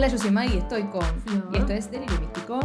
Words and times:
Hola, 0.00 0.08
yo 0.08 0.16
soy 0.16 0.30
Maggie 0.30 0.54
y 0.54 0.58
estoy 0.60 0.84
con. 0.84 1.04
Y 1.52 1.58
esto 1.58 1.74
es 1.74 1.90
Delirio 1.90 2.18
Místico. 2.20 2.58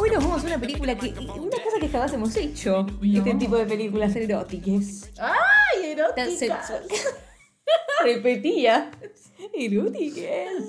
Hoy 0.00 0.10
nos 0.10 0.24
vamos 0.24 0.42
a 0.42 0.46
una 0.46 0.58
película 0.58 0.96
que. 0.96 1.08
Una 1.10 1.62
cosa 1.62 1.78
que 1.78 1.90
jamás 1.90 2.10
hemos 2.14 2.34
hecho. 2.34 2.86
Este 3.02 3.34
tipo 3.34 3.58
de 3.58 3.66
películas 3.66 4.16
eróticas. 4.16 5.10
¡Ay, 5.18 5.96
Tan 6.16 6.28
erótica! 6.30 6.30
sexual. 6.30 6.82
Repetía. 8.04 8.90
Eróticas. 9.52 10.64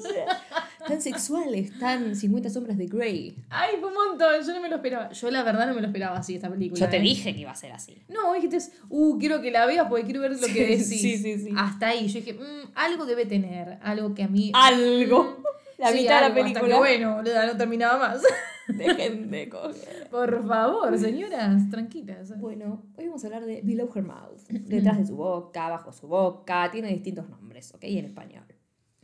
Tan 0.87 1.01
sexuales, 1.01 1.77
tan 1.79 2.15
50 2.15 2.49
sombras 2.49 2.77
de 2.77 2.85
Grey. 2.87 3.35
Ay, 3.49 3.75
fue 3.79 3.89
un 3.89 3.95
montón, 3.95 4.29
yo 4.45 4.53
no 4.53 4.61
me 4.61 4.69
lo 4.69 4.75
esperaba. 4.75 5.11
Yo 5.11 5.31
la 5.31 5.43
verdad 5.43 5.67
no 5.67 5.73
me 5.73 5.81
lo 5.81 5.87
esperaba 5.87 6.17
así 6.17 6.35
esta 6.35 6.49
película. 6.49 6.79
Yo 6.79 6.89
te 6.89 6.97
¿eh? 6.97 7.01
dije 7.01 7.33
que 7.33 7.41
iba 7.41 7.51
a 7.51 7.55
ser 7.55 7.71
así. 7.71 7.97
No, 8.07 8.33
dijiste, 8.33 8.59
uh, 8.89 9.17
quiero 9.17 9.41
que 9.41 9.51
la 9.51 9.65
veas 9.65 9.87
porque 9.89 10.05
quiero 10.05 10.21
ver 10.21 10.31
lo 10.39 10.47
que 10.47 10.65
decís. 10.67 10.87
sí, 10.87 11.17
sí, 11.17 11.39
sí. 11.39 11.49
Hasta 11.57 11.87
ahí, 11.89 12.07
yo 12.07 12.19
dije, 12.19 12.33
mm, 12.33 12.71
algo 12.75 13.05
debe 13.05 13.25
tener, 13.25 13.79
algo 13.81 14.13
que 14.13 14.23
a 14.23 14.27
mí... 14.27 14.51
Algo. 14.53 15.37
La 15.77 15.89
Sí, 15.91 15.99
mitad 16.03 16.15
de 16.15 16.21
la 16.21 16.25
algo, 16.27 16.39
hasta 16.39 16.59
película. 16.61 16.73
que, 16.75 16.79
bueno, 16.79 17.15
boluda, 17.17 17.45
no 17.47 17.57
terminaba 17.57 17.97
más. 17.99 18.21
Dejen 18.69 19.29
de 19.29 19.49
coger. 19.49 20.07
Por 20.09 20.47
favor, 20.47 20.97
señoras, 20.97 21.69
tranquilas. 21.69 22.39
Bueno, 22.39 22.81
hoy 22.95 23.07
vamos 23.07 23.21
a 23.25 23.27
hablar 23.27 23.45
de 23.45 23.59
Below 23.61 23.89
Her 23.93 24.03
Mouth. 24.03 24.47
Detrás 24.47 24.97
de 24.99 25.05
su 25.05 25.17
boca, 25.17 25.69
bajo 25.69 25.91
su 25.91 26.07
boca. 26.07 26.69
Tiene 26.71 26.87
distintos 26.93 27.27
nombres, 27.29 27.73
¿ok? 27.73 27.83
En 27.83 28.05
español. 28.05 28.45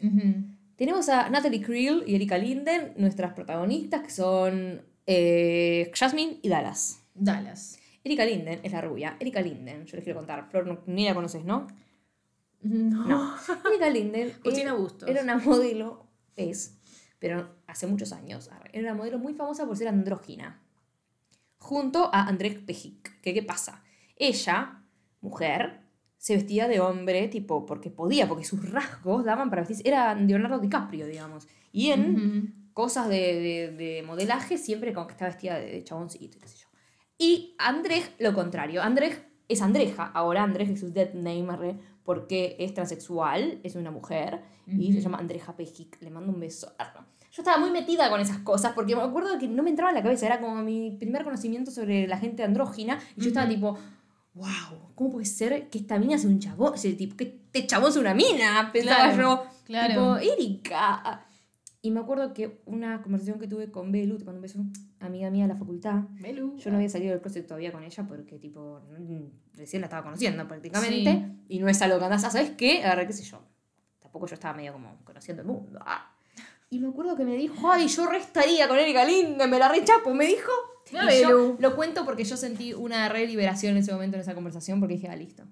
Ujú. 0.01 0.45
Tenemos 0.81 1.09
a 1.09 1.29
Natalie 1.29 1.61
Creel 1.61 2.03
y 2.07 2.15
Erika 2.15 2.39
Linden, 2.39 2.93
nuestras 2.97 3.33
protagonistas, 3.33 4.01
que 4.01 4.09
son 4.09 4.81
eh, 5.05 5.91
Jasmine 5.93 6.39
y 6.41 6.49
Dallas. 6.49 7.03
Dallas. 7.13 7.77
Erika 8.03 8.25
Linden 8.25 8.61
es 8.63 8.71
la 8.71 8.81
rubia. 8.81 9.15
Erika 9.19 9.41
Linden, 9.41 9.85
yo 9.85 9.95
les 9.95 10.03
quiero 10.03 10.17
contar. 10.17 10.49
Flor, 10.49 10.65
no- 10.65 10.81
ni 10.87 11.05
la 11.05 11.13
conoces, 11.13 11.45
¿no? 11.45 11.67
No. 12.63 13.05
No. 13.05 13.35
Erika 13.69 13.89
Linden 13.91 14.33
Justina 14.43 14.71
eh, 14.73 14.75
Bustos. 14.75 15.07
era 15.07 15.21
una 15.21 15.37
modelo, 15.37 16.07
es, 16.35 16.79
pero 17.19 17.57
hace 17.67 17.85
muchos 17.85 18.11
años, 18.11 18.49
era 18.73 18.81
una 18.81 18.95
modelo 18.95 19.19
muy 19.19 19.35
famosa 19.35 19.67
por 19.67 19.77
ser 19.77 19.87
andrógina. 19.87 20.63
Junto 21.59 22.09
a 22.11 22.23
Andrés 22.27 22.57
Pejic. 22.57 23.21
¿Qué, 23.21 23.35
¿Qué 23.35 23.43
pasa? 23.43 23.83
Ella, 24.15 24.81
mujer, 25.21 25.80
se 26.21 26.35
vestía 26.35 26.67
de 26.67 26.79
hombre, 26.79 27.27
tipo, 27.29 27.65
porque 27.65 27.89
podía, 27.89 28.27
porque 28.27 28.43
sus 28.45 28.69
rasgos 28.71 29.25
daban 29.25 29.49
para 29.49 29.63
vestirse. 29.63 29.81
Era 29.87 30.13
Leonardo 30.13 30.59
DiCaprio, 30.59 31.07
digamos. 31.07 31.47
Y 31.71 31.89
en 31.89 32.15
Ujú. 32.15 32.47
cosas 32.73 33.09
de, 33.09 33.15
de- 33.17 33.71
de 33.75 34.03
modelaje, 34.03 34.59
siempre 34.59 34.93
como 34.93 35.07
que 35.07 35.13
está 35.13 35.25
vestida 35.25 35.57
de, 35.57 35.83
chaboncito 35.83 36.37
y 36.37 36.39
qué 36.41 36.47
sé 36.47 36.57
yo. 36.59 36.67
Y 37.17 37.55
Andrés, 37.57 38.11
lo 38.19 38.33
contrario. 38.35 38.83
Andrés 38.83 39.19
es 39.47 39.63
Andreja. 39.63 40.11
Ahora 40.13 40.43
Andrés 40.43 40.69
es 40.69 40.79
su 40.81 40.93
dead 40.93 41.15
name, 41.15 41.79
porque 42.03 42.55
es 42.59 42.71
transexual, 42.75 43.59
es 43.63 43.75
una 43.75 43.89
mujer, 43.89 44.41
y 44.67 44.93
se 44.93 45.01
llama 45.01 45.17
Andreja 45.17 45.55
Pejic. 45.55 45.99
Le 46.03 46.11
mando 46.11 46.31
un 46.31 46.39
beso. 46.39 46.71
Yo 47.31 47.41
estaba 47.41 47.57
muy 47.57 47.71
metida 47.71 48.11
con 48.11 48.21
esas 48.21 48.37
cosas, 48.39 48.73
porque 48.73 48.95
me 48.95 49.01
acuerdo 49.01 49.39
que 49.39 49.47
no 49.47 49.63
me 49.63 49.71
entraba 49.71 49.89
en 49.89 49.95
la 49.97 50.03
cabeza. 50.03 50.27
Era 50.27 50.39
como 50.39 50.61
mi 50.61 50.97
primer 50.99 51.23
conocimiento 51.23 51.71
sobre 51.71 52.05
la 52.07 52.17
gente 52.19 52.43
andrógina, 52.43 52.99
y 53.17 53.21
yo 53.21 53.27
estaba 53.29 53.49
tipo... 53.49 53.75
Wow, 54.33 54.93
¿cómo 54.95 55.11
puede 55.11 55.25
ser 55.25 55.69
que 55.69 55.79
esta 55.79 55.99
mina 55.99 56.17
sea 56.17 56.29
un 56.29 56.39
chabón? 56.39 56.73
O 56.73 56.77
sea, 56.77 56.95
tipo, 56.95 57.17
que 57.17 57.41
este 57.45 57.67
chabón 57.67 57.91
sea 57.91 58.01
una 58.01 58.13
mina, 58.13 58.69
pensaba 58.71 59.11
Claro, 59.13 59.21
yo. 59.21 59.45
claro. 59.65 60.15
Tipo, 60.17 60.33
Erika. 60.33 61.25
Y 61.81 61.91
me 61.91 61.99
acuerdo 61.99 62.31
que 62.33 62.61
una 62.65 63.01
conversación 63.01 63.39
que 63.39 63.47
tuve 63.47 63.71
con 63.71 63.91
Belu, 63.91 64.17
te 64.17 64.23
mando 64.23 64.37
un 64.37 64.43
beso, 64.43 64.59
amiga 64.99 65.29
mía 65.31 65.43
de 65.47 65.53
la 65.53 65.59
facultad. 65.59 66.03
Belu. 66.21 66.55
Yo 66.57 66.69
no 66.69 66.77
había 66.77 66.89
salido 66.89 67.11
del 67.11 67.21
closet 67.21 67.45
todavía 67.47 67.71
con 67.71 67.83
ella 67.83 68.05
porque, 68.07 68.37
tipo, 68.39 68.79
mm, 68.99 69.57
recién 69.57 69.81
la 69.81 69.87
estaba 69.87 70.03
conociendo 70.03 70.47
prácticamente. 70.47 71.11
Sí. 71.11 71.55
Y 71.55 71.59
no 71.59 71.67
es 71.67 71.81
algo 71.81 71.97
que 71.97 72.05
andás, 72.05 72.23
ah, 72.23 72.29
¿sabes 72.29 72.51
qué? 72.51 72.83
Agarré, 72.83 73.07
qué 73.07 73.13
sé 73.13 73.23
yo. 73.23 73.41
Tampoco 73.99 74.27
yo 74.27 74.35
estaba 74.35 74.53
medio 74.55 74.73
como 74.73 74.95
conociendo 75.03 75.41
el 75.41 75.47
mundo. 75.47 75.79
ah. 75.81 76.07
Y 76.69 76.79
me 76.79 76.87
acuerdo 76.87 77.17
que 77.17 77.25
me 77.25 77.35
dijo, 77.35 77.69
ay, 77.69 77.87
yo 77.89 78.05
restaría 78.05 78.65
con 78.69 78.77
Erika 78.79 79.03
Linden, 79.03 79.49
me 79.49 79.59
la 79.59 79.67
rechapo, 79.67 80.13
me 80.13 80.25
dijo. 80.25 80.51
Ah, 80.97 81.13
y 81.13 81.21
yo 81.21 81.55
lo 81.59 81.75
cuento 81.75 82.05
porque 82.05 82.23
yo 82.23 82.35
sentí 82.37 82.73
una 82.73 83.07
re 83.09 83.27
liberación 83.27 83.71
en 83.73 83.77
ese 83.83 83.93
momento, 83.93 84.17
en 84.17 84.21
esa 84.21 84.33
conversación, 84.35 84.79
porque 84.79 84.95
dije, 84.95 85.07
ah, 85.07 85.15
listo. 85.15 85.43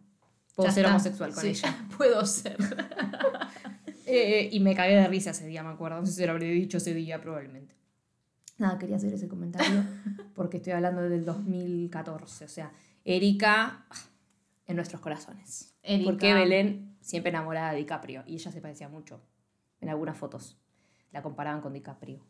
Puedo 0.56 0.70
Ya 0.70 0.74
ser 0.74 0.86
está. 0.86 0.96
homosexual 0.96 1.34
con 1.34 1.42
Sí, 1.42 1.48
ella. 1.50 1.88
Puedo 1.98 2.26
ser. 2.26 2.58
Eh, 4.12 4.50
y 4.52 4.60
me 4.60 4.74
cagué 4.76 4.96
de 4.96 5.08
risa 5.08 5.30
ese 5.30 5.46
día, 5.46 5.62
me 5.62 5.70
acuerdo. 5.70 6.00
No 6.00 6.06
sé 6.08 6.14
si 6.14 6.26
lo 6.26 6.32
habré 6.32 6.48
dicho 6.48 6.78
ese 6.78 6.96
día, 6.96 7.22
probablemente. 7.22 7.76
Nada, 8.58 8.80
quería 8.80 8.96
hacer 8.96 9.14
ese 9.14 9.28
comentario 9.28 9.84
porque 10.34 10.58
estoy 10.58 10.74
hablando 10.74 11.04
del 11.08 11.24
2014. 11.26 12.46
O 12.46 12.48
sea, 12.48 12.72
Erika 13.06 13.86
ah, 13.88 13.96
en 14.66 14.76
nuestros 14.78 15.00
corazones. 15.00 15.76
Erika. 15.84 16.10
Porque 16.10 16.34
Belén 16.34 16.98
siempre 17.02 17.30
enamorada 17.30 17.72
de 17.72 17.78
DiCaprio 17.78 18.24
y 18.26 18.34
ella 18.34 18.52
se 18.52 18.62
parecía 18.62 18.90
mucho 18.90 19.22
en 19.80 19.90
algunas 19.90 20.18
fotos. 20.18 20.58
La 21.12 21.22
comparaban 21.22 21.62
con 21.62 21.74
DiCaprio. 21.74 22.26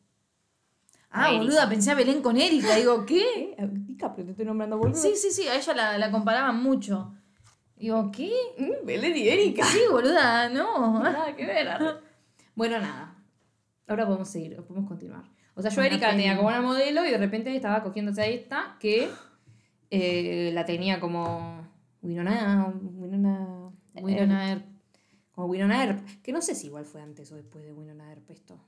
Ah, 1.11 1.29
Erika. 1.29 1.43
boluda, 1.43 1.69
pensé 1.69 1.91
a 1.91 1.95
Belén 1.95 2.21
con 2.21 2.37
Erika. 2.37 2.75
Digo, 2.75 3.05
¿qué? 3.05 3.55
DiCaprio, 3.71 4.25
te 4.25 4.31
estoy 4.31 4.45
nombrando 4.45 4.77
boludo. 4.77 4.95
Sí, 4.95 5.15
sí, 5.15 5.31
sí, 5.31 5.47
a 5.47 5.55
ella 5.55 5.73
la, 5.73 5.97
la 5.97 6.11
comparaban 6.11 6.61
mucho. 6.61 7.13
Digo, 7.75 8.11
¿qué? 8.11 8.31
Mm, 8.57 8.85
Belén 8.85 9.15
y 9.17 9.27
Erika. 9.27 9.63
Sí, 9.65 9.79
boluda, 9.89 10.49
no. 10.49 11.01
Nada 11.01 11.35
que 11.35 11.45
ver. 11.45 11.67
arre. 11.67 11.93
Bueno, 12.55 12.77
nada. 12.77 13.15
Ahora 13.87 14.05
podemos 14.05 14.27
seguir, 14.27 14.57
podemos 14.63 14.85
continuar. 14.85 15.23
O 15.55 15.61
sea, 15.61 15.71
yo 15.71 15.81
a 15.81 15.85
Erika 15.85 16.07
la 16.07 16.17
tenía 16.17 16.35
como 16.35 16.49
una 16.49 16.61
modelo 16.61 17.05
y 17.05 17.09
de 17.09 17.17
repente 17.17 17.55
estaba 17.55 17.81
cogiéndose 17.83 18.21
a 18.21 18.25
esta 18.27 18.77
que 18.81 19.09
eh, 19.89 20.51
la 20.53 20.65
tenía 20.65 20.99
como 20.99 21.65
Winona, 22.01 22.73
Winona, 22.81 23.71
Winona 23.95 24.49
Earp, 24.49 24.65
como 25.31 25.47
Winona 25.47 25.83
Earp, 25.85 26.05
que 26.21 26.33
no 26.33 26.41
sé 26.41 26.53
si 26.53 26.67
igual 26.67 26.83
fue 26.85 27.01
antes 27.01 27.31
o 27.31 27.35
después 27.37 27.63
de 27.63 27.71
Winona 27.71 28.09
Earp 28.09 28.29
esto. 28.29 28.59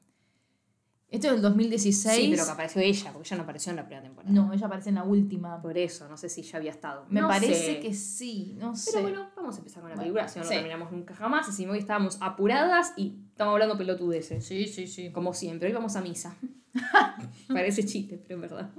Esto 1.11 1.27
es 1.27 1.33
del 1.33 1.41
2016. 1.41 2.16
Sí, 2.16 2.29
pero 2.31 2.45
que 2.45 2.51
apareció 2.51 2.81
ella, 2.81 3.11
porque 3.11 3.27
ella 3.27 3.35
no 3.38 3.44
apareció 3.44 3.69
en 3.72 3.75
la 3.75 3.83
primera 3.83 4.01
temporada. 4.01 4.33
No, 4.33 4.53
ella 4.53 4.66
aparece 4.66 4.89
en 4.89 4.95
la 4.95 5.03
última. 5.03 5.61
Por 5.61 5.77
eso, 5.77 6.07
no 6.07 6.16
sé 6.16 6.29
si 6.29 6.41
ya 6.41 6.57
había 6.57 6.72
estado. 6.72 7.05
Me 7.09 7.19
No 7.19 7.27
parece 7.27 7.73
sé. 7.73 7.79
que 7.81 7.94
sí, 7.94 8.55
no 8.57 8.75
sé. 8.77 8.91
Pero 8.94 9.01
bueno, 9.03 9.29
vamos 9.35 9.55
a 9.55 9.57
empezar 9.57 9.81
con 9.81 9.89
la 9.89 9.95
Bueno, 9.97 10.13
película, 10.13 10.27
si 10.29 10.39
no, 10.39 10.45
no 10.45 10.49
sí. 10.49 10.55
terminamos 10.55 10.91
nunca 10.94 11.13
jamás. 11.13 11.49
Y 11.49 11.51
si 11.51 11.66
hoy 11.66 11.79
estábamos 11.79 12.17
apuradas 12.22 12.94
y 12.95 13.17
estamos 13.29 13.51
hablando 13.51 13.77
pelotudeces. 13.77 14.45
Sí, 14.45 14.66
sí, 14.67 14.88
sí. 14.88 15.11
Como 15.11 15.33
siempre, 15.33 15.67
hoy 15.67 15.73
vamos 15.73 15.97
a 15.97 16.01
misa. 16.01 16.33
Parece 17.49 17.85
chiste, 17.85 18.17
pero 18.17 18.35
es 18.35 18.49
verdad. 18.49 18.69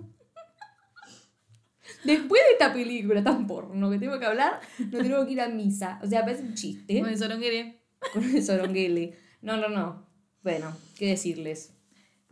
Después 2.05 2.41
de 2.49 2.53
esta 2.53 2.73
película 2.73 3.23
tan 3.23 3.47
porno 3.47 3.91
que 3.91 3.99
tengo 3.99 4.19
que 4.19 4.25
hablar, 4.27 4.59
no 4.79 4.99
tenemos 4.99 5.27
que 5.27 5.33
ir 5.33 5.41
a 5.41 5.49
misa. 5.49 6.01
O 6.03 6.07
sea, 6.07 6.25
parece 6.25 6.43
un 6.43 6.55
chiste. 6.55 6.99
Con 7.01 7.09
el 7.11 7.19
soronguere. 7.19 7.83
Con 8.13 8.25
el 8.25 8.43
soronguele. 8.43 9.17
No, 9.43 9.57
no, 9.57 9.69
no. 9.69 10.07
Bueno, 10.43 10.75
¿qué 10.97 11.09
decirles? 11.09 11.75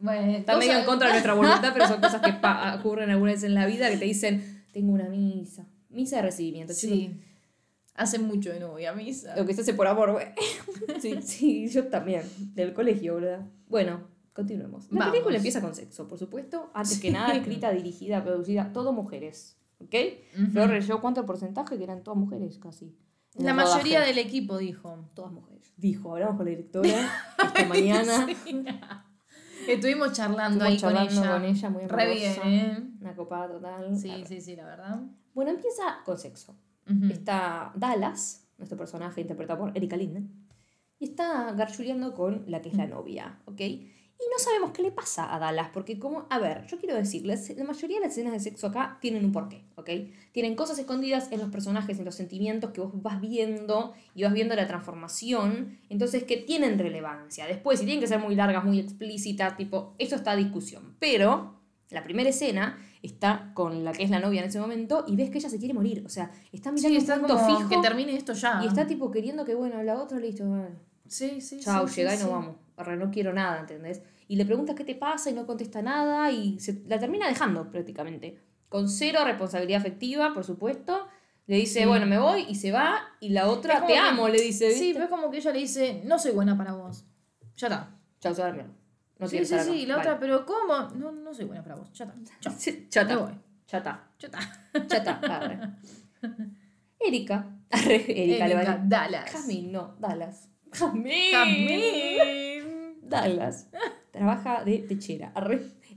Bueno, 0.01 0.33
Está 0.39 0.57
medio 0.57 0.79
en 0.79 0.85
contra 0.85 1.09
de 1.09 1.13
nuestra 1.15 1.35
voluntad, 1.35 1.71
pero 1.73 1.87
son 1.87 2.01
cosas 2.01 2.21
que 2.23 2.33
ocurren 2.81 3.11
alguna 3.11 3.33
vez 3.33 3.43
en 3.45 3.55
la 3.55 3.67
vida 3.67 3.91
que 3.91 3.97
te 3.99 4.05
dicen, 4.07 4.65
tengo 4.73 4.93
una 4.93 5.09
misa. 5.09 5.67
Misa 5.91 6.17
de 6.17 6.23
recibimiento. 6.23 6.73
chicos. 6.75 6.97
Sí. 6.97 7.21
Hace 7.95 8.19
mucho 8.19 8.51
de 8.51 8.61
no 8.61 8.69
voy 8.71 8.87
a 8.87 8.93
misa. 8.95 9.37
Lo 9.37 9.45
que 9.45 9.53
se 9.53 9.61
hace 9.61 9.75
por 9.75 9.87
amor, 9.87 10.13
güey. 10.13 10.27
Sí, 11.01 11.19
sí, 11.23 11.69
yo 11.69 11.89
también. 11.89 12.23
Del 12.55 12.73
colegio, 12.73 13.17
¿verdad? 13.17 13.47
Bueno, 13.69 14.01
continuemos. 14.33 14.91
La 14.91 15.01
Vamos. 15.01 15.13
película 15.13 15.37
empieza 15.37 15.61
con 15.61 15.75
sexo, 15.75 16.07
por 16.09 16.19
supuesto. 16.19 16.71
Antes 16.73 16.99
que 17.01 17.11
nada, 17.11 17.35
escrita, 17.35 17.71
dirigida, 17.73 18.23
producida, 18.25 18.73
todo 18.73 18.93
mujeres. 18.93 19.57
¿Ok? 19.81 19.95
Flor 20.53 20.71
leyó 20.71 21.01
cuánto 21.01 21.25
porcentaje, 21.27 21.77
que 21.77 21.85
eran 21.85 22.03
todas 22.03 22.19
mujeres 22.19 22.59
casi. 22.59 22.95
La 23.37 23.55
mayoría 23.55 23.99
rodaje. 24.01 24.15
del 24.15 24.27
equipo 24.27 24.59
dijo. 24.59 25.09
Todas 25.15 25.33
mujeres. 25.33 25.73
Dijo, 25.77 26.13
hablamos 26.13 26.37
con 26.37 26.47
la 26.47 26.51
directora 26.51 26.89
esta 27.45 27.65
mañana. 27.69 28.27
Estuvimos 29.75 30.13
charlando 30.13 30.65
Estuvimos 30.65 31.01
ahí 31.01 31.09
charlando 31.09 31.21
con 31.21 31.25
ella. 31.25 31.33
con 31.33 31.45
ella, 31.45 31.71
muy 31.71 31.87
Re 31.87 32.15
bien. 32.15 32.35
¿eh? 32.45 32.91
Una 33.01 33.15
copada 33.15 33.49
total. 33.49 33.97
Sí, 33.97 34.25
sí, 34.27 34.41
sí, 34.41 34.57
la 34.57 34.65
verdad. 34.67 35.01
Bueno, 35.35 35.51
empieza 35.53 36.01
con 36.05 36.19
sexo. 36.19 36.57
Está 37.09 37.73
Dallas, 37.77 38.49
nuestro 38.59 38.77
personaje 38.77 39.21
interpretado 39.21 39.61
por 39.61 39.77
Erika 39.77 39.97
Linden, 39.97 40.49
y 40.99 41.05
está 41.05 41.53
garchuleando 41.53 42.15
con 42.15 42.45
la 42.49 42.61
que 42.61 42.69
es 42.71 42.75
la 42.77 42.87
novia, 42.87 43.39
¿ok? 43.45 43.61
Y 44.23 44.29
no 44.31 44.39
sabemos 44.39 44.73
qué 44.73 44.83
le 44.83 44.91
pasa 44.91 45.35
a 45.35 45.39
Dallas, 45.39 45.71
porque 45.73 45.99
como, 45.99 46.27
a 46.29 46.39
ver, 46.39 46.67
yo 46.67 46.79
quiero 46.79 46.95
decirles, 46.95 47.57
la 47.57 47.65
mayoría 47.65 47.97
de 47.99 48.03
las 48.05 48.13
escenas 48.13 48.35
de 48.35 48.41
sexo 48.41 48.67
acá 48.67 48.99
tienen 49.01 49.25
un 49.25 49.33
porqué, 49.33 49.65
¿ok? 49.77 49.89
Tienen 50.33 50.55
cosas 50.57 50.79
escondidas 50.79 51.33
en 51.33 51.41
los 51.41 51.49
personajes, 51.49 51.99
en 51.99 52.05
los 52.05 52.17
sentimientos 52.17 52.71
que 52.73 52.83
vos 52.83 52.91
vas 53.03 53.19
viendo 53.21 53.95
y 54.15 54.23
vas 54.25 54.35
viendo 54.35 54.55
la 54.55 54.67
transformación, 54.67 55.79
entonces 55.89 56.25
que 56.25 56.37
tienen 56.37 56.79
relevancia. 56.79 57.47
Después, 57.47 57.79
si 57.79 57.87
tienen 57.87 58.01
que 58.03 58.07
ser 58.09 58.19
muy 58.19 58.35
largas, 58.35 58.63
muy 58.63 58.79
explícitas, 58.79 59.57
tipo, 59.57 59.95
eso 59.99 60.17
está 60.17 60.33
a 60.33 60.37
discusión. 60.37 60.97
Pero 60.99 61.55
la 61.89 62.05
primera 62.05 62.29
escena 62.29 62.79
está 63.03 63.53
con 63.55 63.85
la 63.85 63.93
que 63.93 64.03
es 64.03 64.11
la 64.11 64.21
novia 64.21 64.43
en 64.43 64.49
ese 64.49 64.61
momento 64.61 65.05
y 65.09 65.17
ves 65.17 65.31
que 65.31 65.39
ella 65.39 65.49
se 65.49 65.59
quiere 65.59 65.73
morir, 65.73 66.03
o 66.05 66.11
sea, 66.11 66.31
está 66.53 66.71
mirando 66.71 66.89
Sí, 66.91 66.95
un 66.97 67.01
está 67.01 67.19
punto 67.19 67.37
como 67.39 67.57
fijo 67.57 67.69
que 67.71 67.79
termine 67.79 68.15
esto 68.15 68.35
ya. 68.35 68.61
y 68.63 68.67
está 68.67 68.87
tipo 68.87 69.11
queriendo 69.11 69.47
que, 69.47 69.55
bueno, 69.55 69.83
la 69.83 69.95
otra 70.03 70.19
listo, 70.19 70.45
bueno, 70.45 70.69
Sí, 71.09 71.41
sí, 71.41 71.59
chao, 71.59 71.89
sí, 71.89 71.97
llega 72.03 72.11
sí, 72.11 72.17
y 72.17 72.21
no 72.21 72.27
sí. 72.27 72.31
vamos, 72.33 72.57
arre, 72.81 72.97
no 72.97 73.11
quiero 73.11 73.33
nada, 73.33 73.61
¿entendés? 73.61 74.03
Y 74.29 74.37
le 74.37 74.45
preguntas 74.45 74.75
qué 74.77 74.85
te 74.85 74.95
pasa 74.95 75.31
y 75.31 75.35
no 75.35 75.47
contesta 75.47 75.83
nada 75.83 76.31
y 76.31 76.59
se, 76.61 76.83
la 76.87 76.99
termina 76.99 77.27
dejando 77.29 77.71
prácticamente. 77.71 78.39
Con 78.69 78.89
cero 78.89 79.21
responsabilidad 79.25 79.81
afectiva, 79.81 80.33
por 80.35 80.45
supuesto, 80.45 81.09
Le 81.47 81.57
dice, 81.57 81.85
bueno, 81.85 82.07
me 82.07 82.17
voy 82.19 82.47
y 82.49 82.55
se 82.55 82.71
va. 82.71 83.01
Y 83.19 83.31
la 83.31 83.49
otra, 83.49 83.81
te 83.85 83.95
que- 83.95 83.99
amo, 83.99 84.29
le 84.29 84.41
dice. 84.41 84.71
Sí, 84.73 84.91
pero 84.93 85.07
es 85.07 85.11
como 85.11 85.31
que 85.33 85.39
ella 85.39 85.51
le 85.53 85.59
dice, 85.59 86.01
no 86.05 86.17
soy 86.17 86.31
buena 86.31 86.57
para 86.57 86.75
vos. 86.75 87.05
Ya 87.57 87.67
está. 87.67 87.91
Chao, 88.21 88.33
se 88.35 88.43
va 88.43 88.49
a. 88.51 88.53
No 89.19 89.27
sí, 89.27 89.45
sí, 89.45 89.59
sí. 89.59 89.85
La 89.87 89.97
Vale. 89.97 90.09
otra, 90.09 90.21
pero 90.21 90.47
¿cómo? 90.47 90.91
No, 90.95 91.11
no 91.11 91.35
soy 91.35 91.47
buena 91.47 91.63
para 91.65 91.75
vos. 91.75 91.93
Ya 91.93 92.05
está. 92.05 92.17
Chao. 92.41 92.55
Sí, 92.59 92.87
ya 92.89 93.03
está. 93.03 93.17
voy. 93.17 93.33
Ya 93.67 93.79
está. 93.79 94.09
Ya 94.21 94.29
está. 94.29 94.39
Ya 94.89 94.97
está. 94.99 95.13
arre. 95.37 95.59
Erika. 97.01 97.47
Arre, 97.71 97.97
Erika, 98.23 98.47
le 98.47 98.55
va 98.55 98.61
a. 98.61 98.79
Dallas. 98.79 99.31
Jasmine, 99.33 99.73
no, 99.73 99.97
Dallas. 99.99 100.49
Jasmine. 100.73 101.33
Jasmine. 101.33 102.60
Dallas. 103.11 103.69
Trabaja 104.13 104.65
de 104.65 104.79
techera. 104.79 105.33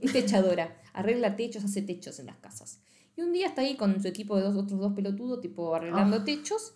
Es 0.01 0.11
techadora. 0.11 0.75
Arregla 0.93 1.35
techos, 1.35 1.63
hace 1.63 1.81
techos 1.81 2.19
en 2.19 2.27
las 2.27 2.37
casas. 2.37 2.79
Y 3.15 3.21
un 3.21 3.31
día 3.31 3.47
está 3.47 3.61
ahí 3.61 3.75
con 3.75 4.01
su 4.01 4.07
equipo 4.07 4.35
de 4.37 4.43
dos, 4.43 4.55
otros 4.55 4.79
dos 4.79 4.93
pelotudos, 4.93 5.39
tipo 5.41 5.73
arreglando 5.75 6.17
Ah. 6.17 6.23
techos. 6.23 6.73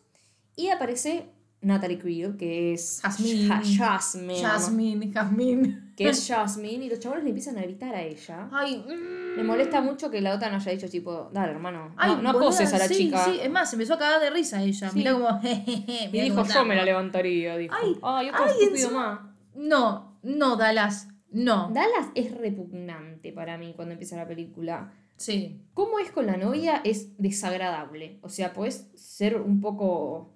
Y 0.56 0.70
aparece 0.70 1.26
Natalie 1.62 1.98
Creel, 2.00 2.38
que 2.38 2.74
es 2.74 3.00
Jasmine. 3.04 3.48
Ja- 3.48 3.62
Jasmine. 3.64 4.42
Jasmine, 4.42 5.12
Jasmine. 5.12 5.94
Que 5.96 6.10
es 6.10 6.28
Jasmine. 6.28 6.86
Y 6.86 6.90
los 6.90 7.00
chavales 7.00 7.24
le 7.24 7.32
empiezan 7.32 7.58
a 7.58 7.62
gritar 7.64 7.94
a 7.96 8.02
ella. 8.04 8.48
Ay, 8.52 8.78
mm. 8.78 9.38
Me 9.38 9.44
molesta 9.44 9.82
mucho 9.82 10.10
que 10.10 10.22
la 10.22 10.34
otra 10.36 10.50
no 10.50 10.56
haya 10.58 10.72
dicho, 10.72 10.88
tipo, 10.90 11.30
dale, 11.34 11.52
hermano, 11.52 11.94
Ay, 11.98 12.18
no, 12.24 12.30
acoses 12.32 12.74
a 12.74 12.78
la 12.80 12.88
sí, 12.88 12.96
chica. 12.96 13.24
Sí, 13.26 13.40
es 13.42 13.50
más, 13.52 13.70
se 13.70 13.76
empezó 13.76 13.96
a 13.96 13.98
cagar 14.00 14.20
de 14.22 14.30
risa 14.32 14.64
ella. 14.64 14.90
Sí. 14.90 15.04
Como. 15.04 15.28
jejeje, 15.42 16.10
y 16.12 16.22
dijo, 16.22 16.44
yo 16.44 16.66
me 16.66 16.76
la 16.76 16.84
levantaría, 16.86 17.58
dijo. 17.58 17.74
Ay, 17.76 17.96
Ay, 18.02 18.30
otro 18.30 18.44
ay, 18.46 18.52
estúpido 18.52 18.88
encima- 18.88 19.12
más. 19.14 19.20
No, 19.56 20.07
no, 20.36 20.56
Dallas. 20.58 21.08
No. 21.30 21.70
Dallas 21.72 22.08
es 22.16 22.36
repugnante 22.36 23.32
para 23.34 23.58
mí 23.58 23.74
cuando 23.76 23.94
empieza 23.94 24.16
la 24.16 24.28
película. 24.28 24.94
Sí. 25.18 25.62
Cómo 25.74 26.00
es 26.00 26.12
con 26.12 26.26
la 26.28 26.38
novia 26.38 26.82
es 26.84 27.18
desagradable. 27.18 28.20
O 28.22 28.30
sea, 28.30 28.54
puedes 28.54 28.90
ser 28.96 29.42
un 29.42 29.60
poco... 29.62 30.34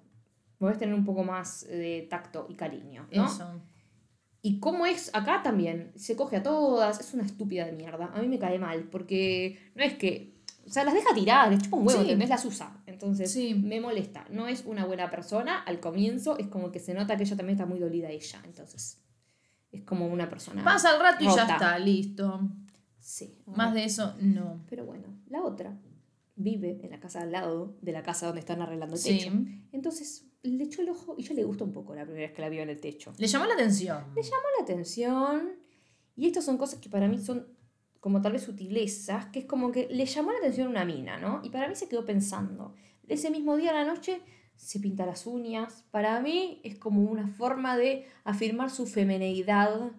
Podés 0.58 0.78
tener 0.78 0.94
un 0.94 1.04
poco 1.04 1.24
más 1.24 1.66
de 1.66 2.06
tacto 2.08 2.46
y 2.48 2.54
cariño, 2.54 3.08
¿no? 3.12 3.26
Eso. 3.26 3.60
Y 4.42 4.60
cómo 4.60 4.86
es 4.86 5.10
acá 5.14 5.42
también. 5.42 5.92
Se 5.96 6.14
coge 6.14 6.36
a 6.36 6.42
todas. 6.42 7.00
Es 7.00 7.14
una 7.14 7.24
estúpida 7.24 7.64
de 7.66 7.72
mierda. 7.72 8.10
A 8.14 8.20
mí 8.20 8.28
me 8.28 8.38
cae 8.38 8.58
mal. 8.60 8.84
Porque 8.84 9.58
no 9.74 9.82
es 9.82 9.94
que. 9.94 10.32
O 10.64 10.70
sea, 10.70 10.84
las 10.84 10.94
deja 10.94 11.12
tiradas, 11.14 11.50
les 11.50 11.62
chupa 11.62 11.76
un 11.78 11.86
huevo, 11.88 11.98
Sí. 11.98 12.04
¿entendés? 12.04 12.28
Las 12.28 12.44
usa. 12.44 12.80
Entonces, 12.86 13.32
Sí. 13.32 13.54
me 13.54 13.80
molesta. 13.80 14.24
No 14.30 14.46
es 14.46 14.64
una 14.64 14.84
buena 14.84 15.10
persona. 15.10 15.58
Al 15.62 15.80
comienzo 15.80 16.38
es 16.38 16.46
como 16.46 16.70
que 16.70 16.78
se 16.78 16.94
nota 16.94 17.16
que 17.16 17.24
ella 17.24 17.36
también 17.36 17.56
está 17.56 17.66
muy 17.66 17.80
dolida 17.80 18.10
ella. 18.10 18.40
Entonces, 18.44 19.01
es 19.72 19.82
como 19.82 20.06
una 20.06 20.28
persona. 20.28 20.62
Pasa 20.62 20.90
al 20.90 21.00
rato 21.00 21.24
y 21.24 21.26
ya 21.26 21.44
está, 21.46 21.78
listo. 21.78 22.40
Sí. 23.00 23.42
Más 23.46 23.74
de 23.74 23.84
eso, 23.84 24.14
no. 24.20 24.64
Pero 24.68 24.84
bueno, 24.84 25.04
la 25.28 25.42
otra 25.42 25.76
vive 26.36 26.80
en 26.82 26.90
la 26.90 27.00
casa 27.00 27.22
al 27.22 27.32
lado 27.32 27.76
de 27.82 27.92
la 27.92 28.02
casa 28.02 28.26
donde 28.26 28.40
están 28.40 28.62
arreglando 28.62 28.94
el 28.94 29.00
Sí. 29.00 29.18
techo. 29.18 29.32
Entonces, 29.72 30.26
le 30.42 30.64
echó 30.64 30.82
el 30.82 30.88
ojo 30.90 31.14
y 31.18 31.22
ya 31.24 31.34
le 31.34 31.44
gustó 31.44 31.64
un 31.64 31.72
poco 31.72 31.94
la 31.94 32.04
primera 32.04 32.26
vez 32.26 32.32
que 32.34 32.42
la 32.42 32.48
vio 32.48 32.62
en 32.62 32.70
el 32.70 32.80
techo. 32.80 33.12
Le 33.18 33.26
llamó 33.26 33.46
la 33.46 33.54
atención. 33.54 34.04
Le 34.14 34.22
llamó 34.22 34.42
la 34.58 34.64
atención. 34.64 35.52
Y 36.16 36.26
estas 36.26 36.44
son 36.44 36.58
cosas 36.58 36.78
que 36.80 36.88
para 36.88 37.08
mí 37.08 37.18
son 37.18 37.46
como 38.00 38.20
tal 38.20 38.32
vez 38.32 38.42
sutilezas, 38.42 39.26
que 39.26 39.40
es 39.40 39.44
como 39.44 39.70
que 39.72 39.88
le 39.90 40.04
llamó 40.06 40.32
la 40.32 40.38
atención 40.38 40.68
una 40.68 40.84
mina, 40.84 41.18
¿no? 41.18 41.40
Y 41.44 41.50
para 41.50 41.68
mí 41.68 41.74
se 41.76 41.88
quedó 41.88 42.04
pensando. 42.04 42.74
Ese 43.06 43.30
mismo 43.30 43.56
día 43.56 43.70
a 43.70 43.74
la 43.74 43.84
noche 43.84 44.20
se 44.56 44.80
pinta 44.80 45.06
las 45.06 45.26
uñas. 45.26 45.84
Para 45.90 46.20
mí 46.20 46.60
es 46.64 46.78
como 46.78 47.02
una 47.02 47.28
forma 47.28 47.76
de 47.76 48.06
afirmar 48.24 48.70
su 48.70 48.86
femineidad 48.86 49.92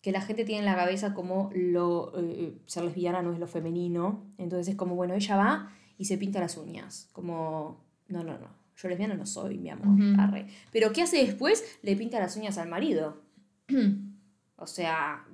que 0.00 0.12
la 0.12 0.20
gente 0.20 0.44
tiene 0.44 0.60
en 0.60 0.64
la 0.64 0.76
cabeza 0.76 1.12
como 1.14 1.50
lo 1.54 2.12
eh, 2.16 2.56
ser 2.66 2.84
lesbiana 2.84 3.22
no 3.22 3.32
es 3.32 3.38
lo 3.38 3.46
femenino. 3.46 4.24
Entonces 4.38 4.68
es 4.68 4.76
como, 4.76 4.94
bueno, 4.94 5.14
ella 5.14 5.36
va 5.36 5.72
y 5.96 6.04
se 6.04 6.18
pinta 6.18 6.40
las 6.40 6.56
uñas. 6.56 7.08
Como, 7.12 7.84
no, 8.08 8.22
no, 8.22 8.38
no. 8.38 8.56
Yo 8.76 8.88
lesbiana 8.88 9.14
no 9.14 9.26
soy, 9.26 9.58
mi 9.58 9.70
amor. 9.70 10.20
Arre. 10.20 10.46
Pero 10.70 10.92
¿qué 10.92 11.02
hace 11.02 11.18
después? 11.18 11.64
Le 11.82 11.96
pinta 11.96 12.20
las 12.20 12.36
uñas 12.36 12.58
al 12.58 12.68
marido. 12.68 13.22
O 14.60 14.66
sea, 14.66 15.24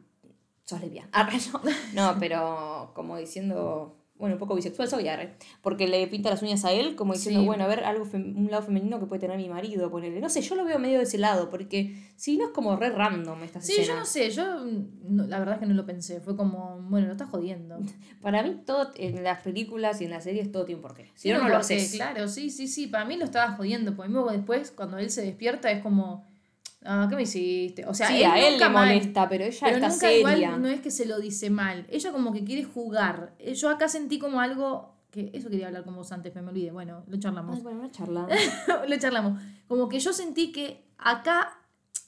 sos 0.64 0.82
lesbiana. 0.82 1.08
Arre, 1.12 1.38
no. 1.50 1.62
No, 1.94 2.20
pero 2.20 2.93
como 2.94 3.17
diciendo, 3.17 4.03
bueno, 4.16 4.37
un 4.37 4.38
poco 4.38 4.55
bisexual 4.55 4.88
soy, 4.88 5.08
arre. 5.08 5.34
Porque 5.61 5.88
le 5.88 6.06
pinta 6.06 6.31
las 6.31 6.40
uñas 6.40 6.64
a 6.64 6.70
él, 6.72 6.94
como 6.94 7.14
diciendo, 7.14 7.40
Sí. 7.40 7.46
bueno, 7.46 7.64
a 7.64 7.66
ver, 7.66 7.84
algo 7.84 8.06
un 8.14 8.49
lado 8.50 8.62
femenino 8.62 9.00
que 9.00 9.06
puede 9.06 9.20
tener 9.20 9.37
mi 9.37 9.49
marido, 9.49 9.90
ponerle. 9.90 10.20
No 10.20 10.28
sé, 10.31 10.40
yo 10.40 10.55
lo 10.55 10.64
veo 10.64 10.78
medio 10.78 10.99
de 10.99 11.05
ese 11.05 11.19
lado, 11.19 11.50
porque 11.50 11.96
si 12.16 12.37
no 12.37 12.44
es 12.44 12.50
como 12.52 12.76
re 12.76 12.90
random 12.90 13.43
estas 13.43 13.66
Sí, 13.66 13.82
yo 13.84 13.96
no 13.96 14.05
sé, 14.05 14.31
yo 14.31 14.44
mm, 14.64 15.16
no- 15.16 15.26
la 15.26 15.38
verdad 15.40 15.55
es 15.56 15.61
que 15.61 15.66
no 15.66 15.75
lo 15.75 15.84
pensé. 15.84 16.20
Fue 16.20 16.37
como, 16.37 16.81
bueno, 16.88 17.06
lo 17.08 17.12
estás 17.12 17.28
jodiendo. 17.28 17.76
Para 18.22 18.43
mí, 18.44 18.61
todo 18.64 18.93
en 18.96 19.25
las 19.25 19.40
películas 19.43 20.00
y 20.00 20.05
en 20.05 20.11
las 20.12 20.25
series, 20.25 20.50
todo 20.52 20.64
tiene 20.64 20.76
un 20.76 20.82
porqué. 20.82 21.10
Si 21.17 21.28
no, 21.28 21.34
Tiene 21.34 21.38
no 21.40 21.44
un 21.46 21.50
lo 21.50 21.58
haces. 21.58 21.93
Claro, 21.94 22.28
sí, 22.28 22.50
sí, 22.50 22.69
sí. 22.69 22.87
Para 22.87 23.05
mí 23.05 23.17
lo 23.17 23.25
estaba 23.25 23.52
jodiendo. 23.56 23.96
Porque 23.96 24.12
luego 24.12 24.31
después, 24.31 24.70
cuando 24.70 24.96
él 24.99 25.10
se 25.10 25.22
despierta, 25.22 25.70
es 25.72 25.82
como, 25.82 26.25
ah, 26.84 27.06
¿qué 27.08 27.16
me 27.16 27.22
hiciste? 27.22 27.86
O 27.86 27.94
sea, 27.94 28.08
sí, 28.08 28.22
a 28.22 28.38
él 28.38 28.52
nunca 28.54 28.69
le 28.69 28.75
mal, 28.75 28.88
molesta, 28.94 29.28
pero 29.28 29.44
ella 29.44 29.58
Pero 29.60 29.76
está 29.76 29.88
nunca 29.88 30.00
seria. 30.00 30.19
igual 30.19 30.62
no 30.62 30.69
es 30.69 30.81
que 30.81 30.90
se 30.90 31.06
lo 31.06 31.19
dice 31.19 31.50
mal. 31.50 31.86
Ella 31.90 32.12
como 32.12 32.32
que 32.32 32.44
quiere 32.44 32.64
jugar. 32.64 33.34
Eh, 33.38 33.54
Yo 33.54 33.70
acá 33.70 33.88
sentí 33.88 34.19
como 34.19 34.40
algo 34.40 34.94
que 35.10 35.31
eso 35.32 35.48
quería 35.48 35.69
hablar 35.69 35.84
con 35.84 35.94
vos 35.94 36.10
antes, 36.12 36.34
me 36.34 36.40
olvidé. 36.42 36.72
Bueno, 36.72 37.04
lo 37.06 37.16
charlamos. 37.19 37.56
Ay, 37.56 37.62
bueno, 37.62 37.81
una 37.81 37.90
charla. 37.90 38.26
lo 38.88 38.96
charlamos. 38.98 39.40
Como 39.69 39.88
que 39.88 40.00
yo 40.00 40.12
sentí 40.12 40.50
que 40.50 40.84
acá 40.98 41.56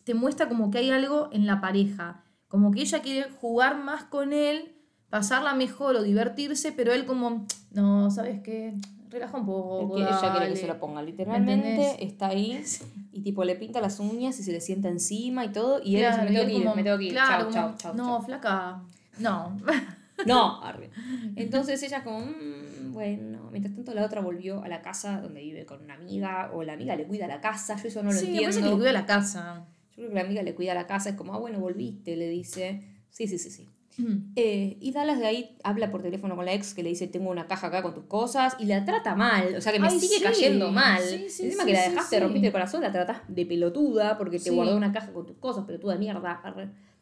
te 0.05 0.15
muestra 0.15 0.49
como 0.49 0.71
que 0.71 0.79
hay 0.79 0.91
algo 0.91 1.29
en 1.33 1.47
la 1.47 1.61
pareja. 1.61 2.25
Como 2.49 2.71
que 2.71 2.81
ella 2.81 3.03
quiere 3.03 3.31
jugar 3.31 3.77
más 3.77 4.05
con 4.05 4.33
él, 4.33 4.77
pasarla 5.09 5.55
mejor 5.55 5.97
o 5.97 6.03
divertirse, 6.03 6.73
pero 6.73 6.93
él 6.93 7.07
como, 7.07 7.47
no, 7.71 8.11
¿sabes 8.11 8.41
qué? 8.43 8.75
Relaja 9.19 9.39
un 9.39 9.47
poco. 9.47 9.95
que 9.95 10.01
ella 10.03 10.19
quiere 10.21 10.33
que 10.35 10.39
dale". 10.41 10.57
se 10.57 10.67
lo 10.67 10.79
ponga. 10.79 11.03
Literalmente 11.03 11.71
¿Entendés? 11.73 11.97
está 12.01 12.29
ahí 12.29 12.63
y 13.13 13.23
tipo 13.23 13.45
le 13.45 13.57
pinta 13.57 13.81
las 13.81 13.99
uñas 14.01 14.39
y 14.39 14.43
se 14.43 14.53
le 14.53 14.61
sienta 14.61 14.89
encima 14.89 15.45
y 15.45 15.49
todo. 15.53 15.81
Y 15.83 15.97
él 15.97 16.03
Claro, 16.03 16.23
dice, 16.23 16.31
me 16.31 16.37
tengo 16.37 16.47
que 16.47 16.53
él 16.53 16.59
ir, 16.59 16.65
como, 16.65 16.77
me 16.77 16.83
tengo 16.85 16.99
que 16.99 17.05
ir. 17.05 17.13
claro, 17.13 17.51
chau, 17.51 17.65
como, 17.67 17.77
chau, 17.77 17.77
chau, 17.79 17.95
No, 17.97 18.23
flaca. 18.23 18.83
No. 19.19 19.59
No, 20.25 20.63
arre. 20.63 20.91
Entonces 21.37 21.83
ella 21.83 22.03
como, 22.03 22.21
"Mm, 22.21 22.93
bueno, 22.93 23.51
mientras 23.53 23.75
tanto 23.75 23.93
la 23.93 24.05
otra 24.05 24.23
volvió 24.23 24.63
a 24.65 24.69
la 24.69 24.81
casa 24.81 25.21
donde 25.21 25.41
vive 25.43 25.67
con 25.67 25.83
una 25.83 25.93
amiga 25.95 26.51
o 26.55 26.63
la 26.63 26.73
amiga 26.73 26.97
le 26.97 27.05
cuida 27.07 27.27
la 27.29 27.41
casa, 27.43 27.77
yo 27.77 27.89
eso 27.89 28.03
no 28.03 28.11
lo 28.13 28.19
sí, 28.19 28.33
que 28.33 28.45
entiendo. 28.45 28.71
le 28.71 28.77
cuida 28.77 28.93
la 28.93 29.05
casa. 29.07 29.67
Yo 29.91 29.97
creo 29.97 30.09
que 30.09 30.15
la 30.15 30.21
amiga 30.23 30.43
le 30.43 30.55
cuida 30.55 30.73
la 30.75 30.87
casa, 30.87 31.11
es 31.11 31.17
como, 31.17 31.35
ah, 31.35 31.39
bueno, 31.39 31.61
volviste, 31.61 32.17
le 32.17 32.29
dice. 32.31 32.83
Sí, 33.11 33.29
sí, 33.29 33.39
sí, 33.39 33.51
sí. 33.51 33.69
Mm. 33.99 34.33
Eh, 34.37 34.77
y 34.81 34.93
Dallas 34.93 35.19
de 35.19 35.27
ahí 35.27 35.57
habla 35.65 35.91
por 35.91 36.03
teléfono 36.03 36.37
con 36.37 36.45
la 36.45 36.53
ex 36.53 36.75
que 36.75 36.83
le 36.83 36.91
dice, 36.91 37.07
tengo 37.07 37.31
una 37.31 37.47
caja 37.47 37.69
acá 37.69 37.83
con 37.83 37.95
tus 37.95 38.05
cosas, 38.05 38.57
y 38.59 38.67
la 38.67 38.85
trata 38.85 39.15
mal, 39.15 39.55
o 39.57 39.61
sea 39.61 39.73
que 39.73 39.81
me 39.81 39.89
Ay, 39.89 39.99
sigue 39.99 40.19
sí. 40.19 40.23
cayendo 40.23 40.71
mal. 40.71 41.01
Sí, 41.03 41.31
sí, 41.31 41.45
Encima 41.47 41.65
que 41.65 41.73
la 41.73 41.89
dejaste, 41.89 42.21
rompiste 42.21 42.49
el 42.49 42.53
corazón, 42.53 42.83
la 42.83 42.93
tratás 42.93 43.23
de 43.29 43.47
pelotuda 43.47 44.19
porque 44.19 44.39
te 44.39 44.51
guardó 44.51 44.77
una 44.77 44.93
caja 44.93 45.13
con 45.13 45.27
tus 45.27 45.37
cosas, 45.39 45.65
pelotuda 45.65 45.95
de 45.95 45.99
mierda. 45.99 46.43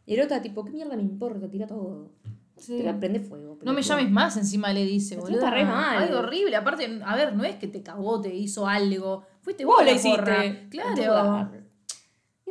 Y 0.06 0.14
el 0.14 0.20
otro 0.20 0.40
tipo, 0.40 0.64
¿qué 0.64 0.70
mierda 0.70 0.96
me 0.96 1.02
importa? 1.02 1.48
Tira 1.48 1.66
todo. 1.66 2.10
Sí. 2.56 2.76
Tira, 2.76 2.98
prende 3.00 3.18
fuego. 3.20 3.58
No 3.64 3.72
me 3.72 3.82
llames 3.82 4.10
más, 4.10 4.36
encima 4.36 4.72
le 4.72 4.84
dice, 4.84 5.16
boludo. 5.16 5.40
trata 5.40 5.54
re 5.54 5.64
mal. 5.64 6.04
Algo 6.04 6.18
horrible. 6.20 6.54
Aparte, 6.54 7.00
a 7.04 7.16
ver, 7.16 7.34
no 7.34 7.42
es 7.42 7.56
que 7.56 7.66
te 7.66 7.82
cagó, 7.82 8.20
te 8.20 8.32
hizo 8.32 8.68
algo. 8.68 9.24
Fuiste 9.42 9.64
Vos 9.64 9.76
vos 9.76 9.84
la 9.84 10.00
porra. 10.00 10.44
hiciste. 10.46 10.68
Claro. 10.70 11.50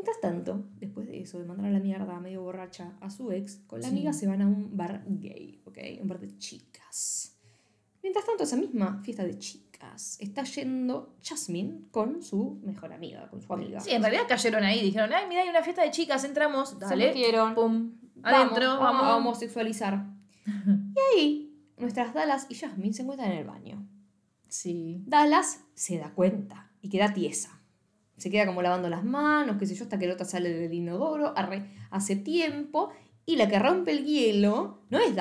Mientras 0.06 0.20
tanto, 0.20 0.66
después 0.82 1.08
de 1.08 1.22
eso, 1.22 1.40
de 1.40 1.46
mandar 1.46 1.68
a 1.68 1.70
la 1.72 1.80
mierda 1.80 2.20
medio 2.20 2.42
borracha 2.42 2.92
a 3.00 3.10
su 3.10 3.32
ex, 3.32 3.62
con 3.68 3.80
la 3.80 3.88
Sí. 3.88 3.94
amiga 3.94 4.12
se 4.12 4.28
van 4.28 4.42
a 4.42 4.48
un 4.48 4.76
bar 4.76 5.02
gay, 5.08 5.62
¿ok? 5.64 5.78
Un 6.02 6.10
bar 6.10 6.20
de 6.20 6.38
chicas. 6.38 7.38
Mientras 8.02 8.26
tanto, 8.26 8.44
esa 8.44 8.58
misma 8.58 9.00
fiesta 9.02 9.24
de 9.24 9.38
chicas 9.40 10.18
está 10.20 10.44
yendo 10.44 11.16
Jasmine 11.24 11.86
con 11.90 12.22
su 12.22 12.60
mejor 12.66 12.92
amiga, 12.92 13.30
con 13.30 13.42
su 13.42 13.54
amiga. 13.54 13.80
Sí, 13.80 13.92
en 13.92 14.02
realidad 14.02 14.24
cayeron 14.28 14.66
ahí. 14.66 14.82
Dijeron, 14.82 15.14
ay, 15.14 15.24
mira, 15.30 15.44
hay 15.44 15.48
una 15.48 15.64
fiesta 15.64 15.84
de 15.84 15.92
chicas, 15.92 16.26
entramos. 16.26 16.72
Se 16.72 16.80
Dale. 16.80 17.08
metieron. 17.08 17.56
Pum. 17.56 17.94
Adentro, 18.24 18.78
vamos, 18.80 18.82
vamos. 18.82 19.04
a 19.06 19.16
homosexualizar. 19.16 20.06
y 20.46 21.18
ahí, 21.18 21.56
nuestras 21.78 22.14
Dallas 22.14 22.48
y 22.50 22.56
Jasmine 22.56 22.94
se 22.94 23.04
encuentran 23.04 23.32
en 23.32 23.38
el 23.38 23.46
baño. 23.46 23.88
Sí. 24.50 25.02
Dallas 25.08 25.64
se 25.76 25.98
da 25.98 26.12
cuenta 26.14 26.72
y 26.82 26.90
queda 26.90 27.14
tiesa. 27.14 27.62
Se 28.18 28.30
queda 28.30 28.46
como 28.46 28.62
lavando 28.62 28.90
las 28.90 29.04
manos, 29.04 29.58
qué 29.58 29.66
sé 29.66 29.76
yo, 29.76 29.84
hasta 29.84 29.98
que 30.00 30.08
la 30.08 30.14
otra 30.14 30.26
sale 30.26 30.50
del 30.54 30.74
inodoro, 30.74 31.34
arre, 31.36 31.72
hace 31.92 32.16
tiempo. 32.16 32.90
Y 33.26 33.38
la 33.38 33.48
que 33.48 33.58
rompe 33.58 33.92
el 33.92 34.04
hielo 34.06 34.82
no 34.90 35.00
es 35.00 35.14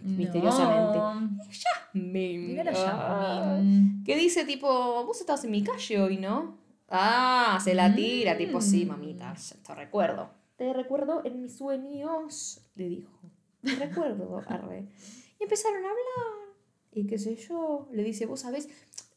misteriosamente. 0.00 0.98
No. 0.98 1.30
Jasmine. 1.50 2.38
Mira 2.48 2.64
la 2.64 2.72
Ah. 2.72 3.44
Jasmine. 3.56 4.02
Que 4.04 4.16
dice 4.16 4.44
tipo, 4.46 5.04
vos 5.04 5.20
estabas 5.20 5.44
en 5.44 5.50
mi 5.50 5.62
calle 5.62 6.00
hoy, 6.00 6.16
¿no? 6.16 6.58
Ah, 6.88 7.58
se 7.62 7.74
la 7.74 7.94
tira, 7.94 8.36
tipo, 8.36 8.60
sí, 8.60 8.84
Mm. 8.84 8.88
mamita, 8.88 9.34
te 9.66 9.74
recuerdo. 9.74 10.30
Te 10.56 10.72
recuerdo 10.72 11.22
en 11.24 11.42
mis 11.42 11.56
sueños, 11.56 12.60
le 12.74 12.88
dijo. 12.88 13.18
Te 13.62 13.74
recuerdo, 13.76 14.40
arre. 14.48 14.88
Y 15.38 15.42
empezaron 15.44 15.84
a 15.84 15.88
hablar. 15.88 16.54
Y 16.92 17.06
qué 17.06 17.18
sé 17.18 17.36
yo, 17.36 17.88
le 17.92 18.02
dice, 18.02 18.26
vos 18.26 18.40
sabés, 18.40 18.68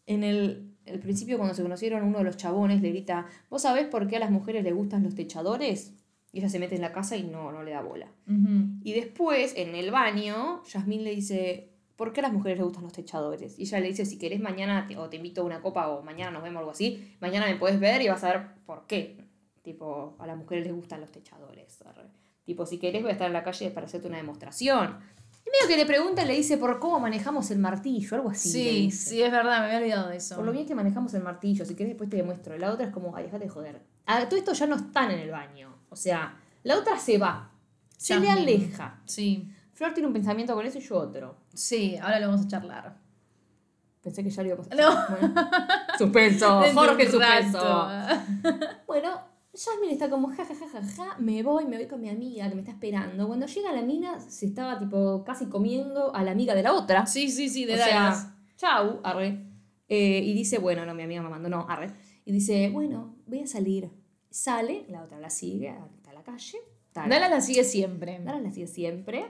en 0.06 0.24
el, 0.24 0.76
el 0.86 1.00
principio 1.00 1.38
cuando 1.38 1.56
se 1.56 1.62
conocieron, 1.64 2.04
uno 2.04 2.20
de 2.20 2.24
los 2.26 2.38
chabones 2.38 2.82
le 2.82 2.90
grita, 2.90 3.26
¿vos 3.50 3.62
sabés 3.62 3.88
por 3.88 4.08
qué 4.08 4.18
a 4.18 4.20
las 4.20 4.32
mujeres 4.32 4.64
les 4.64 4.74
gustan 4.76 5.04
los 5.04 5.16
techadores? 5.16 5.94
Y 6.32 6.40
ella 6.40 6.50
se 6.50 6.60
mete 6.60 6.76
en 6.76 6.82
la 6.82 6.92
casa 6.92 7.16
y 7.16 7.24
no, 7.24 7.52
no 7.52 7.62
le 7.64 7.72
da 7.72 7.82
bola. 7.82 8.12
Y 8.84 8.94
después, 8.94 9.54
en 9.56 9.76
el 9.76 9.92
baño, 9.92 10.64
Yasmín 10.66 11.04
le 11.04 11.12
dice, 11.14 11.70
¿por 11.96 12.12
qué 12.12 12.22
a 12.22 12.24
las 12.24 12.34
mujeres 12.34 12.58
les 12.58 12.66
gustan 12.66 12.84
los 12.84 12.94
techadores? 12.94 13.58
Y 13.60 13.64
ella 13.64 13.80
le 13.80 13.88
dice, 13.90 14.04
si 14.06 14.18
querés 14.18 14.40
mañana, 14.42 14.88
te- 14.88 14.98
o 14.98 15.10
te 15.10 15.18
invito 15.18 15.42
a 15.42 15.46
una 15.46 15.62
copa, 15.62 15.90
o 15.90 16.02
mañana 16.02 16.32
nos 16.32 16.42
vemos, 16.44 16.60
algo 16.60 16.72
así, 16.72 17.16
mañana 17.22 17.46
me 17.46 17.56
puedes 17.56 17.80
ver 17.80 18.02
y 18.02 18.08
vas 18.10 18.24
a 18.24 18.30
ver 18.30 18.48
por 18.66 18.88
qué. 18.88 19.18
Tipo, 19.62 20.16
a 20.20 20.26
las 20.28 20.36
mujeres 20.36 20.66
les 20.66 20.76
gustan 20.76 21.02
los 21.02 21.12
techadores. 21.12 21.82
Tipo, 22.46 22.66
si 22.66 22.80
querés 22.80 23.02
voy 23.04 23.10
a 23.12 23.14
estar 23.14 23.28
en 23.28 23.34
la 23.34 23.44
calle 23.44 23.70
para 23.70 23.86
hacerte 23.86 24.08
una 24.08 24.18
demostración. 24.18 24.98
Y 25.46 25.50
medio 25.50 25.68
que 25.68 25.78
le 25.78 25.86
pregunta, 25.86 26.24
le 26.24 26.34
dice, 26.36 26.58
¿por 26.58 26.80
cómo 26.80 27.00
manejamos 27.00 27.52
el 27.52 27.60
martillo? 27.60 28.16
Algo 28.16 28.30
así. 28.30 28.50
Sí, 28.50 28.92
sí, 28.92 29.22
es 29.22 29.32
verdad, 29.32 29.60
me 29.60 29.66
había 29.66 29.78
olvidado 29.78 30.10
de 30.10 30.18
eso. 30.18 30.36
Por 30.36 30.46
lo 30.46 30.52
bien 30.52 30.66
que 30.66 30.74
manejamos 30.76 31.14
el 31.14 31.24
martillo, 31.24 31.66
si 31.66 31.76
querés 31.76 31.92
después 31.92 32.10
te 32.10 32.18
demuestro. 32.18 32.58
La 32.58 32.72
otra 32.72 32.88
es 32.88 32.94
como, 32.94 33.16
ay, 33.16 33.26
déjate 33.26 33.46
de 33.46 33.50
joder. 33.50 33.82
Ah, 34.06 34.24
todo 34.28 34.38
esto 34.38 34.54
ya 34.54 34.68
no 34.68 34.76
están 34.76 35.12
en 35.12 35.20
el 35.20 35.32
baño. 35.32 35.74
O 35.90 35.96
sea, 35.96 36.38
la 36.64 36.78
otra 36.78 36.98
se 36.98 37.18
va. 37.18 37.52
Se 37.98 38.20
le 38.20 38.30
aleja. 38.30 39.00
Sí, 39.06 39.50
Flor 39.74 39.94
tiene 39.94 40.08
un 40.08 40.14
pensamiento 40.14 40.54
con 40.56 40.66
eso 40.66 40.78
y 40.78 40.82
yo 40.82 40.96
otro. 40.98 41.38
sí, 41.54 41.98
ahora 42.02 42.20
lo 42.20 42.28
vamos 42.28 42.46
a 42.46 42.48
charlar. 42.50 42.98
Pensé 44.02 44.22
que 44.24 44.30
ya 44.30 44.44
lo 44.44 44.50
íbamos 44.50 44.68
a 44.70 44.76
No. 44.76 45.08
Bueno. 45.10 45.34
Suspenso, 45.98 46.62
Jorge, 46.74 47.10
suspenso. 47.10 47.88
Bueno, 48.86 49.22
Jasmine 49.54 49.94
está 49.94 50.10
como 50.10 50.30
ja, 50.30 50.46
ja, 50.46 50.56
ja, 50.56 50.68
ja, 50.68 50.82
ja, 50.82 51.18
me 51.20 51.44
voy, 51.44 51.66
me 51.66 51.78
voy 51.78 51.88
con 51.88 52.02
mi 52.02 52.10
amiga 52.10 52.50
que 52.50 52.56
me 52.56 52.62
está 52.62 52.72
esperando. 52.72 53.28
Cuando 53.28 53.46
llega 53.46 53.72
la 53.72 53.84
mina, 53.84 54.20
se 54.20 54.48
estaba 54.48 54.80
tipo 54.80 55.24
casi 55.24 55.46
comiendo 55.46 56.14
a 56.16 56.24
la 56.24 56.32
amiga 56.32 56.56
de 56.56 56.64
la 56.64 56.74
otra. 56.74 57.06
Sí, 57.06 57.30
sí, 57.30 57.50
sí, 57.50 57.66
de 57.66 57.76
o 57.76 57.78
sea, 57.78 58.36
chau, 58.58 59.00
arre. 59.04 59.46
Eh, 59.88 60.22
y 60.24 60.34
dice, 60.34 60.58
bueno, 60.58 60.86
no, 60.86 60.96
mi 60.96 61.04
amiga 61.04 61.22
me 61.22 61.30
mandó, 61.30 61.50
no, 61.50 61.68
arre. 61.70 61.92
Y 62.26 62.32
dice, 62.32 62.70
bueno, 62.72 63.16
voy 63.28 63.42
a 63.42 63.48
salir. 63.48 63.92
Sale, 64.32 64.86
la 64.90 65.04
otra 65.04 65.20
la 65.20 65.30
sigue 65.30 65.70
hasta 65.70 66.14
la 66.14 66.24
calle. 66.24 66.58
Dallas 66.94 67.30
la 67.30 67.42
sigue 67.42 67.64
siempre. 67.64 68.20
Dallas 68.24 68.42
la 68.42 68.52
sigue 68.52 68.68
siempre. 68.68 69.26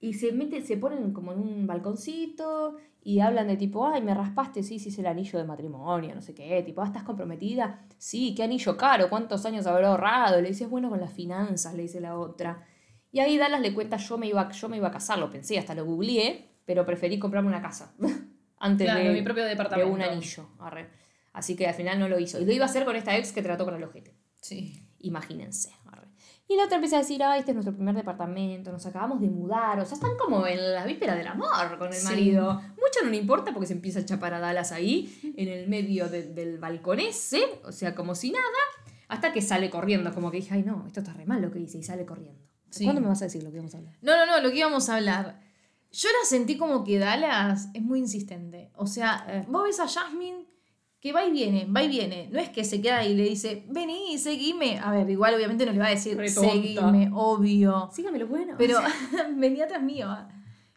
Y 0.00 0.14
se 0.14 0.32
mete, 0.32 0.60
se 0.62 0.76
ponen 0.76 1.12
como 1.12 1.32
en 1.32 1.40
un 1.40 1.66
balconcito 1.66 2.76
y 3.02 3.20
hablan 3.20 3.48
de 3.48 3.56
tipo, 3.56 3.86
ay, 3.86 4.00
me 4.02 4.14
raspaste, 4.14 4.62
sí, 4.62 4.78
sí, 4.78 4.90
es 4.90 4.98
el 4.98 5.06
anillo 5.06 5.38
de 5.38 5.44
matrimonio, 5.44 6.14
no 6.14 6.20
sé 6.22 6.34
qué, 6.34 6.62
tipo, 6.62 6.82
ah, 6.82 6.86
¿estás 6.86 7.02
comprometida? 7.02 7.84
Sí, 7.96 8.34
qué 8.36 8.44
anillo 8.44 8.76
caro, 8.76 9.08
¿cuántos 9.08 9.44
años 9.46 9.66
habrá 9.66 9.88
ahorrado? 9.88 10.40
Le 10.40 10.48
dice, 10.48 10.64
es 10.64 10.70
bueno 10.70 10.88
con 10.88 11.00
las 11.00 11.12
finanzas, 11.12 11.74
le 11.74 11.82
dice 11.82 12.00
la 12.00 12.16
otra. 12.16 12.64
Y 13.10 13.20
ahí 13.20 13.38
Dallas 13.38 13.60
le 13.60 13.74
cuenta, 13.74 13.96
yo 13.96 14.18
me 14.18 14.28
iba, 14.28 14.50
yo 14.52 14.68
me 14.68 14.76
iba 14.76 14.88
a 14.88 14.92
casar, 14.92 15.18
lo 15.18 15.30
pensé, 15.30 15.58
hasta 15.58 15.74
lo 15.74 15.84
googleé, 15.84 16.46
pero 16.64 16.84
preferí 16.86 17.18
comprarme 17.18 17.48
una 17.48 17.62
casa 17.62 17.92
antes 18.58 18.86
Claro, 18.86 19.02
de, 19.04 19.10
mi 19.14 19.22
propio 19.22 19.42
de 19.44 19.50
departamento. 19.50 19.92
un 19.92 20.02
anillo. 20.02 20.46
arre. 20.60 20.88
Así 21.32 21.56
que 21.56 21.66
al 21.66 21.74
final 21.74 21.98
no 21.98 22.08
lo 22.08 22.18
hizo. 22.18 22.40
Y 22.40 22.44
lo 22.44 22.52
iba 22.52 22.64
a 22.64 22.68
hacer 22.68 22.84
con 22.84 22.94
esta 22.94 23.16
ex 23.16 23.32
que 23.32 23.42
trató 23.42 23.64
con 23.64 23.74
el 23.74 23.82
ojete. 23.82 24.12
Sí. 24.40 24.74
Imagínense. 25.00 25.70
arre. 25.86 25.97
Y 26.50 26.56
la 26.56 26.64
otra 26.64 26.76
empieza 26.76 26.96
a 26.96 27.00
decir, 27.00 27.22
ah, 27.22 27.36
este 27.36 27.50
es 27.50 27.54
nuestro 27.54 27.74
primer 27.74 27.94
departamento, 27.94 28.72
nos 28.72 28.86
acabamos 28.86 29.20
de 29.20 29.28
mudar. 29.28 29.78
O 29.80 29.84
sea, 29.84 29.96
están 29.96 30.16
como 30.16 30.46
en 30.46 30.72
la 30.74 30.86
víspera 30.86 31.14
del 31.14 31.26
amor 31.26 31.76
con 31.78 31.88
el 31.88 31.92
Sí. 31.94 32.06
marido. 32.06 32.54
Mucho 32.54 33.04
no 33.04 33.10
le 33.10 33.18
importa 33.18 33.52
porque 33.52 33.66
se 33.66 33.74
empieza 33.74 34.00
a 34.00 34.04
chapar 34.06 34.32
a 34.32 34.40
Dallas 34.40 34.72
ahí, 34.72 35.34
en 35.36 35.48
el 35.48 35.68
medio 35.68 36.08
de- 36.08 36.22
del 36.32 36.58
balcón 36.58 37.00
ese, 37.00 37.60
o 37.64 37.72
sea, 37.72 37.94
como 37.94 38.14
si 38.14 38.30
nada, 38.30 38.44
hasta 39.08 39.32
que 39.32 39.42
sale 39.42 39.68
corriendo, 39.68 40.14
como 40.14 40.30
que 40.30 40.38
dije, 40.38 40.54
ay 40.54 40.62
no, 40.62 40.84
esto 40.86 41.00
está 41.00 41.12
re 41.12 41.26
mal 41.26 41.42
lo 41.42 41.50
que 41.50 41.58
dice, 41.58 41.76
y 41.78 41.82
sale 41.82 42.06
corriendo. 42.06 42.40
Sí. 42.70 42.84
¿Cuándo 42.84 43.02
me 43.02 43.08
vas 43.08 43.20
a 43.20 43.26
decir 43.26 43.42
lo 43.42 43.50
que 43.50 43.58
vamos 43.58 43.74
a 43.74 43.78
hablar? 43.78 43.94
No, 44.00 44.16
no, 44.16 44.24
no, 44.26 44.40
lo 44.40 44.50
que 44.50 44.56
íbamos 44.58 44.88
a 44.88 44.96
hablar. 44.96 45.40
Yo 45.92 46.08
la 46.08 46.26
sentí 46.26 46.56
como 46.58 46.82
que 46.84 46.98
Dallas 46.98 47.68
es 47.74 47.82
muy 47.82 47.98
insistente. 47.98 48.70
O 48.74 48.86
sea, 48.86 49.24
Eh. 49.28 49.44
vos 49.48 49.64
ves 49.64 49.80
a 49.80 49.88
Jasmine 49.88 50.46
que 51.00 51.12
va 51.12 51.24
y 51.24 51.30
viene, 51.30 51.66
va 51.66 51.82
y 51.82 51.88
viene. 51.88 52.28
No 52.32 52.40
es 52.40 52.48
que 52.48 52.64
se 52.64 52.80
queda 52.80 53.04
y 53.04 53.14
le 53.14 53.24
dice, 53.24 53.64
vení, 53.68 54.18
seguime. 54.18 54.78
A 54.80 54.90
ver, 54.90 55.08
igual 55.08 55.34
obviamente 55.34 55.64
no 55.64 55.72
le 55.72 55.78
va 55.78 55.86
a 55.86 55.90
decir, 55.90 56.18
seguime, 56.28 57.10
obvio. 57.14 57.88
Sígame 57.92 58.18
lo 58.18 58.26
bueno. 58.26 58.54
Pero 58.58 58.78
venía 59.36 59.64
atrás 59.64 59.82
mío. 59.82 60.08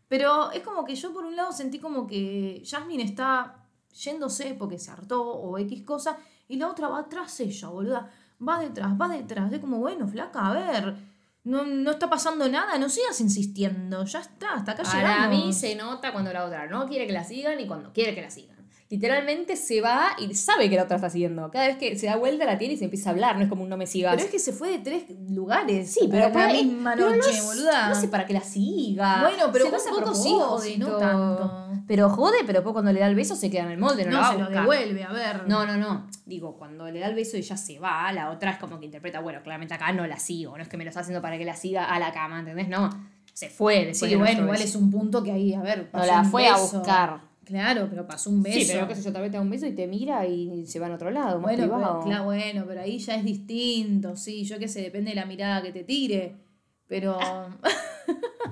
Pero 0.08 0.52
es 0.52 0.62
como 0.62 0.86
que 0.86 0.96
yo 0.96 1.14
por 1.14 1.26
un 1.26 1.36
lado 1.36 1.52
sentí 1.52 1.80
como 1.80 2.06
que 2.06 2.62
Jasmine 2.66 3.04
está 3.04 3.66
yéndose 3.94 4.56
porque 4.56 4.78
se 4.78 4.92
hartó 4.92 5.24
o 5.24 5.58
X 5.58 5.84
cosa 5.84 6.18
y 6.48 6.58
la 6.58 6.68
otra 6.70 6.90
va 6.90 7.08
tras 7.08 7.40
ella, 7.40 7.70
boluda. 7.70 8.12
Va 8.46 8.60
detrás, 8.60 8.92
va 9.00 9.08
detrás. 9.08 9.52
Es 9.54 9.60
como, 9.60 9.78
bueno, 9.78 10.08
flaca, 10.08 10.48
a 10.48 10.54
ver. 10.54 10.96
No, 11.44 11.66
no 11.66 11.92
está 11.92 12.10
pasando 12.10 12.48
nada, 12.48 12.78
no 12.78 12.90
sigas 12.90 13.20
insistiendo. 13.22 14.04
Ya 14.06 14.20
está, 14.20 14.54
hasta 14.54 14.74
acá 14.74 14.84
Para 14.84 14.98
llegamos. 15.00 15.46
mí 15.46 15.54
se 15.54 15.76
nota 15.76 16.12
cuando 16.12 16.32
la 16.32 16.46
otra 16.46 16.68
no 16.68 16.86
quiere 16.88 17.08
que 17.08 17.14
la 17.14 17.24
sigan 17.24 17.60
y 17.60 17.66
cuando 17.66 17.92
quiere 17.92 18.14
que 18.14 18.22
la 18.22 18.30
sigan. 18.30 18.51
Literalmente 18.92 19.56
se 19.56 19.80
va 19.80 20.18
y 20.20 20.36
sabe 20.36 20.70
que 20.70 20.76
la 20.76 20.84
otra 20.84 20.98
está 20.98 21.10
siguiendo. 21.10 21.50
Cada 21.50 21.68
vez 21.68 21.78
que 21.78 21.98
se 21.98 22.08
da 22.08 22.18
vuelta 22.18 22.44
la 22.46 22.58
tiene 22.58 22.74
y 22.74 22.78
se 22.78 22.84
empieza 22.84 23.10
a 23.10 23.14
hablar, 23.14 23.38
no 23.38 23.44
es 23.44 23.48
como 23.48 23.64
un 23.64 23.70
no 23.70 23.78
me 23.78 23.88
sigas. 23.88 24.16
Pero 24.16 24.26
es 24.26 24.32
que 24.32 24.38
se 24.38 24.52
fue 24.52 24.70
de 24.70 24.80
tres 24.80 25.06
lugares. 25.30 25.94
Sí, 25.94 26.10
pero 26.12 26.30
para 26.34 26.48
la 26.48 26.62
misma 26.62 26.94
noche, 26.98 27.38
no, 27.38 27.46
boluda. 27.46 27.88
No 27.88 27.96
sé 27.96 28.10
para 28.10 28.26
qué 28.26 28.34
la 28.34 28.42
siga. 28.42 29.22
Bueno, 29.22 29.46
pero 29.54 29.70
Se 29.80 29.90
un 29.90 29.96
poco 29.96 30.14
sí 30.14 30.36
jode, 30.38 30.78
no 30.78 30.98
tanto. 30.98 31.70
Pero 31.88 32.10
jode, 32.10 32.40
pero 32.46 32.60
después 32.60 32.74
cuando 32.74 32.92
le 32.92 33.00
da 33.00 33.08
el 33.08 33.16
beso 33.16 33.38
se 33.38 33.50
queda 33.50 33.64
en 33.64 33.72
el 33.72 33.78
molde, 33.78 34.04
no, 34.04 34.12
no 34.12 34.20
la 34.20 34.32
se 34.32 34.38
lo 34.40 34.50
devuelve, 34.50 35.04
a 35.06 35.14
ver. 35.14 35.48
No, 35.48 35.66
no, 35.66 35.78
no. 35.78 36.08
Digo, 36.26 36.58
cuando 36.58 36.92
le 36.92 37.00
da 37.00 37.08
el 37.08 37.16
beso 37.16 37.38
y 37.38 37.44
ya 37.44 37.56
se 37.56 37.80
va, 37.80 38.12
la 38.12 38.30
otra 38.30 38.52
es 38.52 38.58
como 38.58 38.78
que 38.78 38.88
interpreta, 38.88 39.22
bueno, 39.22 39.42
claramente 39.42 39.74
acá 39.74 39.94
no 39.94 40.06
la 40.06 40.20
sigo, 40.20 40.58
no 40.58 40.64
es 40.64 40.68
que 40.68 40.76
me 40.76 40.84
lo 40.84 40.90
está 40.90 41.00
haciendo 41.00 41.22
para 41.22 41.38
que 41.38 41.46
la 41.46 41.56
siga 41.56 41.86
a 41.86 41.98
la 41.98 42.12
cama, 42.12 42.40
¿entendés? 42.40 42.68
No. 42.68 42.90
Se 43.34 43.50
fue 43.50 43.94
Sí, 43.94 44.10
de 44.10 44.18
bueno, 44.18 44.42
igual 44.42 44.62
es 44.62 44.76
un 44.76 44.92
punto 44.92 45.24
que 45.24 45.32
ahí, 45.32 45.54
a 45.54 45.62
ver, 45.62 45.90
No 45.94 46.06
la 46.06 46.20
un 46.20 46.26
fue 46.26 46.48
a 46.48 46.58
buscar. 46.58 47.31
Claro, 47.46 47.88
pero 47.90 48.06
pasó 48.08 48.30
un 48.30 48.44
beso. 48.44 48.60
Sí, 48.60 48.68
pero 48.72 48.88
qué 48.88 48.96
sé 48.96 49.02
yo, 49.04 49.12
tal 49.12 49.24
vez 49.24 49.32
te 49.32 49.38
da 49.38 49.42
un 49.44 49.50
beso 49.50 49.66
y 49.66 49.74
te 49.74 49.88
mira 49.88 50.26
y 50.28 50.66
se 50.68 50.80
va 50.80 50.88
en 50.88 50.94
otro 50.94 51.10
lado, 51.12 51.40
más 51.40 51.44
Bueno, 51.56 51.64
privado. 51.64 51.94
pero, 52.00 52.06
claro, 52.06 52.24
bueno, 52.26 52.66
pero 52.68 52.82
ahí 52.82 53.00
ya 53.00 53.16
es 53.16 53.26
distinto, 53.26 54.16
sí, 54.16 54.44
yo 54.46 54.60
qué 54.60 54.68
sé, 54.68 54.82
depende 54.82 55.10
de 55.10 55.16
la 55.16 55.26
mirada 55.26 55.62
que 55.62 55.72
te 55.72 55.84
tire, 55.84 56.36
pero... 56.88 57.18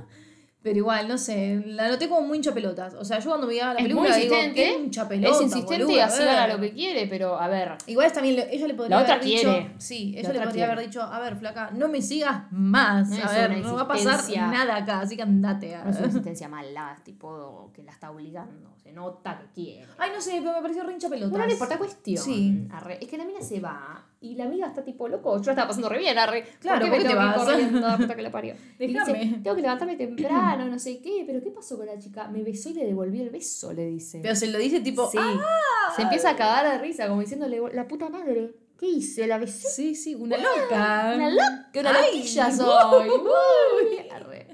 pero 0.69 0.77
igual, 0.77 1.07
no 1.07 1.17
sé, 1.17 1.63
la 1.65 1.87
noté 1.87 2.07
como 2.07 2.21
muy 2.27 2.37
hincha 2.37 2.53
pelotas. 2.53 2.93
O 2.93 3.03
sea, 3.03 3.17
yo 3.17 3.29
cuando 3.31 3.47
veía 3.47 3.73
la 3.73 3.79
Es 3.79 3.85
película 3.85 4.09
muy 4.11 4.21
digo, 4.21 4.35
qué 4.53 4.77
hincha 4.77 5.07
es 5.09 5.41
insistente 5.41 5.83
boluda, 5.85 5.97
y 5.97 5.99
a 5.99 6.05
así 6.05 6.23
gana 6.23 6.47
lo 6.53 6.59
que 6.61 6.73
quiere, 6.73 7.07
pero 7.07 7.39
a 7.39 7.47
ver. 7.47 7.71
Igual 7.87 8.05
es 8.05 8.13
también, 8.13 8.35
le- 8.35 8.53
ella 8.55 8.67
le 8.67 8.75
podría 8.75 8.97
La 8.97 9.01
otra 9.01 9.15
haber 9.15 9.25
dicho, 9.25 9.49
quiere. 9.49 9.71
sí, 9.79 10.11
La 10.13 10.19
ella 10.19 10.29
le 10.29 10.37
otra 10.37 10.43
podría 10.49 10.65
quiere. 10.65 10.71
haber 10.73 10.85
dicho, 10.85 11.01
a 11.01 11.19
ver, 11.19 11.35
flaca, 11.37 11.71
no 11.71 11.87
me 11.87 12.03
sigas 12.03 12.43
más, 12.51 13.09
No 13.09 13.25
a 13.27 13.31
ver, 13.33 13.57
no 13.57 13.73
va 13.73 13.81
a 13.81 13.87
pasar 13.87 14.21
nada 14.37 14.75
acá, 14.75 14.99
así 15.01 15.15
que 15.15 15.23
andate. 15.23 15.73
a- 15.75 15.83
No 15.85 15.89
es 15.89 15.97
una 15.97 16.05
insistencia 16.05 16.47
mala, 16.47 16.95
tipo 17.03 17.71
que 17.73 17.81
la 17.81 17.91
está 17.91 18.11
obligando. 18.11 18.75
Se 18.83 18.93
nota 18.93 19.39
que 19.39 19.47
quiere. 19.63 19.87
Ay, 19.97 20.11
no 20.13 20.21
sé, 20.21 20.35
pero 20.39 20.53
me 20.53 20.61
pareció 20.61 20.83
re 20.83 20.93
hincha 20.93 21.09
pelotas. 21.09 21.31
Bueno, 21.31 21.45
no 21.47 21.51
importa 21.51 21.77
cuestión. 21.79 22.23
Sí. 22.23 22.67
Arre, 22.71 22.99
es 23.01 23.07
que 23.09 23.17
la 23.17 23.25
mina 23.25 23.41
se 23.41 23.59
va 23.59 24.05
y 24.21 24.35
la 24.35 24.45
amiga 24.45 24.67
está 24.67 24.83
tipo 24.83 25.07
loco. 25.07 25.37
Yo 25.37 25.45
la 25.45 25.51
estaba 25.53 25.67
pasando 25.69 25.87
re 25.89 25.99
bien, 25.99 26.17
arre. 26.17 26.43
Claro, 26.59 26.81
¿por 26.81 26.89
¿por 26.89 26.97
qué 26.97 27.03
qué 27.07 27.13
me 27.15 27.15
te 27.15 27.19
tengo 27.19 27.45
que 27.45 27.61
ir 27.61 27.69
corriendo? 27.71 27.97
Puta 27.97 28.15
que 28.15 28.21
la 28.21 28.31
parió. 28.31 28.53
Déjame. 28.79 29.19
dice, 29.19 29.39
tengo 29.43 29.55
que 29.55 29.61
levantarme 29.61 29.95
temprano, 29.95 30.65
no 30.65 30.77
sé 30.79 30.99
qué. 31.01 31.23
Pero 31.25 31.41
¿qué 31.41 31.51
pasó 31.51 31.77
con 31.77 31.85
la 31.85 31.97
chica? 31.97 32.27
Me 32.27 32.43
besó 32.43 32.69
y 32.69 32.73
le 32.73 32.85
devolví 32.85 33.21
el 33.21 33.29
beso, 33.29 33.71
le 33.73 33.85
dice. 33.87 34.19
Pero 34.21 34.35
se 34.35 34.47
lo 34.47 34.57
dice 34.57 34.81
tipo, 34.81 35.09
sí. 35.09 35.17
"Ah". 35.19 35.93
Se 35.95 36.01
empieza 36.01 36.31
a 36.31 36.35
cagar 36.35 36.69
de 36.71 36.77
risa, 36.79 37.07
como 37.07 37.21
diciéndole, 37.21 37.61
la 37.73 37.87
puta 37.87 38.09
madre, 38.09 38.55
¿qué 38.77 38.87
hice? 38.87 39.25
La 39.27 39.37
besé. 39.37 39.67
Sí, 39.69 39.95
sí, 39.95 40.15
una 40.15 40.37
loca. 40.37 41.13
Una 41.15 41.29
loca, 41.29 41.79
una 41.79 41.89
Ay, 41.95 42.17
loquilla 42.17 42.51
soy. 42.51 43.09
Uy, 43.09 44.09
arre. 44.11 44.47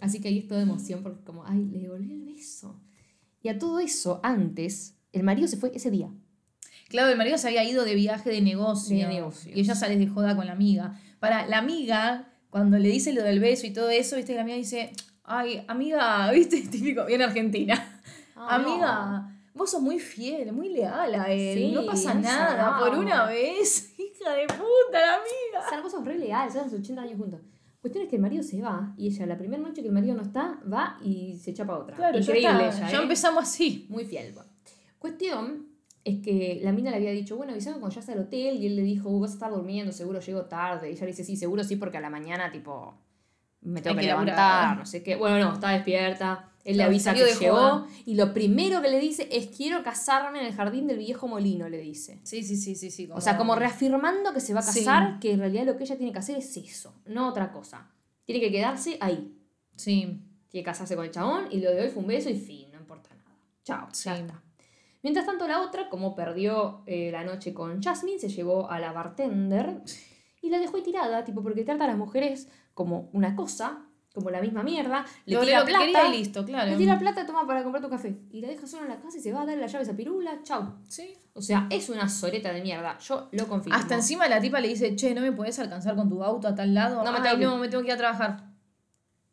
Así 0.00 0.20
que 0.20 0.28
ahí 0.28 0.38
es 0.38 0.48
toda 0.48 0.62
emoción 0.62 1.02
porque 1.02 1.22
como, 1.24 1.44
ay, 1.46 1.64
le 1.64 1.78
devolví 1.80 2.12
el 2.12 2.22
beso. 2.24 2.80
Y 3.42 3.48
a 3.48 3.58
todo 3.58 3.78
eso, 3.78 4.20
antes, 4.22 4.96
el 5.12 5.22
marido 5.22 5.46
se 5.48 5.56
fue 5.56 5.70
ese 5.74 5.90
día. 5.90 6.10
Claro, 6.96 7.10
el 7.10 7.18
marido 7.18 7.36
se 7.36 7.48
había 7.48 7.62
ido 7.62 7.84
de 7.84 7.94
viaje 7.94 8.30
de 8.30 8.40
negocio. 8.40 8.96
De. 8.96 9.30
Y 9.54 9.60
ella 9.60 9.74
sale 9.74 9.98
de 9.98 10.06
joda 10.06 10.34
con 10.34 10.46
la 10.46 10.52
amiga. 10.52 10.98
Para 11.18 11.46
la 11.46 11.58
amiga, 11.58 12.32
cuando 12.48 12.78
le 12.78 12.88
dice 12.88 13.12
lo 13.12 13.22
del 13.22 13.38
beso 13.38 13.66
y 13.66 13.72
todo 13.74 13.90
eso, 13.90 14.16
viste 14.16 14.32
que 14.32 14.36
la 14.36 14.40
amiga 14.40 14.56
dice, 14.56 14.92
ay, 15.22 15.62
amiga, 15.68 16.30
viste, 16.32 16.62
típico, 16.62 17.04
bien 17.04 17.20
argentina. 17.20 18.00
Ah, 18.34 18.54
amiga, 18.54 19.30
vos 19.52 19.72
sos 19.72 19.82
muy 19.82 19.98
fiel, 19.98 20.54
muy 20.54 20.70
leal 20.70 21.14
a 21.16 21.30
él. 21.30 21.58
Sí, 21.58 21.72
no 21.72 21.84
pasa 21.84 22.14
nada, 22.14 22.56
nada. 22.56 22.78
por 22.78 22.96
una 22.96 23.26
vez. 23.26 23.92
Hija 23.98 24.32
de 24.32 24.46
puta, 24.46 24.98
la 24.98 25.16
amiga. 25.16 25.68
Son 25.68 25.82
cosas 25.82 26.02
re 26.02 26.16
leales, 26.16 26.54
son 26.54 26.64
hace 26.64 26.76
80 26.76 27.02
años 27.02 27.18
juntos. 27.18 27.40
Cuestión 27.78 28.04
es 28.04 28.08
que 28.08 28.16
el 28.16 28.22
marido 28.22 28.42
se 28.42 28.62
va 28.62 28.94
y 28.96 29.08
ella, 29.08 29.26
la 29.26 29.36
primera 29.36 29.62
noche 29.62 29.82
que 29.82 29.88
el 29.88 29.94
marido 29.94 30.14
no 30.14 30.22
está, 30.22 30.60
va 30.72 30.96
y 31.04 31.36
se 31.36 31.52
chapa 31.52 31.76
otra. 31.76 31.94
Claro, 31.94 32.16
Increíble 32.16 32.42
ya, 32.42 32.68
está, 32.68 32.78
ella, 32.78 32.90
ya 32.90 32.98
¿eh? 33.00 33.02
empezamos 33.02 33.42
así. 33.42 33.86
Muy 33.90 34.06
fiel. 34.06 34.32
bueno. 34.32 34.50
Cuestión 34.98 35.65
es 36.06 36.22
que 36.22 36.60
la 36.62 36.70
mina 36.72 36.90
le 36.92 36.96
había 36.98 37.10
dicho, 37.10 37.36
bueno, 37.36 37.52
avisame 37.52 37.78
cuando 37.80 38.00
ya 38.00 38.12
al 38.12 38.20
hotel. 38.20 38.56
Y 38.62 38.66
él 38.66 38.76
le 38.76 38.82
dijo, 38.82 39.08
"Uh, 39.10 39.20
vas 39.20 39.32
a 39.32 39.34
estar 39.34 39.50
durmiendo, 39.50 39.92
seguro 39.92 40.20
llego 40.20 40.44
tarde. 40.44 40.88
Y 40.88 40.92
ella 40.92 41.00
le 41.00 41.06
dice, 41.08 41.24
sí, 41.24 41.36
seguro 41.36 41.64
sí, 41.64 41.74
porque 41.76 41.96
a 41.98 42.00
la 42.00 42.10
mañana, 42.10 42.50
tipo, 42.52 42.94
me 43.62 43.82
tengo 43.82 43.96
que, 43.96 44.06
laburar. 44.06 44.26
levantar, 44.36 44.78
no 44.78 44.86
sé 44.86 45.02
qué. 45.02 45.16
Bueno, 45.16 45.38
no, 45.40 45.54
está 45.54 45.70
despierta. 45.70 46.52
Él 46.64 46.76
le 46.76 46.84
avisa 46.84 47.12
que 47.14 47.24
llegó. 47.40 47.86
Y 48.04 48.14
lo 48.14 48.32
primero 48.32 48.80
que 48.82 48.88
le 48.88 48.98
dice 49.00 49.28
es, 49.32 49.48
quiero 49.48 49.82
casarme 49.82 50.40
en 50.40 50.46
el 50.46 50.52
jardín 50.54 50.86
del 50.86 50.98
viejo 50.98 51.26
molino, 51.28 51.68
le 51.68 51.78
dice. 51.78 52.20
Sí, 52.22 52.42
sí, 52.44 52.56
sí, 52.56 52.74
sí, 52.76 52.90
sí. 52.90 53.08
O 53.12 53.20
sea, 53.20 53.36
como 53.36 53.54
reafirmando 53.56 54.32
que 54.32 54.40
se 54.40 54.54
va 54.54 54.60
a 54.60 54.62
Sí. 54.62 54.80
casar, 54.84 55.18
que 55.20 55.32
en 55.32 55.40
realidad 55.40 55.64
lo 55.64 55.76
que 55.76 55.84
ella 55.84 55.96
tiene 55.96 56.12
que 56.12 56.18
hacer 56.20 56.36
es 56.38 56.56
eso, 56.56 56.94
no 57.06 57.28
otra 57.28 57.50
cosa. 57.52 57.90
Tiene 58.24 58.40
que 58.40 58.50
quedarse 58.52 58.96
ahí. 59.00 59.32
Sí. 59.76 60.22
Tiene 60.48 60.62
que 60.62 60.62
casarse 60.62 60.94
con 60.96 61.04
el 61.04 61.10
chabón 61.10 61.46
y 61.50 61.60
lo 61.60 61.70
de 61.70 61.82
hoy 61.82 61.88
fue 61.88 62.02
un 62.02 62.08
beso 62.08 62.30
y 62.30 62.38
fin, 62.38 62.70
no 62.72 62.78
importa 62.80 63.10
nada. 63.14 63.36
Chao, 63.64 63.86
ya 63.88 63.94
Sí. 64.16 64.20
está. 64.22 64.42
Mientras 65.06 65.24
tanto, 65.24 65.46
la 65.46 65.60
otra, 65.60 65.88
como 65.88 66.16
perdió 66.16 66.82
eh, 66.84 67.10
la 67.12 67.22
noche 67.22 67.54
con 67.54 67.80
Jasmine, 67.80 68.18
se 68.18 68.28
llevó 68.28 68.68
a 68.68 68.80
la 68.80 68.90
bartender 68.90 69.80
y 70.42 70.50
la 70.50 70.58
dejó 70.58 70.78
ahí 70.78 70.82
tirada, 70.82 71.22
tipo, 71.22 71.44
porque 71.44 71.62
trata 71.62 71.84
a 71.84 71.86
las 71.86 71.96
mujeres 71.96 72.48
como 72.74 73.08
una 73.12 73.36
cosa, 73.36 73.84
como 74.12 74.30
la 74.30 74.40
misma 74.40 74.64
mierda, 74.64 75.04
le 75.24 75.36
Lo- 75.36 75.42
tira 75.42 75.64
plata. 75.64 76.08
y 76.08 76.18
listo, 76.18 76.44
claro. 76.44 76.72
Le 76.72 76.76
tira 76.76 76.98
plata, 76.98 77.24
toma 77.24 77.46
para 77.46 77.62
comprar 77.62 77.84
tu 77.84 77.88
café. 77.88 78.18
Y 78.32 78.40
la 78.40 78.48
deja 78.48 78.66
sola 78.66 78.82
en 78.82 78.88
la 78.88 78.98
casa 79.00 79.18
y 79.18 79.20
se 79.20 79.32
va 79.32 79.42
a 79.42 79.46
darle 79.46 79.60
las 79.60 79.70
llaves 79.70 79.88
a 79.88 79.94
Pirula, 79.94 80.40
chau. 80.42 80.74
Sí. 80.88 81.14
O 81.34 81.40
sea, 81.40 81.68
es 81.70 81.88
una 81.88 82.08
soreta 82.08 82.50
de 82.52 82.62
mierda. 82.62 82.98
Yo 82.98 83.28
lo 83.30 83.46
confirmo. 83.46 83.78
Hasta 83.78 83.94
encima 83.94 84.26
la 84.26 84.40
tipa 84.40 84.58
le 84.58 84.66
dice, 84.66 84.96
che, 84.96 85.14
¿no 85.14 85.20
me 85.20 85.30
puedes 85.30 85.56
alcanzar 85.60 85.94
con 85.94 86.08
tu 86.08 86.24
auto 86.24 86.48
a 86.48 86.54
tal 86.56 86.74
lado? 86.74 87.04
No, 87.04 87.12
me 87.12 87.20
tengo 87.20 87.38
que- 87.54 87.60
me 87.60 87.68
tengo 87.68 87.82
que 87.84 87.90
ir 87.90 87.94
a 87.94 87.96
trabajar. 87.96 88.45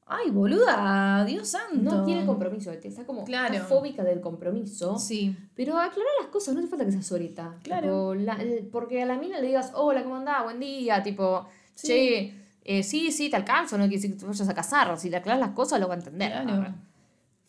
Ay, 0.05 0.31
boluda, 0.31 1.23
Dios 1.25 1.47
santo. 1.47 1.77
No 1.95 2.03
quiere 2.05 2.25
compromiso, 2.25 2.71
está 2.71 3.05
como 3.05 3.23
Claro. 3.23 3.53
está 3.53 3.65
fóbica 3.67 4.03
del 4.03 4.19
compromiso. 4.21 4.97
Sí. 4.99 5.35
Pero 5.55 5.77
aclarar 5.77 6.11
las 6.21 6.29
cosas, 6.29 6.53
no 6.53 6.59
hace 6.59 6.67
falta 6.69 6.85
que 6.85 6.91
seas 6.91 7.05
soreta. 7.07 7.55
Claro. 7.63 8.11
Tipo, 8.11 8.15
la- 8.15 8.35
el- 8.41 8.67
porque 8.67 9.01
a 9.01 9.05
la 9.05 9.17
mina 9.17 9.39
le 9.39 9.47
digas, 9.47 9.71
hola, 9.75 10.03
¿cómo 10.03 10.17
andás? 10.17 10.43
Buen 10.43 10.59
día. 10.59 11.01
Tipo, 11.01 11.47
Sí. 11.73 11.87
che, 11.87 12.33
eh, 12.65 12.83
sí, 12.83 13.11
sí, 13.11 13.29
te 13.29 13.37
alcanzo, 13.37 13.77
no 13.77 13.83
quiere 13.85 13.95
decir 13.97 14.11
que 14.11 14.17
te 14.19 14.25
vayas 14.25 14.47
a 14.49 14.53
casar. 14.53 14.97
Si 14.99 15.09
le 15.09 15.17
aclaras 15.17 15.39
las 15.39 15.51
cosas, 15.51 15.79
lo 15.79 15.87
va 15.87 15.93
a 15.95 15.97
entender. 15.97 16.31
Claro. 16.43 16.73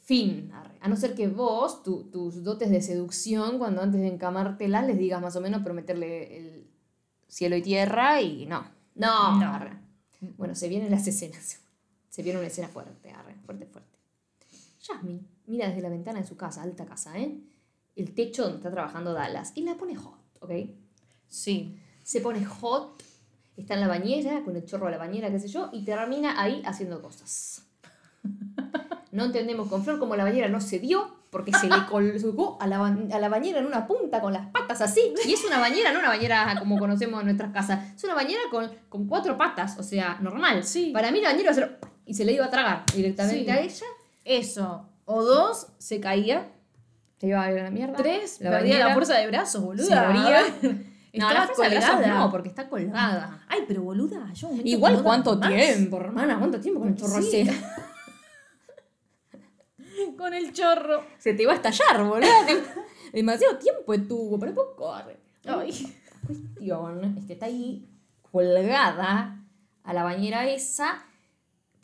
Fin. 0.01 0.51
arre. 0.55 0.75
A 0.83 0.89
no 0.89 0.97
ser 0.97 1.15
que 1.15 1.29
vos, 1.29 1.83
tu- 1.83 2.05
tus 2.11 2.45
dotes 2.45 2.69
de 2.71 2.83
seducción, 2.83 3.59
cuando 3.59 3.81
antes 3.83 4.01
de 4.03 4.09
encamártela, 4.09 4.83
les 4.83 4.99
digas 4.99 5.21
más 5.23 5.35
o 5.35 5.41
menos 5.41 5.63
prometerle 5.63 6.37
el 6.39 6.67
cielo 7.27 7.57
y 7.57 7.63
tierra 7.63 8.21
y 8.21 8.45
no. 8.47 8.65
No. 8.95 9.41
No. 9.41 9.59
Bueno, 10.37 10.55
se 10.55 10.69
vienen 10.69 10.91
las 10.91 11.07
escenas. 11.07 11.61
Se 12.15 12.23
viene 12.23 12.39
una 12.39 12.47
escena 12.47 12.69
fuerte, 12.69 13.11
arre, 13.11 13.35
fuerte, 13.45 13.67
fuerte. 13.67 13.99
Jasmine 14.81 15.23
mira 15.47 15.67
desde 15.67 15.83
la 15.83 15.89
ventana 15.89 16.21
de 16.21 16.25
su 16.25 16.37
casa, 16.37 16.63
alta 16.63 16.87
casa, 16.87 17.19
¿eh? 17.19 17.41
El 17.97 18.15
techo 18.15 18.45
donde 18.45 18.59
está 18.59 18.71
trabajando 18.71 19.13
Dallas. 19.13 19.51
Y 19.57 19.63
la 19.63 19.75
pone 19.75 19.97
hot, 19.97 20.21
¿ok? 20.39 20.53
Sí. 21.27 21.77
Se 22.05 22.21
pone 22.21 22.45
hot, 22.45 23.03
está 23.57 23.75
en 23.75 23.81
la 23.81 23.89
bañera, 23.89 24.45
con 24.45 24.55
el 24.55 24.65
chorro 24.65 24.85
de 24.87 24.93
la 24.93 24.99
bañera, 24.99 25.29
qué 25.29 25.41
sé 25.41 25.49
yo, 25.49 25.71
y 25.73 25.85
termina 25.85 26.41
ahí 26.41 26.63
haciendo 26.65 27.03
cosas. 27.03 27.67
No 29.11 29.25
entendemos 29.25 29.67
con 29.67 29.83
Flor 29.83 29.99
cómo 29.99 30.15
la 30.15 30.23
bañera 30.23 30.49
no 30.49 30.61
se 30.61 30.79
dio, 30.79 31.17
porque 31.31 31.53
se 31.53 31.67
le 31.67 31.85
colgó 31.91 32.59
a 32.61 32.69
la, 32.69 32.87
a 32.87 33.19
la 33.19 33.29
bañera 33.29 33.59
en 33.59 33.67
una 33.67 33.89
punta 33.89 34.21
con 34.21 34.33
las 34.33 34.47
patas 34.53 34.81
así. 34.83 35.13
Y 35.27 35.33
es 35.33 35.45
una 35.45 35.59
bañera, 35.59 35.93
no 35.93 35.99
una 35.99 36.11
bañera 36.11 36.55
como 36.61 36.79
conocemos 36.79 37.19
en 37.19 37.27
nuestras 37.27 37.53
casas. 37.53 37.93
Es 37.97 38.05
una 38.05 38.15
bañera 38.15 38.43
con, 38.53 38.71
con 38.89 39.09
cuatro 39.09 39.37
patas, 39.37 39.81
o 39.81 39.83
sea, 39.83 40.21
normal. 40.21 40.63
Sí. 40.63 40.93
Para 40.93 41.11
mí 41.11 41.21
la 41.21 41.31
bañera 41.31 41.43
iba 41.43 41.51
a 41.51 41.55
ser... 41.55 41.94
Y 42.07 42.15
se 42.15 42.25
le 42.25 42.33
iba 42.33 42.47
a 42.47 42.51
tragar 42.51 42.85
directamente 42.95 43.45
Sí. 43.45 43.51
a 43.51 43.61
ella. 43.61 43.87
Eso. 44.25 44.89
O 45.07 45.23
dos, 45.23 45.69
se 45.79 46.01
caía. 46.01 46.51
Se 47.21 47.29
iba 47.29 47.43
a 47.43 47.53
ir 47.53 47.59
a 47.59 47.63
la 47.65 47.71
mierda. 47.71 47.95
Tres, 47.97 48.41
la 48.41 48.51
perdía 48.51 48.73
bañera. 48.75 48.89
la 48.89 48.95
fuerza 48.95 49.15
de 49.19 49.27
brazos, 49.29 49.63
boluda. 49.63 49.87
Se 49.87 49.95
moría. 50.19 50.41
No, 51.17 51.33
la 51.33 51.47
fuerza 51.47 51.63
de 51.73 51.79
brazos 51.79 52.07
no, 52.09 52.29
porque 52.33 52.49
está 52.49 52.69
colgada. 52.69 53.45
Ay, 53.49 53.61
pero 53.69 53.83
boluda, 53.83 54.33
yo 54.35 54.51
Igual 54.65 55.01
cuánto 55.01 55.37
más. 55.37 55.49
tiempo, 55.49 55.99
hermana, 55.99 56.37
cuánto 56.41 56.61
tiempo 56.61 56.81
con 56.81 56.89
el 56.89 56.97
chorro 56.97 57.23
Sí. 57.23 57.43
ese. 57.43 57.53
Con 60.19 60.35
el 60.35 60.53
chorro. 60.53 61.05
Se 61.19 61.35
te 61.35 61.45
iba 61.45 61.53
a 61.53 61.57
estallar, 61.57 62.03
boludo. 62.05 62.29
Demasiado 63.13 63.57
tiempo 63.59 63.95
estuvo, 63.95 64.39
pero 64.41 64.55
poco. 64.55 64.93
arre. 64.93 65.17
Ay. 65.47 65.71
La 66.13 66.27
cuestión 66.27 67.19
es 67.19 67.25
que 67.27 67.33
está 67.35 67.47
ahí 67.47 67.89
colgada 68.33 69.41
a 69.85 69.93
la 69.93 70.03
bañera 70.03 70.49
esa. 70.49 71.05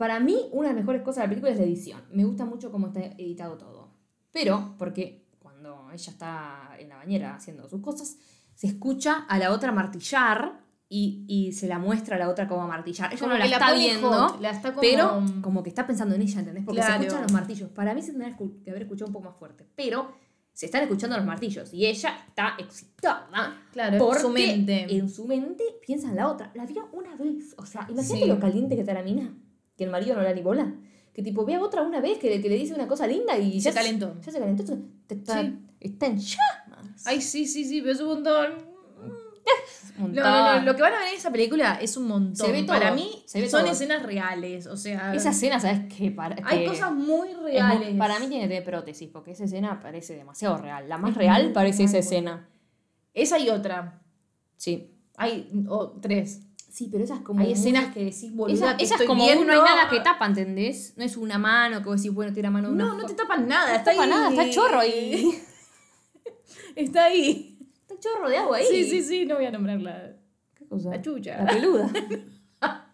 Para 0.00 0.18
mí, 0.18 0.48
una 0.52 0.68
de 0.68 0.74
las 0.74 0.82
mejores 0.82 1.02
cosas 1.02 1.16
de 1.16 1.22
la 1.24 1.28
película 1.28 1.52
es 1.52 1.58
la 1.58 1.64
edición. 1.64 2.00
Me 2.10 2.24
gusta 2.24 2.46
mucho 2.46 2.72
cómo 2.72 2.86
está 2.86 3.00
editado 3.00 3.58
todo. 3.58 3.90
Pero, 4.32 4.74
porque 4.78 5.26
cuando 5.38 5.90
ella 5.92 6.10
está 6.10 6.70
en 6.78 6.88
la 6.88 6.96
bañera 6.96 7.34
haciendo 7.34 7.68
sus 7.68 7.82
cosas, 7.82 8.16
se 8.54 8.66
escucha 8.66 9.26
a 9.28 9.38
la 9.38 9.52
otra 9.52 9.72
martillar 9.72 10.60
y, 10.88 11.26
y 11.28 11.52
se 11.52 11.68
la 11.68 11.78
muestra 11.78 12.16
a 12.16 12.18
la 12.18 12.30
otra 12.30 12.48
como 12.48 12.66
martillar. 12.66 13.10
Ella 13.12 13.20
Como 13.20 13.32
no 13.34 13.38
la 13.38 13.44
está 13.44 13.74
viendo, 13.74 14.10
hot, 14.10 14.40
la 14.40 14.50
está 14.50 14.70
como- 14.70 14.80
pero 14.80 15.22
como 15.42 15.62
que 15.62 15.68
está 15.68 15.86
pensando 15.86 16.14
en 16.14 16.22
ella, 16.22 16.38
¿entendés? 16.40 16.64
Porque 16.64 16.80
Claro. 16.80 16.94
se 16.94 17.00
escuchan 17.06 17.22
los 17.24 17.32
martillos. 17.32 17.68
Para 17.70 17.92
mí 17.94 18.00
se 18.00 18.12
tendría 18.12 18.34
que 18.36 18.70
haber 18.70 18.82
escuchado 18.82 19.08
un 19.08 19.12
poco 19.12 19.26
más 19.28 19.36
fuerte. 19.38 19.66
Pero 19.76 20.12
se 20.52 20.64
están 20.66 20.82
escuchando 20.82 21.16
los 21.18 21.26
martillos 21.26 21.72
y 21.74 21.84
ella 21.86 22.24
está 22.26 22.54
excitada. 22.58 23.28
Claro, 23.72 23.98
porque 23.98 24.20
su 24.22 24.30
mente. 24.30 24.96
En 24.96 25.08
su 25.10 25.26
mente 25.26 25.62
piensa 25.86 26.08
en 26.08 26.16
la 26.16 26.28
otra. 26.28 26.50
La 26.54 26.64
vio 26.66 26.88
una 26.92 27.14
vez. 27.16 27.54
O 27.58 27.66
sea, 27.66 27.86
imagínate 27.90 28.24
Sí. 28.24 28.28
lo 28.28 28.40
caliente 28.40 28.74
que 28.74 28.80
está 28.80 28.94
la 28.94 29.02
mina. 29.02 29.32
Que 29.80 29.84
el 29.84 29.90
marido 29.90 30.14
no 30.14 30.20
la 30.20 30.34
ni 30.34 30.42
bola. 30.42 30.74
Que 31.14 31.22
tipo 31.22 31.46
ve 31.46 31.54
a 31.54 31.60
otra 31.62 31.80
una 31.80 32.00
vez 32.02 32.18
que, 32.18 32.38
que 32.42 32.48
le 32.50 32.56
dice 32.56 32.74
una 32.74 32.86
cosa 32.86 33.06
linda 33.06 33.38
y 33.38 33.60
Se 33.62 33.70
ya 33.70 33.74
calentó. 33.74 34.14
Ya 34.20 34.30
se 34.30 34.38
calentó. 34.38 34.62
Está, 35.08 35.40
Sí. 35.40 35.58
está 35.80 36.06
en 36.06 36.18
llamas. 36.18 37.06
Ay, 37.06 37.22
sí, 37.22 37.46
sí, 37.46 37.64
sí, 37.64 37.80
pero 37.80 37.92
es 37.94 38.00
un 38.00 38.08
montón. 38.08 38.70
No, 39.98 40.06
no, 40.08 40.56
no, 40.56 40.62
lo 40.64 40.76
que 40.76 40.82
van 40.82 40.92
a 40.94 40.98
ver 40.98 41.08
en 41.08 41.14
esa 41.16 41.30
película 41.30 41.74
es 41.80 41.96
un 41.96 42.06
montón. 42.08 42.36
Se 42.46 42.52
ve 42.52 42.62
todo, 42.62 42.78
Para 42.78 42.92
mí 42.94 43.22
se 43.26 43.40
ve 43.40 43.48
son 43.50 43.62
todo. 43.62 43.72
escenas 43.72 44.02
reales, 44.02 44.66
o 44.66 44.76
sea, 44.76 45.14
Esa 45.14 45.30
escena, 45.30 45.58
¿sabes 45.60 45.80
qué? 45.94 46.10
Para, 46.10 46.36
hay 46.46 46.60
que- 46.60 46.66
cosas 46.66 46.92
muy 46.92 47.28
es 47.30 47.36
muy- 47.38 47.50
reales. 47.52 47.96
para 47.96 48.18
mí 48.18 48.28
tiene 48.28 48.48
tener 48.48 48.64
prótesis, 48.64 49.08
porque 49.10 49.32
esa 49.32 49.44
escena 49.44 49.80
parece 49.80 50.14
demasiado 50.14 50.56
real. 50.58 50.88
La 50.88 50.96
más 50.98 51.10
Es 51.12 51.16
real 51.16 51.52
parece 51.52 51.84
esa 51.84 51.98
escena. 51.98 52.48
Esa 53.14 53.38
y 53.38 53.50
otra. 53.50 54.00
Sí. 54.56 54.90
Hay 55.16 55.50
o 55.68 55.90
tres. 56.00 56.46
Sí, 56.70 56.88
pero 56.90 57.02
esa 57.04 57.16
es 57.16 57.20
como. 57.22 57.40
Hay 57.40 57.52
escenas 57.52 57.92
que 57.92 58.04
decís, 58.04 58.32
boluda, 58.32 58.54
Esa, 58.54 58.76
que 58.76 58.84
esa 58.84 58.94
es 58.94 59.00
estoy 59.00 59.06
como 59.08 59.24
viendo. 59.24 59.44
no 59.44 59.52
hay 59.52 59.58
nada 59.58 59.90
que 59.90 60.00
tapa, 60.00 60.24
¿entendés? 60.26 60.94
No 60.96 61.04
es 61.04 61.16
una 61.16 61.36
mano 61.36 61.78
que 61.82 61.86
vos 61.88 62.00
decís, 62.00 62.14
bueno, 62.14 62.32
tira 62.32 62.50
mano 62.50 62.68
de 62.68 62.74
una 62.74 62.84
No, 62.84 62.94
no 62.96 63.06
te 63.06 63.14
tapan 63.14 63.46
nada, 63.48 63.70
No 63.72 63.76
está 63.78 63.90
tapa 63.90 64.04
ahí. 64.04 64.08
nada, 64.10 64.30
está 64.30 64.50
chorro 64.50 64.84
y. 64.84 65.34
Está 66.76 67.04
ahí. 67.06 67.58
Está 67.80 67.98
chorro 67.98 68.28
de 68.30 68.36
agua 68.36 68.56
ahí. 68.58 68.64
Sí, 68.70 68.84
sí, 68.84 69.02
sí, 69.02 69.26
no 69.26 69.34
voy 69.34 69.44
a 69.46 69.50
nombrarla. 69.50 70.16
¿Qué 70.54 70.64
cosa? 70.66 70.90
La 70.90 71.02
chucha. 71.02 71.42
La 71.42 71.50
peluda. 71.52 71.90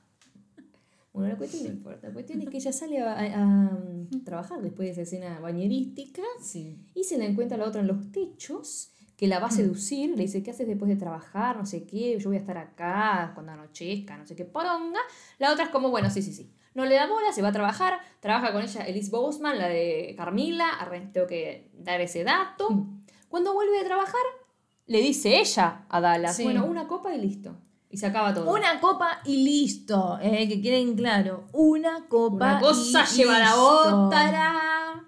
bueno, 1.12 1.28
la 1.30 1.36
cuestión 1.36 1.64
no 1.64 1.68
importa. 1.70 2.08
La 2.08 2.12
cuestión 2.14 2.40
es 2.42 2.48
que 2.48 2.56
ella 2.56 2.72
sale 2.72 3.00
a, 3.00 3.12
a- 3.12 3.64
a, 3.66 3.78
trabajar 4.24 4.60
después 4.62 4.86
de 4.86 4.92
esa 4.92 5.02
escena 5.02 5.40
bañerística 5.40 6.22
Sí. 6.42 6.78
y 6.94 7.04
se 7.04 7.16
la 7.18 7.24
encuentra 7.26 7.56
la 7.56 7.64
otra 7.66 7.80
en 7.82 7.86
los 7.86 8.10
techos 8.12 8.90
que 9.16 9.26
la 9.26 9.38
va 9.38 9.46
a 9.46 9.50
seducir, 9.50 10.10
le 10.10 10.24
dice, 10.24 10.42
¿qué 10.42 10.50
haces 10.50 10.66
después 10.66 10.88
de 10.90 10.96
trabajar? 10.96 11.56
No 11.56 11.64
sé 11.64 11.84
qué, 11.86 12.18
yo 12.18 12.28
voy 12.28 12.36
a 12.36 12.40
estar 12.40 12.58
acá 12.58 13.30
cuando 13.34 13.52
anochezca, 13.52 14.16
no 14.16 14.26
sé 14.26 14.36
qué 14.36 14.44
poronga. 14.44 15.00
La 15.38 15.52
otra 15.52 15.64
es 15.64 15.70
como, 15.70 15.90
bueno, 15.90 16.10
sí, 16.10 16.20
sí, 16.22 16.32
sí. 16.32 16.52
No 16.74 16.84
le 16.84 16.94
da 16.96 17.06
bola, 17.06 17.32
se 17.32 17.40
va 17.40 17.48
a 17.48 17.52
trabajar, 17.52 17.98
trabaja 18.20 18.52
con 18.52 18.60
ella 18.62 18.82
Elise 18.82 19.10
Boseman, 19.10 19.56
la 19.56 19.68
de 19.68 20.12
Carmila, 20.18 20.66
tengo 21.14 21.26
que 21.26 21.70
dar 21.72 22.02
ese 22.02 22.22
dato. 22.24 22.68
Cuando 23.28 23.54
vuelve 23.54 23.78
de 23.78 23.84
trabajar, 23.84 24.20
le 24.86 25.00
dice 25.00 25.40
ella 25.40 25.86
a 25.88 26.00
Dallas, 26.02 26.36
Sí. 26.36 26.44
bueno, 26.44 26.66
una 26.66 26.86
copa 26.86 27.14
y 27.14 27.18
listo. 27.20 27.56
Y 27.88 27.96
se 27.96 28.06
acaba 28.06 28.34
todo. 28.34 28.52
Una 28.52 28.78
copa 28.80 29.20
y 29.24 29.42
listo. 29.44 30.18
Eh, 30.20 30.46
que 30.48 30.60
queden 30.60 30.94
claro. 30.96 31.44
Una 31.52 32.06
copa 32.08 32.34
Una 32.58 32.60
cosa 32.60 33.04
y 33.10 33.16
lleva 33.16 33.36
a 33.36 33.38
la 33.38 33.46
listo. 33.46 34.06
otra. 34.06 35.04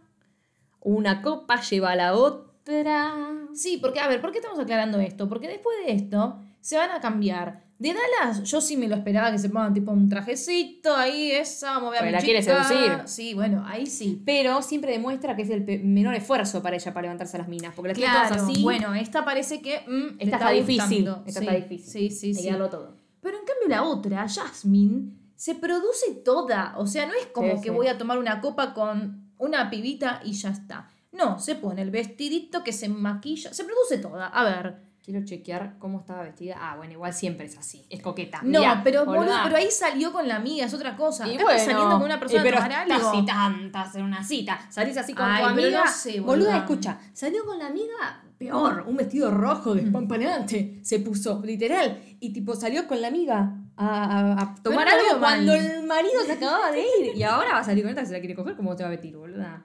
Una 0.81 1.21
copa 1.23 1.61
lleva 1.61 1.91
a 1.91 1.97
la 1.97 2.15
otra. 2.15 3.38
Sí, 3.55 3.79
porque, 3.81 4.01
a 4.01 4.09
ver, 4.09 4.21
¿por 4.21 4.33
qué 4.33 4.39
estamos 4.39 4.59
aclarando 4.59 4.99
esto? 5.01 5.29
Porque 5.29 5.49
después 5.49 5.77
de 5.87 5.93
esto 5.93 6.39
se 6.61 6.77
van 6.77 6.91
a 6.91 7.01
cambiar. 7.01 7.67
De 7.79 7.95
Dallas, 7.95 8.43
yo 8.43 8.61
sí 8.61 8.77
me 8.77 8.89
lo 8.89 8.97
esperaba 8.97 9.31
que 9.31 9.39
se 9.39 9.49
pongan 9.51 9.73
tipo 9.73 9.93
un 9.93 10.09
trajecito, 10.09 10.97
ahí 10.97 11.31
esa, 11.31 11.75
vamos 11.79 11.97
a 11.97 12.05
la 12.11 12.19
quiere 12.19 12.43
seducir. 12.43 13.03
Sí, 13.05 13.35
bueno, 13.35 13.65
ahí 13.69 13.87
sí. 13.87 14.21
Pero 14.27 14.63
siempre 14.63 14.91
demuestra 14.91 15.37
que 15.37 15.43
es 15.43 15.51
el 15.51 15.65
menor 15.85 16.15
esfuerzo 16.17 16.61
para 16.61 16.75
ella 16.75 16.93
para 16.93 17.03
levantarse 17.03 17.37
a 17.37 17.41
las 17.41 17.49
minas. 17.49 17.73
Porque 17.77 17.91
las 17.91 17.97
tiene 17.99 18.13
Claro, 18.13 18.29
todas 18.35 18.43
así. 18.51 18.63
bueno, 18.65 18.95
esta 18.97 19.25
parece 19.25 19.63
que 19.63 19.81
mm, 19.87 20.17
esta 20.19 20.37
está 20.39 20.51
difícil. 20.51 21.05
gustando. 21.05 21.23
Esta 21.25 21.41
sí, 21.41 21.47
está 21.47 21.57
difícil. 21.57 22.11
Sí, 22.11 22.11
sí, 22.11 22.35
sí. 22.35 22.49
todo. 22.49 22.97
Pero 23.21 23.39
en 23.39 23.45
cambio 23.45 23.69
la 23.69 23.85
otra, 23.85 24.29
Jasmine, 24.29 25.13
se 25.37 25.55
produce 25.55 26.15
toda. 26.25 26.75
O 26.79 26.87
sea, 26.89 27.07
no 27.07 27.13
es 27.15 27.27
como 27.27 27.53
Sí, 27.57 27.63
que 27.63 27.69
sí. 27.69 27.75
voy 27.75 27.87
a 27.87 27.97
tomar 27.97 28.19
una 28.19 28.41
copa 28.41 28.75
con 28.75 29.31
una 29.39 29.71
pibita 29.71 30.21
y 30.25 30.33
ya 30.33 30.51
está. 30.51 30.89
No, 31.13 31.39
se 31.39 31.55
pone 31.55 31.83
el 31.83 31.91
vestidito 31.91 32.63
que 32.63 32.73
se 32.73 32.89
maquilla, 32.89 33.53
se 33.53 33.65
produce 33.65 33.99
toda. 33.99 34.27
A 34.29 34.45
ver. 34.45 34.89
Quiero 35.03 35.25
chequear 35.25 35.77
cómo 35.79 36.01
estaba 36.01 36.23
vestida. 36.23 36.57
Ah, 36.61 36.77
bueno, 36.77 36.93
igual 36.93 37.15
siempre 37.15 37.47
es 37.47 37.57
así. 37.57 37.87
Es 37.89 38.03
coqueta. 38.03 38.41
No, 38.43 38.59
Mirá, 38.61 38.83
pero 38.85 39.07
boludo, 39.07 39.33
pero 39.43 39.57
ahí 39.57 39.71
salió 39.71 40.13
con 40.13 40.29
la 40.29 40.37
amiga, 40.37 40.67
es 40.67 40.75
otra 40.75 40.97
cosa. 40.99 41.27
Y 41.27 41.37
Acá 41.37 41.45
bueno, 41.45 41.59
estás 41.59 41.73
saliendo 41.73 41.97
con 41.97 42.05
una 42.05 42.21
persona 42.21 42.43
eh, 42.43 42.45
pero 42.45 42.59
a 42.59 42.61
tomar 42.69 42.91
algo. 42.93 43.25
tantas 43.25 43.95
en 43.95 44.03
una 44.05 44.23
cita. 44.23 44.61
Salís 44.71 44.99
así 44.99 45.15
con 45.15 45.25
Ay, 45.25 45.43
tu 45.45 45.49
amiga. 45.49 45.85
no 45.87 45.91
sé, 45.91 46.21
boluda. 46.21 46.27
boluda. 46.27 46.57
escucha. 46.59 46.99
Salió 47.15 47.47
con 47.47 47.59
la 47.59 47.69
amiga 47.69 48.23
peor. 48.37 48.85
Un 48.87 48.97
vestido 48.99 49.31
rojo 49.31 49.75
despampanante. 49.75 50.81
Se 50.83 50.99
puso, 51.01 51.41
literal. 51.43 52.03
Y 52.21 52.35
tipo 52.35 52.55
salió 52.55 52.87
con 52.87 53.01
la 53.01 53.09
amiga 53.09 53.55
a, 53.77 54.05
a- 54.37 54.43
a 54.43 54.55
tomar 54.63 54.87
algo 54.89 55.19
cuando 55.21 55.55
el 55.55 55.85
marido 55.87 56.21
se 56.27 56.33
acababa 56.33 56.71
de 56.71 56.81
ir. 56.81 57.17
Y 57.17 57.23
ahora 57.23 57.53
va 57.55 57.61
a 57.61 57.65
salir 57.65 57.83
con 57.85 57.89
esta 57.91 58.03
que 58.03 58.09
se 58.09 58.13
la 58.13 58.19
quiere 58.21 58.35
coger. 58.35 58.57
¿Cómo 58.57 58.77
te 58.77 58.83
va 58.83 58.89
a 58.89 58.91
vestir, 58.91 59.17
boluda? 59.17 59.65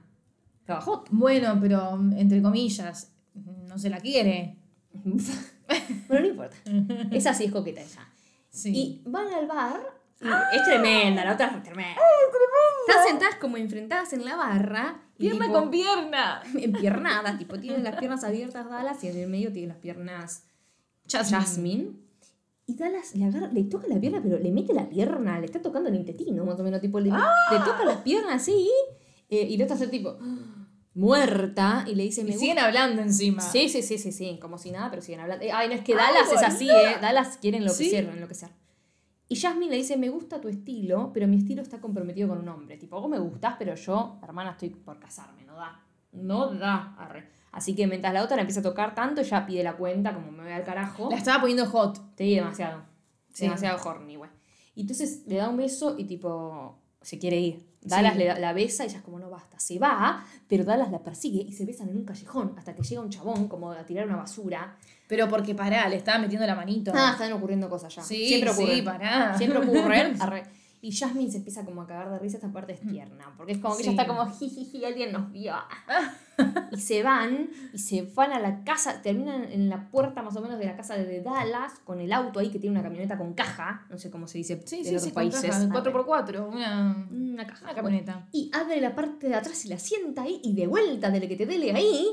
Trabajó. 0.65 1.04
Bueno, 1.12 1.58
pero 1.62 1.93
entre 2.15 2.41
comillas, 2.41 3.12
no 3.67 3.78
se 3.78 3.89
la 3.89 3.97
quiere. 3.99 4.58
Bueno, 6.08 6.21
no 6.21 6.28
importa. 6.28 6.56
Esa 7.12 7.34
sí 7.34 7.45
es 7.45 7.52
coqueta 7.52 7.82
ella. 7.82 8.08
Sí. 8.49 8.71
Y 8.76 9.10
van 9.10 9.28
al 9.34 9.47
bar. 9.47 9.80
y 10.21 10.56
es 10.58 10.63
tremenda, 10.65 11.26
la 11.26 11.34
otra 11.34 11.47
es 11.47 11.63
tremenda. 11.63 11.99
Están 12.88 13.08
sentadas 13.08 13.36
como 13.36 13.58
enfrentadas 13.58 14.13
en 14.13 14.23
la 14.26 14.36
barra. 14.36 15.02
y 15.17 15.21
pierna 15.30 15.47
tipo- 15.47 15.60
con 15.60 15.71
pierna. 15.71 16.43
empiernadas, 16.60 17.38
tipo, 17.39 17.58
tiene 17.60 17.80
las 17.80 17.95
piernas 17.95 18.23
abiertas 18.23 18.69
Dallas 18.69 19.04
y 19.04 19.08
en 19.08 19.17
el 19.17 19.30
medio 19.30 19.52
tiene 19.52 19.69
las 19.69 19.78
piernas 19.78 20.43
Jasmine. 21.10 21.93
Y 22.67 22.76
Dallas 22.76 23.15
le, 23.15 23.26
agarra, 23.26 23.47
le 23.47 23.63
toca 23.63 23.88
la 23.88 23.99
pierna, 23.99 24.21
pero 24.21 24.38
le 24.38 24.52
mete 24.52 24.73
la 24.73 24.88
pierna, 24.88 25.39
le 25.39 25.45
está 25.45 25.62
tocando 25.62 25.89
el 25.89 25.95
intestino, 25.95 26.45
más 26.45 26.60
o 26.60 26.63
menos, 26.63 26.80
tipo, 26.82 26.99
le, 26.99 27.10
le 27.10 27.60
toca 27.65 27.84
las 27.86 27.97
piernas 27.97 28.41
así, 28.43 28.69
eh, 29.41 29.47
y 29.49 29.61
está 29.61 29.73
hacer 29.75 29.89
tipo, 29.89 30.17
muerta, 30.93 31.85
y 31.87 31.95
le 31.95 32.03
dice, 32.03 32.23
me 32.23 32.29
Y 32.29 32.33
gusta- 32.33 32.39
siguen 32.41 32.59
hablando 32.59 33.01
encima. 33.01 33.41
Sí, 33.41 33.69
sí, 33.69 33.81
sí, 33.81 33.97
sí, 33.97 34.11
sí, 34.11 34.37
como 34.41 34.57
si 34.57 34.71
nada, 34.71 34.89
pero 34.89 35.01
siguen 35.01 35.21
hablando. 35.21 35.43
Eh, 35.45 35.51
Ay, 35.51 35.67
no 35.67 35.73
es 35.73 35.81
que 35.81 35.95
Dallas 35.95 36.31
es 36.31 36.41
así, 36.43 36.69
¿eh? 36.69 36.97
Dallas 37.01 37.37
quiere 37.41 37.57
enloquecer, 37.57 38.05
Sí. 38.05 38.11
enloquecer. 38.11 38.49
Y 39.29 39.35
Jasmine 39.35 39.71
le 39.71 39.77
dice, 39.77 39.97
me 39.97 40.09
gusta 40.09 40.39
tu 40.39 40.47
estilo, 40.49 41.11
pero 41.13 41.27
mi 41.27 41.37
estilo 41.37 41.61
está 41.63 41.79
comprometido 41.81 42.29
con 42.29 42.37
un 42.37 42.47
hombre. 42.49 42.77
Tipo, 42.77 43.01
vos 43.01 43.09
me 43.09 43.17
gustás, 43.17 43.55
pero 43.57 43.73
yo, 43.73 44.19
hermana, 44.21 44.51
estoy 44.51 44.69
por 44.69 44.99
casarme, 44.99 45.43
no 45.45 45.55
da. 45.55 45.83
No 46.11 46.53
da. 46.53 46.95
Arre. 46.99 47.27
Así 47.51 47.73
que 47.75 47.87
mientras 47.87 48.13
la 48.13 48.23
otra 48.23 48.35
la 48.35 48.41
empieza 48.43 48.59
a 48.59 48.63
tocar 48.63 48.93
tanto, 48.93 49.21
ella 49.21 49.45
pide 49.45 49.63
la 49.63 49.75
cuenta, 49.75 50.13
como 50.13 50.31
me 50.31 50.43
voy 50.43 50.51
al 50.51 50.63
carajo. 50.63 51.09
La 51.09 51.17
estaba 51.17 51.39
poniendo 51.41 51.65
hot. 51.65 51.97
Sí, 52.17 52.35
demasiado. 52.35 52.83
Sí. 53.31 53.45
Demasiado 53.45 53.79
horny, 53.89 54.15
güey. 54.17 54.29
Y 54.75 54.81
entonces 54.81 55.23
le 55.25 55.37
da 55.37 55.49
un 55.49 55.57
beso 55.57 55.95
y 55.97 56.03
tipo, 56.05 56.77
se 57.01 57.17
quiere 57.17 57.39
ir. 57.39 57.65
Dallas 57.85 58.13
Sí. 58.13 58.19
le 58.19 58.25
da- 58.25 58.39
la 58.39 58.53
besa 58.53 58.83
y 58.83 58.87
ella 58.87 58.97
es 58.97 59.03
como, 59.03 59.19
no 59.19 59.29
basta. 59.29 59.59
Se 59.59 59.77
va, 59.79 60.23
pero 60.47 60.63
Dallas 60.63 60.91
la 60.91 60.99
persigue 61.03 61.41
y 61.41 61.51
se 61.51 61.65
besan 61.65 61.89
en 61.89 61.97
un 61.97 62.05
callejón 62.05 62.53
hasta 62.57 62.73
que 62.75 62.81
llega 62.83 63.01
un 63.01 63.09
chabón 63.09 63.47
como 63.47 63.71
a 63.71 63.83
tirar 63.85 64.07
una 64.07 64.17
basura. 64.17 64.77
Pero 65.07 65.27
porque 65.29 65.53
pará, 65.53 65.87
le 65.89 65.97
estaba 65.97 66.17
metiendo 66.19 66.47
la 66.47 66.55
manito. 66.55 66.91
Ah, 66.95 67.11
están 67.13 67.31
ocurriendo 67.33 67.69
cosas 67.69 67.93
ya. 67.95 68.01
Sí, 68.01 68.27
Siempre 68.27 68.49
ocurren. 68.51 68.75
sí, 68.75 68.81
pará. 68.81 69.37
Siempre 69.37 69.59
ocurren. 69.59 70.15
Arre. 70.21 70.43
Y 70.85 70.91
Jasmine 70.91 71.31
se 71.31 71.37
empieza 71.37 71.63
como 71.63 71.81
a 71.81 71.87
cagar 71.87 72.09
de 72.11 72.19
risa, 72.19 72.35
esta 72.35 72.51
parte 72.51 72.73
es 72.73 72.81
tierna, 72.81 73.33
porque 73.37 73.53
es 73.53 73.59
como 73.59 73.75
que 73.77 73.83
ella 73.83 73.91
Sí. 73.93 73.97
está 73.97 74.05
como, 74.05 74.29
jijiji, 74.29 74.83
alguien 74.83 75.13
nos 75.13 75.31
vio. 75.31 75.53
y 76.73 76.77
se 76.77 77.03
van, 77.03 77.49
y 77.73 77.77
se 77.79 78.01
van 78.01 78.33
a 78.33 78.39
la 78.39 78.65
casa, 78.65 79.01
terminan 79.01 79.45
en 79.45 79.69
la 79.69 79.89
puerta 79.89 80.21
más 80.21 80.35
o 80.35 80.41
menos 80.41 80.59
de 80.59 80.65
la 80.65 80.75
casa 80.75 80.95
de 80.97 81.21
Dallas, 81.21 81.79
con 81.85 82.01
el 82.01 82.11
auto 82.11 82.39
ahí 82.39 82.49
que 82.51 82.59
tiene 82.59 82.73
una 82.77 82.83
camioneta 82.83 83.17
con 83.17 83.33
caja, 83.33 83.85
no 83.89 83.97
sé 83.97 84.11
cómo 84.11 84.27
se 84.27 84.39
dice 84.39 84.61
Sí, 84.65 84.79
en 84.79 84.83
sí, 84.83 84.89
otros 84.89 85.03
sí, 85.03 85.11
países. 85.11 85.41
caja, 85.41 85.57
Arre. 85.63 85.69
4x4, 85.93 86.47
una, 86.49 87.07
Una 87.09 87.47
caja. 87.47 87.63
una 87.63 87.75
camioneta. 87.75 88.27
Y 88.33 88.51
abre 88.53 88.81
la 88.81 88.93
parte 88.93 89.29
de 89.29 89.35
atrás 89.35 89.63
y 89.63 89.69
la 89.69 89.79
sienta 89.79 90.23
ahí, 90.23 90.41
y 90.43 90.53
de 90.53 90.67
vuelta, 90.67 91.09
dele 91.11 91.29
que 91.29 91.37
te 91.37 91.45
dele 91.45 91.71
ahí. 91.71 92.07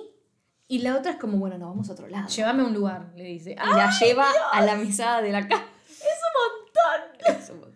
Y 0.68 0.78
la 0.78 0.94
otra 0.96 1.10
es 1.10 1.18
como, 1.18 1.38
bueno, 1.38 1.58
nos 1.58 1.70
vamos 1.70 1.90
a 1.90 1.94
otro 1.94 2.06
lado. 2.06 2.28
Llévame 2.28 2.62
a 2.62 2.66
un 2.66 2.74
lugar, 2.74 3.10
le 3.16 3.24
dice. 3.24 3.50
y 3.52 3.56
la 3.56 3.90
lleva 3.98 4.26
a 4.52 4.62
la 4.64 4.76
mesada 4.76 5.20
de 5.22 5.32
la 5.32 5.48
casa. 5.48 5.64
Es 5.88 6.20
un 6.28 7.26
montón. 7.26 7.36
Es 7.42 7.50
un 7.50 7.56
montón. 7.58 7.70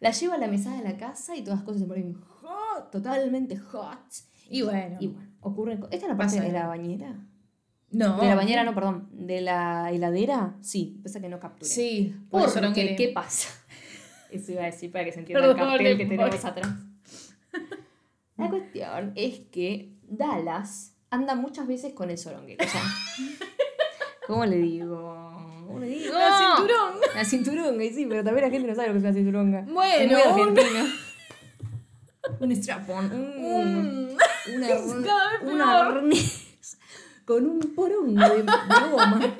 La 0.00 0.10
lleva 0.12 0.34
a 0.34 0.38
la 0.38 0.46
mesada 0.46 0.76
de 0.76 0.84
la 0.84 0.96
casa 0.96 1.34
y 1.36 1.42
todas 1.42 1.58
las 1.60 1.64
cosas 1.64 1.80
se 1.82 1.86
ponen 1.88 2.14
hot, 2.14 2.90
totalmente 2.92 3.56
hot. 3.56 3.98
Y 4.48 4.62
bueno. 4.62 4.96
Y 5.00 5.08
bueno, 5.08 5.28
ocurren 5.40 5.82
¿Esta 5.90 5.96
es 5.96 6.02
la 6.08 6.16
parte 6.16 6.36
Pasa. 6.36 6.42
de 6.46 6.52
la 6.52 6.66
bañera? 6.68 7.16
No. 7.90 8.18
De 8.20 8.26
la 8.26 8.34
bañera, 8.34 8.64
no, 8.64 8.74
perdón. 8.74 9.08
¿De 9.12 9.40
la 9.40 9.90
heladera? 9.90 10.56
Sí, 10.60 11.00
pasa 11.02 11.20
que 11.20 11.28
no 11.28 11.40
capturé. 11.40 11.68
Sí, 11.70 12.14
por 12.30 12.48
eso 12.48 12.60
no. 12.60 12.72
¿qué 12.72 13.10
pasa? 13.14 13.48
Eso 14.30 14.52
iba 14.52 14.60
a 14.62 14.66
decir 14.66 14.92
para 14.92 15.06
que 15.06 15.12
se 15.12 15.20
entienda 15.20 15.40
Perdón, 15.40 15.58
el 15.58 15.68
cartel 15.78 15.96
que 15.96 16.04
por- 16.04 16.28
tenemos 16.28 16.44
atrás. 16.44 16.68
La 18.36 18.50
cuestión 18.50 19.12
es 19.16 19.40
que 19.50 19.96
Dallas 20.02 20.94
anda 21.10 21.34
muchas 21.34 21.66
veces 21.66 21.94
con 21.94 22.10
el 22.10 22.18
soronguero. 22.18 22.62
O 22.62 22.68
sea, 22.68 22.82
¿cómo 24.26 24.44
le 24.44 24.56
digo? 24.58 25.47
La 25.76 26.38
cinturón. 26.56 26.94
La 27.14 27.24
cinturonga, 27.24 27.84
y 27.84 27.92
sí, 27.92 28.06
pero 28.06 28.24
también 28.24 28.46
la 28.46 28.50
gente 28.50 28.68
no 28.68 28.74
sabe 28.74 28.88
lo 28.88 28.92
que 28.94 28.98
es 28.98 29.04
una 29.04 29.12
cinturonga. 29.14 29.62
Bueno, 29.68 30.18
es 30.18 30.26
muy 30.32 30.42
un- 30.42 30.48
argentina. 30.58 30.94
Un 32.40 32.56
strapón, 32.56 33.12
un, 33.12 34.08
Mm. 34.08 34.16
una, 34.56 34.68
un 35.42 35.60
arnés 35.60 36.48
con 37.24 37.46
un 37.46 37.60
porongo 37.74 38.20
de, 38.20 38.42
de 38.42 38.90
goma. 38.90 39.20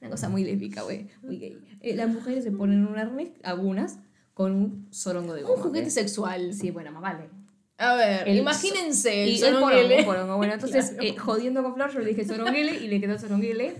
Una 0.00 0.10
cosa 0.10 0.28
muy 0.28 0.42
lésbica, 0.42 0.82
güey, 0.82 1.08
muy 1.22 1.38
gay. 1.38 1.58
Eh, 1.80 1.94
las 1.94 2.08
mujeres 2.08 2.42
se 2.42 2.50
ponen 2.50 2.84
un 2.88 2.98
arnés, 2.98 3.30
algunas, 3.44 4.00
con 4.34 4.50
un 4.52 4.88
sorongo 4.90 5.32
de 5.34 5.42
goma. 5.42 5.54
Un 5.54 5.60
juguete 5.62 5.90
sexual. 5.90 6.52
Sí, 6.54 6.72
bueno, 6.72 6.90
más 6.90 7.02
vale. 7.02 7.30
A 7.78 7.94
ver, 7.96 8.28
El 8.28 8.36
imagínense 8.38 9.24
el, 9.24 9.30
Y 9.30 9.42
el 9.42 9.54
porongo, 9.56 10.04
porongo. 10.04 10.36
Bueno, 10.36 10.52
entonces, 10.54 10.90
Claro. 10.90 11.02
eh, 11.08 11.16
jodiendo 11.16 11.62
con 11.62 11.74
Flor, 11.74 11.92
yo 11.92 12.00
le 12.00 12.10
dije 12.10 12.24
soronguele 12.24 12.72
y 12.76 12.88
le 12.88 13.00
quedó 13.00 13.18
soronguele. 13.18 13.76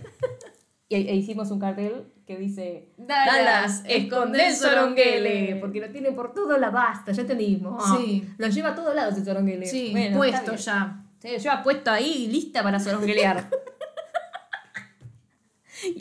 Y 0.89 0.95
e 0.95 1.15
hicimos 1.15 1.49
un 1.51 1.59
cartel 1.59 2.11
que 2.27 2.37
dice 2.37 2.89
Dallas, 2.97 3.83
esconde 3.87 4.47
el 4.47 4.55
soronguele. 4.55 5.55
Porque 5.61 5.79
lo 5.79 5.89
tiene 5.89 6.11
por 6.11 6.33
todo 6.33 6.57
la 6.57 6.69
basta, 6.69 7.11
ya 7.13 7.21
entendimos. 7.21 7.81
Sí. 7.97 8.27
Lo 8.37 8.47
lleva 8.47 8.69
a 8.69 8.75
todos 8.75 8.93
lados 8.93 9.15
el 9.17 9.25
soronguele. 9.25 9.65
Sí, 9.65 9.89
Bueno, 9.91 10.17
puesto 10.17 10.55
ya. 10.55 10.99
Lo 11.23 11.29
lleva 11.37 11.63
puesto 11.63 11.89
ahí, 11.91 12.27
lista 12.27 12.61
para 12.63 12.79
soronguelear. 12.79 13.49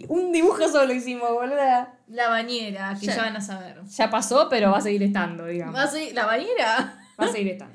Un 0.09 0.31
dibujo 0.33 0.69
solo 0.69 0.93
hicimos, 0.93 1.31
boluda. 1.33 1.95
La 2.09 2.29
bañera, 2.29 2.97
que 3.01 3.07
Ya. 3.07 3.17
ya, 3.17 3.23
van 3.23 3.37
a 3.37 3.41
saber. 3.41 3.81
Ya 3.85 4.11
pasó, 4.11 4.49
pero 4.49 4.71
va 4.71 4.79
a 4.79 4.81
seguir 4.81 5.03
estando, 5.03 5.47
digamos. 5.47 5.75
¿Va 5.75 5.85
a 5.85 5.89
seguir- 5.89 6.15
¿La 6.15 6.27
bañera? 6.27 7.01
Va 7.21 7.25
a 7.27 7.29
seguir 7.33 7.49
estando. 7.53 7.75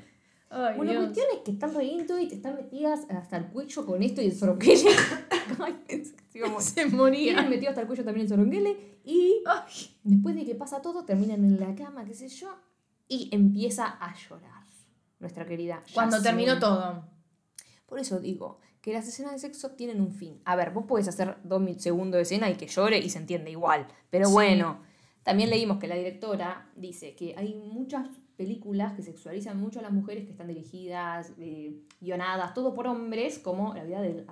Ay, 0.50 0.76
Bueno, 0.76 0.92
Dios. 0.92 1.04
cuestión 1.04 1.26
es 1.34 1.38
que 1.44 1.50
están 1.52 1.74
re 1.74 1.84
into 1.84 2.18
y 2.18 2.26
te 2.28 2.36
están 2.36 2.56
metidas 2.56 3.00
hasta 3.10 3.36
el 3.36 3.46
cuello 3.48 3.84
con 3.86 4.02
esto 4.02 4.22
y 4.22 4.26
el 4.26 4.34
soronguele. 4.36 4.90
Se 6.60 6.72
Tienen 6.74 6.96
moría. 6.96 7.42
metido 7.42 7.70
hasta 7.70 7.80
el 7.82 7.86
cuello 7.86 8.04
también 8.04 8.24
el 8.24 8.28
soronguele 8.28 8.98
y 9.04 9.42
Ay, 9.46 9.72
después 10.04 10.34
de 10.34 10.44
que 10.44 10.54
pasa 10.54 10.80
todo 10.82 11.04
terminan 11.04 11.44
en 11.44 11.58
la 11.58 11.74
cama, 11.74 12.04
qué 12.04 12.14
sé 12.14 12.28
yo, 12.28 12.48
y 13.08 13.28
empieza 13.32 13.86
a 14.00 14.14
llorar 14.14 14.64
nuestra 15.18 15.44
querida 15.46 15.82
Cuando 15.94 16.16
Jasmine. 16.16 16.44
terminó 16.46 16.58
todo. 16.60 17.04
Por 17.86 17.98
eso 17.98 18.20
digo 18.20 18.60
que 18.80 18.92
las 18.92 19.08
escenas 19.08 19.32
de 19.32 19.38
sexo 19.40 19.70
tienen 19.72 20.00
un 20.00 20.12
fin. 20.12 20.40
A 20.44 20.54
ver, 20.54 20.70
vos 20.70 20.84
podés 20.86 21.08
hacer 21.08 21.38
dos 21.42 21.60
mil 21.60 21.80
segundos 21.80 22.18
de 22.18 22.22
escena 22.22 22.48
y 22.50 22.54
que 22.54 22.66
llore 22.68 22.98
y 22.98 23.10
se 23.10 23.18
entiende 23.18 23.50
igual. 23.50 23.88
Pero 24.10 24.26
Sí. 24.28 24.32
bueno, 24.32 24.80
también 25.24 25.50
leímos 25.50 25.78
que 25.78 25.88
la 25.88 25.96
directora 25.96 26.70
dice 26.76 27.16
que 27.16 27.34
hay 27.36 27.54
muchas 27.54 28.06
películas 28.38 28.94
que 28.94 29.02
sexualizan 29.02 29.60
mucho 29.60 29.80
a 29.80 29.82
las 29.82 29.92
mujeres 29.92 30.24
que 30.24 30.30
están 30.30 30.46
dirigidas, 30.46 31.32
eh, 31.38 31.74
guionadas, 32.00 32.54
todo 32.54 32.72
por 32.72 32.86
hombres, 32.86 33.38
como 33.38 33.74
la 33.74 33.84
vida 33.84 34.00
del... 34.00 34.24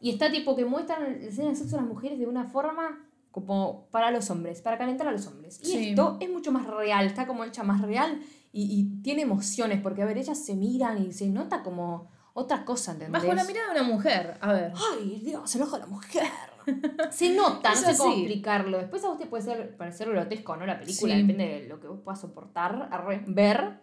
Y 0.00 0.10
está 0.10 0.30
tipo 0.30 0.54
que 0.56 0.66
muestran 0.66 1.14
escenas 1.22 1.52
de 1.52 1.56
sexo 1.64 1.78
a 1.78 1.80
las 1.80 1.88
mujeres 1.88 2.18
de 2.18 2.26
una 2.26 2.44
forma 2.44 3.02
como 3.30 3.86
para 3.90 4.10
los 4.10 4.28
hombres, 4.30 4.60
para 4.60 4.76
calentar 4.76 5.06
a 5.08 5.12
los 5.12 5.26
hombres. 5.26 5.60
Y 5.62 5.66
Sí. 5.66 5.88
esto 5.90 6.18
es 6.20 6.28
mucho 6.30 6.52
más 6.52 6.66
real, 6.66 7.06
está 7.06 7.26
como 7.26 7.44
hecha 7.44 7.62
más 7.62 7.80
real 7.80 8.20
y, 8.52 8.62
y 8.80 9.02
tiene 9.02 9.22
emociones, 9.22 9.80
porque 9.80 10.02
a 10.02 10.06
ver, 10.06 10.18
ellas 10.18 10.38
se 10.44 10.54
miran 10.54 11.02
y 11.02 11.12
se 11.12 11.28
nota 11.28 11.62
como 11.62 12.08
otra 12.34 12.64
cosa, 12.64 12.92
¿entendés? 12.92 13.22
Bajo 13.22 13.32
la 13.34 13.44
mirada 13.44 13.72
de 13.72 13.80
una 13.80 13.88
mujer. 13.88 14.36
A 14.40 14.52
ver. 14.52 14.72
Ay, 14.98 15.20
Dios, 15.24 15.48
se 15.50 15.56
enoja 15.58 15.78
la 15.78 15.86
mujer. 15.86 16.24
Se 17.10 17.34
nota, 17.34 17.70
no 17.70 17.76
sé 17.76 17.96
cómo 17.96 18.12
explicarlo. 18.14 18.78
Después 18.78 19.04
a 19.04 19.08
vos 19.08 19.18
te 19.18 19.26
puede 19.26 19.42
ser, 19.44 19.76
parecer 19.76 20.08
grotesco 20.10 20.52
o 20.52 20.56
no 20.56 20.66
la 20.66 20.78
película, 20.78 21.14
Sí. 21.14 21.22
depende 21.22 21.60
de 21.62 21.68
lo 21.68 21.80
que 21.80 21.88
vos 21.88 22.00
puedas 22.02 22.20
soportar, 22.20 22.88
ver. 23.28 23.80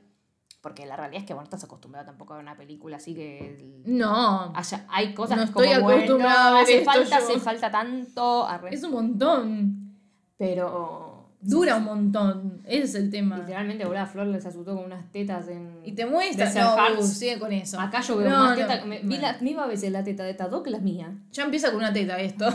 Porque 0.61 0.85
la 0.85 0.95
realidad 0.95 1.21
es 1.23 1.27
que 1.27 1.33
vos 1.33 1.41
no 1.41 1.45
estás 1.45 1.63
acostumbrado 1.65 2.05
tampoco 2.05 2.33
a 2.33 2.37
ver 2.37 2.45
una 2.45 2.55
película 2.55 2.95
así 2.95 3.13
que. 3.13 3.81
No. 3.85 4.53
haya- 4.55 4.85
hay 4.89 5.13
cosas 5.13 5.37
No 5.37 5.45
que 5.47 5.51
como, 5.51 5.65
estoy 5.65 5.81
bueno, 5.83 6.29
a 6.29 6.51
ver 6.53 6.63
hace 6.63 6.77
esto 6.79 6.91
falta, 6.91 7.19
yo. 7.19 7.25
hace 7.25 7.39
falta 7.39 7.69
tanto, 7.71 8.45
arre. 8.47 8.73
Es 8.73 8.81
un 8.83 8.91
montón. 8.91 9.99
Pero. 10.37 11.12
Dura 11.45 11.75
un 11.75 11.83
montón. 11.83 12.61
Ese 12.65 12.83
es 12.83 12.95
el 12.95 13.09
tema. 13.11 13.37
Literalmente, 13.37 13.85
boludo, 13.85 14.05
Flor 14.07 14.27
les 14.27 14.45
asustó 14.45 14.75
con 14.75 14.85
unas 14.85 15.11
tetas 15.11 15.47
en. 15.49 15.79
Y 15.83 15.91
te 15.93 16.05
muestra. 16.05 16.49
No, 16.53 16.99
uh, 16.99 17.03
sigue 17.03 17.37
con 17.39 17.51
eso. 17.51 17.79
Acá 17.79 17.99
yo 18.01 18.17
veo 18.17 18.29
No, 18.29 18.37
más 18.37 18.57
no, 18.57 18.65
teta. 18.67 18.85
me- 18.85 18.99
vi 18.99 19.07
bueno. 19.07 19.21
la, 19.23 19.37
misma 19.39 19.67
veces 19.67 19.91
la 19.91 20.03
teta 20.03 20.23
de 20.23 20.33
Tado 20.33 20.63
que 20.63 20.69
las 20.69 20.81
mías. 20.81 21.11
Ya 21.31 21.43
empieza 21.43 21.67
con 21.69 21.77
una 21.79 21.91
teta 21.91 22.17
esto. 22.19 22.47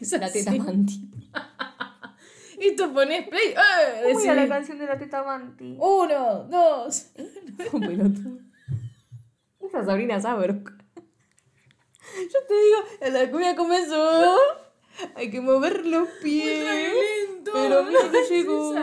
Es 0.00 0.12
La 0.20 0.30
teta. 0.32 0.52
Manti. 0.52 1.10
Esto 2.58 2.92
pones 2.92 3.28
play. 3.28 3.48
¡Eh! 3.50 4.12
¿Cómo 4.12 4.20
era 4.20 4.34
la 4.34 4.48
canción 4.48 4.78
de 4.78 4.86
la 4.86 4.96
teta 4.98 5.22
Manti? 5.24 5.76
Uno, 5.80 6.44
dos. 6.44 7.08
Un 7.72 7.80
pelotudo. 7.80 8.38
Esa 9.60 9.84
Sabrina 9.84 10.20
Sabrok. 10.20 10.72
Yo 12.14 12.38
te 12.46 12.54
digo, 12.54 13.18
la 13.18 13.30
cumbia 13.30 13.56
comenzó. 13.56 14.36
Hay 15.14 15.30
que 15.30 15.40
mover 15.40 15.86
los 15.86 16.08
pies. 16.22 16.60
violento. 16.60 17.50
Pero 17.54 17.84
mira 17.84 18.00
que 18.10 18.34
llegó. 18.34 18.74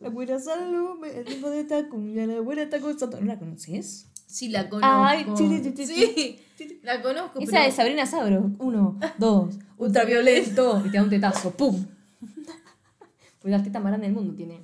La 0.00 0.10
buena 0.10 0.38
salud, 0.38 1.02
el 1.04 1.24
ritmo 1.24 1.48
de 1.48 1.60
esta 1.60 1.88
cumbia, 1.88 2.26
la 2.26 2.62
está 2.62 2.78
gozando. 2.78 3.18
¿No 3.20 3.26
la 3.26 3.38
conoces? 3.38 4.06
Sí, 4.26 4.48
la 4.48 4.68
conozco. 4.68 4.94
Ay, 5.04 5.26
chiri, 5.34 5.62
chiri, 5.74 6.38
sí, 6.56 6.80
la 6.82 7.00
conozco. 7.00 7.38
Esa 7.40 7.52
pero- 7.52 7.64
es 7.64 7.74
Sabrina 7.74 8.04
Sabrok. 8.04 8.60
Uno, 8.60 8.98
dos, 9.16 9.54
ultraviolento. 9.78 10.82
Y 10.84 10.90
te 10.90 10.96
da 10.98 11.04
un 11.04 11.10
tetazo. 11.10 11.50
¡Pum! 11.52 11.86
Pues 13.40 13.52
la 13.52 13.62
teta 13.62 13.78
más 13.78 13.90
grande 13.90 14.06
del 14.06 14.16
mundo 14.16 14.34
tiene. 14.34 14.58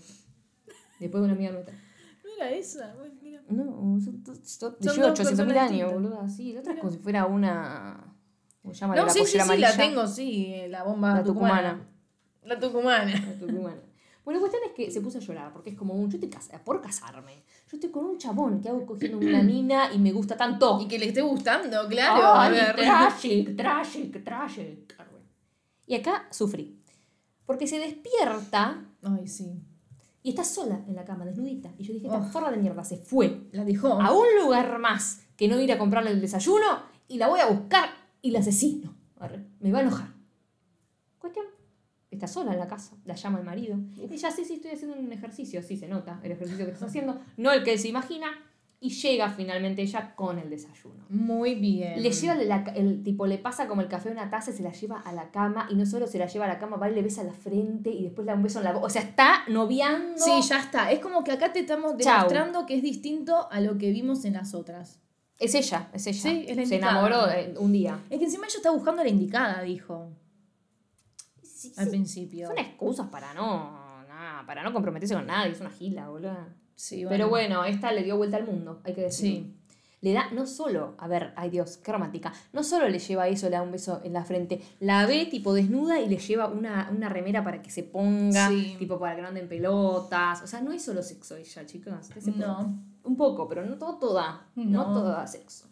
Después 0.98 1.20
de 1.20 1.24
una 1.26 1.34
amiga 1.34 1.52
nuestra. 1.52 1.74
No 1.74 2.30
era 2.36 2.50
esa. 2.50 2.94
mira. 3.22 3.42
No, 3.50 3.64
son, 4.02 4.24
son, 4.24 4.36
son, 4.42 4.76
Son 4.80 4.94
lleva 4.94 5.08
dos 5.08 5.20
800 5.20 5.46
mil 5.46 5.58
años, 5.58 5.92
boludo. 5.92 6.26
Sí, 6.28 6.54
la 6.54 6.60
otra 6.60 6.72
es 6.72 6.78
como 6.80 6.90
si 6.90 6.96
fuera 6.98 7.26
una. 7.26 8.02
¿Cómo 8.62 8.75
se 8.75 8.81
llama? 8.81 8.96
la 8.96 9.03
No, 9.05 9.11
sí, 9.11 9.20
sí, 9.25 9.38
sí, 9.40 9.57
la 9.59 9.77
tengo, 9.77 10.07
sí. 10.07 10.55
La 10.68 10.83
bomba 10.85 11.14
La 11.14 11.25
tucumana. 11.25 11.81
La 12.44 12.59
tucumana. 12.59 13.05
La 13.12 13.38
tucumana. 13.38 13.77
Bueno, 14.25 14.38
la 14.38 14.49
cuestión 14.49 14.62
es 14.66 14.73
que 14.73 14.90
se 14.90 15.01
puso 15.01 15.18
a 15.18 15.20
llorar, 15.20 15.53
porque 15.53 15.70
es 15.70 15.77
como 15.77 15.94
un. 15.94 16.11
Yo 16.11 16.16
estoy 16.16 16.29
casada, 16.29 16.62
por 16.62 16.81
casarme. 16.83 17.42
Yo 17.70 17.77
estoy 17.77 17.90
con 17.90 18.05
un 18.05 18.18
chabón 18.18 18.61
que 18.61 18.68
hago 18.68 18.85
cogiendo 18.87 19.18
una 19.18 19.42
mina 19.42 19.90
y 19.92 19.99
me 19.99 20.12
gusta 20.12 20.37
tanto. 20.37 20.79
Y 20.81 20.87
que 20.88 20.99
le 20.99 21.07
esté 21.09 21.23
gustando, 21.23 21.88
claro. 21.88 22.23
a 22.23 22.42
Ay, 22.44 22.53
ver. 22.53 22.77
tragic, 22.77 23.57
tragic, 23.57 24.25
tragic. 24.25 24.94
Y 25.87 25.94
acá 25.94 26.29
sufrí. 26.31 26.77
Porque 27.46 27.66
se 27.66 27.79
despierta 27.81 28.85
Ay, 29.03 29.27
sí. 29.27 29.61
y 30.23 30.29
está 30.31 30.44
sola 30.44 30.85
en 30.87 30.94
la 30.94 31.05
cama, 31.05 31.25
desnudita. 31.25 31.70
Y 31.79 31.83
yo 31.85 31.94
dije, 31.94 32.07
esta 32.07 32.18
Oh. 32.20 32.23
forra 32.31 32.51
de 32.51 32.59
mierda 32.59 32.85
se 32.85 32.96
fue 32.99 33.49
La 33.53 33.64
dejó. 33.64 34.01
a 34.01 34.12
un 34.12 34.27
lugar 34.40 34.79
más 34.79 35.23
que 35.37 35.49
no 35.49 35.59
ir 35.61 35.73
a 35.73 35.79
comprarle 35.79 36.11
el 36.12 36.20
desayuno 36.20 36.83
y 37.09 37.16
la 37.18 37.27
voy 37.27 37.40
a 37.40 37.46
buscar 37.46 37.88
y 38.22 38.30
la 38.30 38.40
asesino. 38.40 38.94
Arre, 39.18 39.44
Me 39.61 39.70
va 39.72 39.78
a 39.78 39.83
enojar. 39.83 40.09
Cuestión, 41.18 41.46
está 42.11 42.26
sola 42.26 42.52
en 42.52 42.59
la 42.59 42.66
casa, 42.68 42.96
la 43.04 43.14
llama 43.14 43.38
el 43.38 43.44
marido. 43.44 43.78
Y 43.96 44.04
ella, 44.12 44.30
sí, 44.30 44.44
sí, 44.44 44.54
estoy 44.54 44.70
haciendo 44.72 44.96
un 44.98 45.12
ejercicio, 45.12 45.62
sí 45.62 45.76
se 45.76 45.88
nota 45.88 46.20
el 46.22 46.33
ejercicio 46.33 46.64
que 46.64 46.72
estás 46.72 46.88
haciendo, 46.88 47.20
no 47.37 47.52
el 47.52 47.62
que 47.62 47.76
se 47.78 47.88
imagina. 47.88 48.28
Y 48.83 48.88
llega 48.88 49.28
finalmente 49.28 49.83
ella 49.83 50.14
con 50.14 50.38
el 50.38 50.48
desayuno. 50.48 51.04
Muy 51.11 51.54
bien. 51.54 52.02
Le 52.02 52.11
lleva 52.12 52.35
la- 52.37 52.64
el 52.74 53.02
tipo, 53.02 53.26
le 53.26 53.37
pasa 53.37 53.68
como 53.68 53.83
el 53.83 53.88
café 53.88 54.09
a 54.09 54.12
una 54.12 54.30
taza 54.30 54.52
y 54.52 54.54
se 54.54 54.62
la 54.62 54.72
lleva 54.72 55.00
a 55.00 55.12
la 55.12 55.30
cama. 55.30 55.68
Y 55.70 55.74
no 55.74 55.85
solo 55.85 56.06
se 56.06 56.18
la 56.18 56.24
lleva 56.24 56.46
a 56.46 56.48
la 56.48 56.59
cama, 56.59 56.78
va 56.78 56.88
y 56.90 56.94
le 56.94 57.02
besa 57.02 57.22
la 57.22 57.35
frente 57.35 57.90
y 57.90 58.04
después 58.04 58.24
le 58.24 58.33
da 58.33 58.37
un 58.38 58.42
beso 58.42 58.61
en 58.61 58.64
la 58.64 58.72
boca. 58.72 58.87
O 58.87 58.88
sea, 58.88 59.02
está 59.02 59.42
noviando. 59.48 60.16
Sí, 60.16 60.30
ya 60.48 60.61
está. 60.61 60.90
Es 60.90 61.00
como 61.00 61.22
que 61.24 61.33
acá 61.33 61.52
te 61.52 61.59
estamos 61.61 61.94
Chau. 61.98 62.16
demostrando 62.20 62.64
que 62.64 62.74
es 62.76 62.83
distinto 62.83 63.52
a 63.52 63.61
lo 63.61 63.76
que 63.76 63.90
vimos 63.90 64.24
en 64.24 64.33
las 64.33 64.54
otras. 64.54 64.98
Es 65.40 65.55
ella, 65.55 65.88
es 65.92 66.07
ella. 66.07 66.20
Sí, 66.22 66.44
es 66.46 66.57
la 66.57 66.66
Se 66.66 66.74
indicada. 66.76 66.92
enamoró 67.09 67.31
eh, 67.33 67.55
un 67.59 67.72
día. 67.72 67.98
Es 68.11 68.18
que 68.18 68.24
encima 68.26 68.46
ella 68.46 68.57
está 68.57 68.70
buscando 68.70 69.00
a 69.00 69.05
la 69.05 69.11
indicada, 69.11 69.62
dijo. 69.62 70.12
Sí, 71.42 71.72
Al 71.76 71.87
sí. 71.87 71.90
principio. 71.90 72.46
Son 72.48 72.59
excusas 72.59 73.09
para 73.09 73.35
no, 73.35 74.05
nada, 74.09 74.44
para 74.46 74.62
no 74.62 74.72
comprometerse 74.72 75.14
con 75.14 75.26
nadie, 75.26 75.53
es 75.53 75.61
una 75.61 75.70
gila, 75.70 76.09
boludo. 76.09 76.37
Sí, 76.74 77.05
Pero 77.09 77.29
bueno, 77.29 77.64
esta 77.64 77.92
le 77.92 78.03
dio 78.05 78.16
vuelta 78.16 78.37
al 78.38 78.46
mundo, 78.46 78.81
hay 78.85 78.94
que 78.94 79.03
decirlo. 79.03 79.44
Sí. 79.46 79.57
Le 80.03 80.14
da 80.14 80.31
no 80.31 80.46
solo, 80.46 80.94
a 80.96 81.07
ver, 81.09 81.35
ay 81.37 81.50
Dios, 81.50 81.76
qué 81.76 81.92
romántica, 81.92 82.33
no 82.55 82.62
solo 82.64 82.88
le 82.88 82.98
lleva 82.98 83.29
eso, 83.29 83.50
le 83.50 83.57
da 83.57 83.62
un 83.62 83.70
beso 83.72 84.00
en 84.03 84.14
la 84.14 84.24
frente, 84.24 84.59
la 84.79 85.05
ve 85.05 85.26
tipo 85.26 85.53
desnuda 85.53 86.00
y 86.00 86.09
le 86.09 86.16
lleva 86.16 86.46
una, 86.48 86.88
una 86.90 87.11
remera 87.11 87.44
para 87.44 87.61
que 87.61 87.70
se 87.70 87.83
ponga, 87.83 88.48
Sí. 88.48 88.76
tipo 88.79 88.98
para 88.98 89.14
que 89.16 89.20
no 89.20 89.29
anden 89.29 89.46
pelotas. 89.46 90.40
O 90.42 90.46
sea, 90.46 90.62
no 90.62 90.72
es 90.72 90.83
solo 90.83 91.03
sexo 91.03 91.37
ella, 91.37 91.66
chicas. 91.66 92.09
Ustedes 92.09 92.24
se 92.24 92.31
No. 92.31 92.83
Un 93.04 93.16
poco, 93.16 93.48
pero 93.48 93.64
no 93.64 93.76
todo, 93.78 93.98
toda. 93.98 94.48
No, 94.54 94.64
No. 94.88 94.94
todo 94.94 95.08
da 95.10 95.26
sexo. 95.26 95.66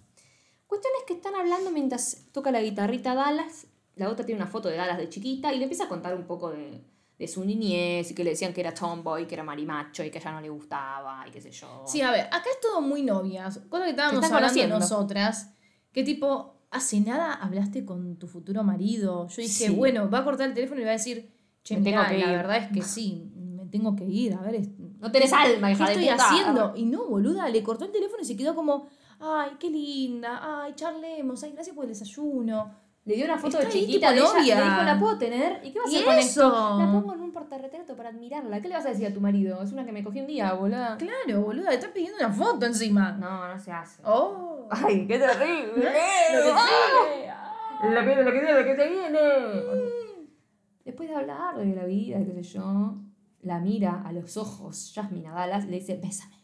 Cuestión 0.67 0.93
es 0.99 1.05
que 1.07 1.15
están 1.15 1.35
hablando 1.35 1.71
mientras 1.71 2.27
toca 2.33 2.51
la 2.51 2.61
guitarrita 2.61 3.15
Dallas. 3.15 3.67
La 3.97 4.09
otra 4.11 4.25
tiene 4.27 4.41
una 4.41 4.51
foto 4.51 4.69
de 4.69 4.77
Dallas 4.77 4.99
de 4.99 5.09
chiquita 5.09 5.53
y 5.53 5.59
le 5.59 5.65
empieza 5.65 5.85
a 5.85 5.89
contar 5.89 6.15
un 6.15 6.25
poco 6.27 6.51
de, 6.51 6.85
de 7.19 7.29
su 7.29 7.45
niñez 7.45 8.11
y 8.11 8.15
que 8.15 8.23
le 8.23 8.31
decían 8.31 8.53
que 8.53 8.61
era 8.61 8.73
tomboy, 8.75 9.27
que 9.27 9.35
era 9.35 9.43
marimacho 9.45 10.05
y 10.05 10.11
que 10.11 10.19
a 10.19 10.21
ella 10.21 10.33
no 10.33 10.41
le 10.41 10.51
gustaba 10.51 11.25
y 11.27 11.31
qué 11.31 11.41
sé 11.41 11.51
yo. 11.51 11.85
Sí, 11.87 12.01
a 12.03 12.11
ver, 12.11 12.27
acá 12.27 12.45
es 12.51 12.61
todo 12.61 12.81
muy 12.81 13.03
novias. 13.03 13.61
Cosa 13.69 13.85
que 13.85 13.91
estábamos 13.91 14.17
hablando 14.25 14.39
conociendo. 14.47 14.79
nosotras. 14.79 15.53
Que 15.93 16.05
tipo, 16.05 16.55
hace 16.71 17.01
nada 17.01 17.33
hablaste 17.35 17.85
con 17.85 18.17
tu 18.19 18.27
futuro 18.29 18.63
marido. 18.63 19.27
Yo 19.29 19.43
dije, 19.43 19.67
Sí. 19.69 19.75
bueno, 19.75 20.09
va 20.11 20.19
a 20.19 20.25
cortar 20.25 20.49
el 20.49 20.55
teléfono 20.55 20.81
y 20.81 20.85
va 20.85 20.91
a 20.91 20.93
decir, 20.93 21.33
che, 21.65 21.79
mirá, 21.79 22.03
la 22.13 22.17
ir". 22.17 22.27
verdad 22.27 22.57
es 22.59 22.69
que 22.73 22.83
sí, 22.83 23.33
me 23.35 23.65
tengo 23.67 23.97
que 23.97 24.05
ir. 24.05 24.35
A 24.35 24.43
ver, 24.43 24.61
No 25.01 25.13
tenés 25.13 25.33
alma, 25.33 25.69
¿qué 25.69 25.73
hija 25.75 25.87
de 25.87 25.93
estoy 25.93 26.09
puta. 26.11 26.25
haciendo? 26.29 26.73
Y 26.77 26.85
no, 26.87 27.05
boluda, 27.07 27.49
le 27.49 27.63
cortó 27.63 27.85
el 27.85 27.93
teléfono 27.93 28.21
y 28.23 28.25
se 28.25 28.37
quedó 28.37 28.55
como, 28.55 28.89
ay, 29.21 29.51
qué 29.59 29.71
linda, 29.71 30.63
ay, 30.63 30.75
charlemos, 30.75 31.43
ay, 31.43 31.53
gracias 31.53 31.75
por 31.75 31.85
el 31.85 31.91
desayuno. 31.91 32.75
Le 33.05 33.15
dio 33.15 33.25
una 33.25 33.39
foto 33.39 33.59
Está 33.59 33.73
de 33.73 33.81
chiquita 33.81 34.13
de 34.13 34.19
ella. 34.19 34.57
Le 34.59 34.65
dijo, 34.65 34.83
¿la 34.83 34.99
puedo 35.01 35.17
tener? 35.17 35.61
¿Y 35.65 35.71
qué 35.73 35.79
vas 35.79 35.89
a 35.89 35.93
¿Y 35.93 35.95
hacer 35.95 36.05
con 36.07 36.15
eso? 36.19 36.47
esto? 36.47 36.79
La 36.79 36.93
pongo 36.93 37.15
en 37.15 37.21
un 37.23 37.33
portarretrato 37.33 37.97
para 37.97 38.11
admirarla. 38.11 38.61
¿Qué 38.61 38.69
le 38.69 38.75
vas 38.75 38.85
a 38.85 38.91
decir 38.91 39.07
a 39.07 39.15
tu 39.15 39.21
marido? 39.23 39.63
Es 39.63 39.73
una 39.73 39.87
que 39.87 39.93
me 39.93 40.05
cogí 40.05 40.21
un 40.21 40.27
día, 40.27 40.53
boluda. 40.53 40.99
Claro, 40.99 41.41
boluda, 41.41 41.71
le 41.71 41.77
están 41.77 41.93
pidiendo 41.95 42.19
una 42.19 42.31
foto 42.31 42.67
encima. 42.67 43.13
No, 43.13 43.49
no 43.49 43.59
se 43.59 43.73
hace. 43.73 44.03
Oh. 44.05 44.69
Ay, 44.71 45.07
qué 45.07 45.19
terrible. 45.19 45.73
Lo 46.35 46.43
que 46.43 46.61
sigue. 46.61 47.33
Lo 47.95 48.01
que, 48.05 48.17
lo 48.17 48.25
que 48.25 48.41
viene, 48.41 48.53
lo 48.53 48.65
que 48.65 48.77
se 48.77 48.89
viene. 48.91 49.19
Después 50.85 51.09
de 51.09 51.15
hablar 51.15 51.57
de 51.57 51.75
la 51.75 51.85
vida, 51.85 52.19
qué 52.19 52.33
sé 52.35 52.43
yo, 52.43 52.95
la 53.43 53.59
mira 53.61 54.03
a 54.05 54.13
los 54.13 54.37
ojos 54.37 54.93
Jasmine 54.95 55.29
a 55.29 55.33
Dallas 55.33 55.65
y 55.65 55.69
le 55.69 55.79
dice, 55.81 55.97
bésame. 56.03 56.37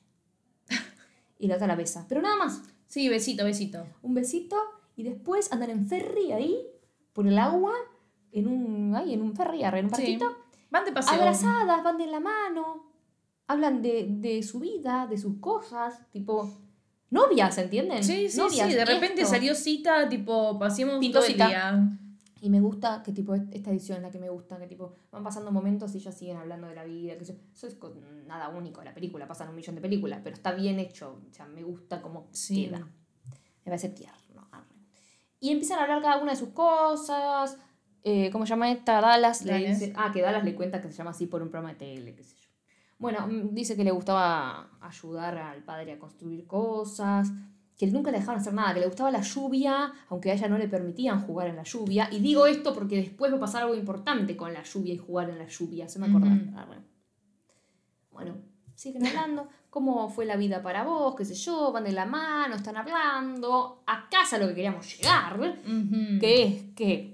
Y 1.38 1.48
la 1.48 1.56
otra 1.56 1.66
la 1.66 1.76
besa. 1.76 2.06
Pero 2.08 2.22
nada 2.22 2.36
más. 2.36 2.62
Sí, 2.86 3.08
besito, 3.08 3.44
besito. 3.44 3.84
Un 4.02 4.14
besito 4.14 4.56
y 4.96 5.02
después 5.02 5.52
andan 5.52 5.70
en 5.70 5.86
ferry 5.88 6.32
ahí, 6.32 6.56
por 7.12 7.26
el 7.26 7.38
agua, 7.38 7.72
en 8.32 8.46
un, 8.46 8.94
ahí, 8.94 9.12
en 9.14 9.22
un 9.22 9.34
ferry, 9.34 9.62
en 9.64 9.74
un 9.86 9.94
Sí. 9.94 10.02
barquito. 10.18 10.36
Van 10.70 10.84
de 10.84 10.92
paseo. 10.92 11.14
Abrazadas, 11.14 11.82
van 11.82 11.98
de 11.98 12.06
la 12.06 12.20
mano. 12.20 12.90
Hablan 13.46 13.82
de, 13.82 14.06
de 14.08 14.42
su 14.42 14.60
vida, 14.60 15.06
de 15.08 15.18
sus 15.18 15.38
cosas, 15.38 16.08
tipo... 16.10 16.60
Novias, 17.10 17.58
¿entienden? 17.58 18.02
Sí, 18.02 18.28
sí, 18.28 18.38
Novias, 18.38 18.68
sí. 18.70 18.74
De 18.74 18.84
repente 18.84 19.20
esto. 19.22 19.34
salió 19.34 19.54
cita, 19.54 20.08
tipo, 20.08 20.58
pasemos 20.58 20.98
Pintó 20.98 21.18
todo 21.18 21.26
el 21.26 21.32
cita. 21.32 21.46
día. 21.48 21.98
Y 22.44 22.50
me 22.50 22.60
gusta 22.60 23.02
que 23.02 23.10
tipo 23.12 23.34
esta 23.34 23.70
edición 23.70 23.96
es 23.96 24.02
la 24.02 24.10
que 24.10 24.18
me 24.18 24.28
gusta, 24.28 24.58
que 24.58 24.66
tipo 24.66 24.92
van 25.10 25.24
pasando 25.24 25.50
momentos 25.50 25.94
y 25.94 25.96
ellos 25.96 26.14
siguen 26.14 26.36
hablando 26.36 26.66
de 26.66 26.74
la 26.74 26.84
vida, 26.84 27.16
que 27.16 27.22
eso 27.24 27.66
es 27.66 27.78
nada 28.26 28.50
único 28.50 28.80
de 28.80 28.84
la 28.84 28.92
película, 28.92 29.26
pasan 29.26 29.48
un 29.48 29.54
millón 29.54 29.74
de 29.76 29.80
películas, 29.80 30.20
pero 30.22 30.36
está 30.36 30.52
bien 30.52 30.78
hecho, 30.78 31.22
o 31.26 31.32
sea, 31.32 31.46
me 31.46 31.62
gusta 31.62 32.02
cómo 32.02 32.28
Sí. 32.32 32.66
queda. 32.66 32.80
Me 32.80 33.64
parece 33.64 33.88
tierno. 33.88 34.46
Y 35.40 35.52
empiezan 35.52 35.78
a 35.78 35.84
hablar 35.84 36.02
cada 36.02 36.20
una 36.20 36.32
de 36.32 36.36
sus 36.36 36.50
cosas. 36.50 37.58
Eh, 38.02 38.28
¿Cómo 38.30 38.44
se 38.44 38.50
llama 38.50 38.70
esta? 38.70 39.00
Dallas 39.00 39.42
le 39.46 39.66
dice. 39.66 39.94
Ah, 39.96 40.10
que 40.12 40.20
Dallas 40.20 40.44
le 40.44 40.54
cuenta 40.54 40.82
que 40.82 40.88
se 40.90 40.98
llama 40.98 41.12
así 41.12 41.24
por 41.26 41.40
un 41.40 41.48
programa 41.48 41.72
de 41.72 41.78
tele, 41.78 42.14
qué 42.14 42.24
sé 42.24 42.36
yo. 42.36 42.50
Bueno, 42.98 43.26
mm, 43.26 43.54
dice 43.54 43.74
que 43.74 43.84
le 43.84 43.90
gustaba 43.90 44.68
ayudar 44.82 45.38
al 45.38 45.62
padre 45.64 45.92
a 45.92 45.98
construir 45.98 46.46
cosas, 46.46 47.32
que 47.76 47.86
nunca 47.88 48.10
le 48.10 48.18
dejaban 48.18 48.40
hacer 48.40 48.54
nada, 48.54 48.74
que 48.74 48.80
le 48.80 48.86
gustaba 48.86 49.10
la 49.10 49.22
lluvia, 49.22 49.92
aunque 50.08 50.30
a 50.30 50.34
ella 50.34 50.48
no 50.48 50.58
le 50.58 50.68
permitían 50.68 51.20
jugar 51.20 51.48
en 51.48 51.56
la 51.56 51.64
lluvia. 51.64 52.08
Y 52.10 52.20
digo 52.20 52.46
esto 52.46 52.72
porque 52.72 52.96
después 52.96 53.32
va 53.32 53.36
a 53.36 53.40
pasar 53.40 53.62
algo 53.62 53.74
importante 53.74 54.36
con 54.36 54.52
la 54.52 54.62
lluvia 54.62 54.94
y 54.94 54.98
jugar 54.98 55.30
en 55.30 55.38
la 55.38 55.46
lluvia, 55.46 55.88
se 55.88 55.98
me 55.98 56.06
acordó. 56.06 56.26
Ujú. 56.26 56.56
Arre. 56.56 56.78
Bueno, 58.12 58.36
siguen 58.74 59.06
hablando. 59.06 59.48
¿Cómo 59.70 60.08
fue 60.08 60.24
la 60.24 60.36
vida 60.36 60.62
para 60.62 60.84
vos? 60.84 61.16
¿Qué 61.16 61.24
sé 61.24 61.34
yo? 61.34 61.72
Van 61.72 61.82
de 61.82 61.90
la 61.90 62.06
mano, 62.06 62.54
están 62.54 62.76
hablando. 62.76 63.82
A 63.86 64.08
casa 64.08 64.38
lo 64.38 64.46
que 64.46 64.54
queríamos 64.54 64.96
llegar, 64.96 65.36
que 66.20 66.44
es 66.44 66.62
que 66.76 67.13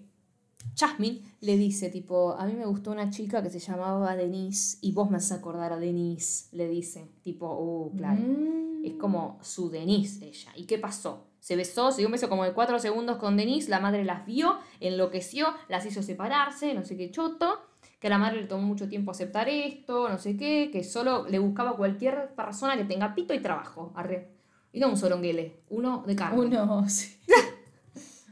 Jasmine 0.77 1.21
le 1.41 1.57
dice, 1.57 1.91
tipo, 1.91 2.33
a 2.33 2.47
mí 2.47 2.55
me 2.55 2.67
gustó 2.67 2.91
una 2.91 3.11
chica 3.11 3.43
que 3.43 3.51
se 3.51 3.59
llamaba 3.59 4.17
Denise 4.17 4.79
y 4.81 4.93
vos 4.93 5.11
me 5.11 5.17
vas 5.17 5.33
a 5.33 5.37
acordar 5.37 5.73
a 5.73 5.79
Denise, 5.79 6.49
le 6.57 6.69
dice. 6.69 7.09
Tipo, 7.23 7.47
oh, 7.47 7.93
claro. 7.97 8.21
Mm. 8.21 8.85
Es 8.85 8.95
como 8.95 9.39
su 9.43 9.71
Denise 9.71 10.27
ella. 10.27 10.53
¿Y 10.57 10.65
qué 10.65 10.79
pasó? 10.79 11.27
Se 11.41 11.57
besó, 11.57 11.91
se 11.91 11.99
dio 11.99 12.09
un 12.09 12.13
beso 12.13 12.29
como 12.29 12.45
de 12.45 12.53
cuatro 12.53 12.79
segundos 12.79 13.17
con 13.17 13.37
Denise, 13.37 13.71
la 13.71 13.81
madre 13.81 14.05
las 14.05 14.27
vio, 14.27 14.59
enloqueció, 14.79 15.47
las 15.69 15.87
hizo 15.87 16.03
separarse, 16.03 16.75
no 16.75 16.85
sé 16.85 16.97
qué 16.97 17.11
choto, 17.11 17.61
que 17.99 18.09
a 18.09 18.11
la 18.11 18.19
madre 18.19 18.43
le 18.43 18.47
tomó 18.47 18.63
mucho 18.63 18.89
tiempo 18.89 19.11
aceptar 19.11 19.49
esto, 19.49 20.09
no 20.09 20.19
sé 20.19 20.37
qué, 20.37 20.71
que 20.73 20.85
solo 20.85 21.27
le 21.29 21.39
buscaba 21.39 21.77
cualquier 21.77 22.35
persona 22.35 22.77
que 22.77 22.85
tenga 22.85 23.15
pito 23.15 23.33
y 23.33 23.41
trabajo, 23.41 23.93
arre. 23.95 24.29
Y 24.73 24.81
no 24.81 24.89
un 24.89 24.97
soronguele, 24.97 25.63
uno 25.71 26.05
de 26.07 26.17
carne. 26.17 26.39
Uno, 26.39 26.89
sí. 26.89 27.19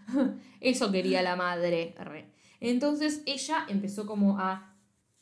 Eso 0.61 0.90
quería 0.90 1.23
la 1.23 1.37
madre. 1.37 1.94
arre. 1.99 2.31
Entonces 2.61 3.23
ella 3.27 3.66
empezó 3.68 4.07
como 4.07 4.38
a 4.38 4.75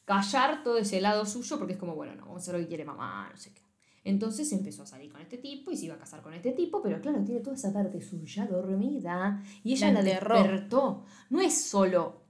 callar 0.04 0.62
todo 0.62 0.78
ese 0.78 1.00
lado 1.00 1.26
suyo 1.26 1.58
porque 1.58 1.74
es 1.74 1.78
como, 1.78 1.94
bueno, 1.94 2.14
no, 2.14 2.26
vamos 2.26 2.36
a 2.36 2.42
hacer 2.42 2.54
lo 2.54 2.60
que 2.60 2.68
quiere 2.68 2.84
mamá, 2.84 3.28
no 3.30 3.36
sé 3.36 3.52
qué. 3.52 3.62
Entonces 4.04 4.52
empezó 4.52 4.84
a 4.84 4.86
salir 4.86 5.10
con 5.10 5.20
este 5.20 5.36
tipo 5.36 5.72
y 5.72 5.76
se 5.76 5.86
iba 5.86 5.96
a 5.96 5.98
casar 5.98 6.22
con 6.22 6.32
este 6.32 6.52
tipo, 6.52 6.80
pero 6.80 7.00
claro, 7.00 7.24
tiene 7.24 7.40
toda 7.40 7.56
esa 7.56 7.72
parte 7.72 8.00
suya 8.00 8.46
dormida 8.46 9.42
y 9.64 9.72
ella 9.72 9.92
La 9.92 10.02
despertó. 10.02 11.02
No 11.28 11.40
es 11.40 11.60
solo 11.60 12.25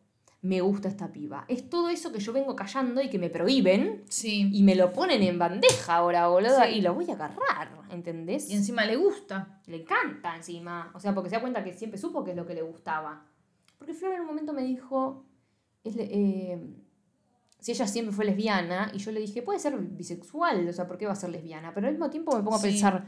me 0.46 0.60
gusta 0.60 0.88
esta 0.88 1.10
piba, 1.12 1.44
es 1.48 1.68
todo 1.68 1.88
eso 1.88 2.12
que 2.12 2.20
yo 2.20 2.32
vengo 2.32 2.54
callando 2.54 3.02
y 3.02 3.10
que 3.10 3.18
me 3.18 3.30
prohíben 3.30 4.04
Sí. 4.08 4.48
y 4.52 4.62
me 4.62 4.74
lo 4.74 4.92
ponen 4.92 5.22
en 5.22 5.38
bandeja 5.38 5.96
ahora, 5.96 6.28
boluda, 6.28 6.66
Sí. 6.66 6.76
y 6.78 6.80
lo 6.82 6.94
voy 6.94 7.10
a 7.10 7.14
agarrar, 7.14 7.70
¿entendés? 7.90 8.48
Y 8.50 8.54
encima 8.54 8.84
le 8.84 8.96
gusta. 8.96 9.60
Le 9.66 9.82
encanta 9.82 10.36
encima. 10.36 10.90
O 10.94 11.00
sea, 11.00 11.14
porque 11.14 11.28
se 11.30 11.36
da 11.36 11.40
cuenta 11.42 11.64
que 11.64 11.72
siempre 11.72 11.98
supo 11.98 12.22
que 12.24 12.30
es 12.30 12.36
lo 12.36 12.46
que 12.46 12.54
le 12.54 12.62
gustaba. 12.62 13.24
Porque 13.78 13.92
Flor 13.94 14.14
en 14.14 14.20
un 14.22 14.26
momento 14.26 14.52
me 14.52 14.62
dijo, 14.62 15.24
es 15.84 15.96
le- 15.96 16.08
eh, 16.10 16.60
si 17.58 17.72
ella 17.72 17.86
siempre 17.86 18.14
fue 18.14 18.24
lesbiana, 18.24 18.90
y 18.94 18.98
yo 18.98 19.10
le 19.12 19.20
dije, 19.20 19.42
puede 19.42 19.58
ser 19.58 19.76
bisexual, 19.76 20.68
o 20.68 20.72
sea, 20.72 20.86
¿por 20.86 20.96
qué 20.98 21.06
va 21.06 21.12
a 21.12 21.16
ser 21.16 21.30
lesbiana? 21.30 21.74
Pero 21.74 21.88
al 21.88 21.92
mismo 21.94 22.08
tiempo 22.10 22.36
me 22.36 22.42
pongo 22.42 22.56
a 22.56 22.60
Sí. 22.60 22.68
pensar, 22.68 23.06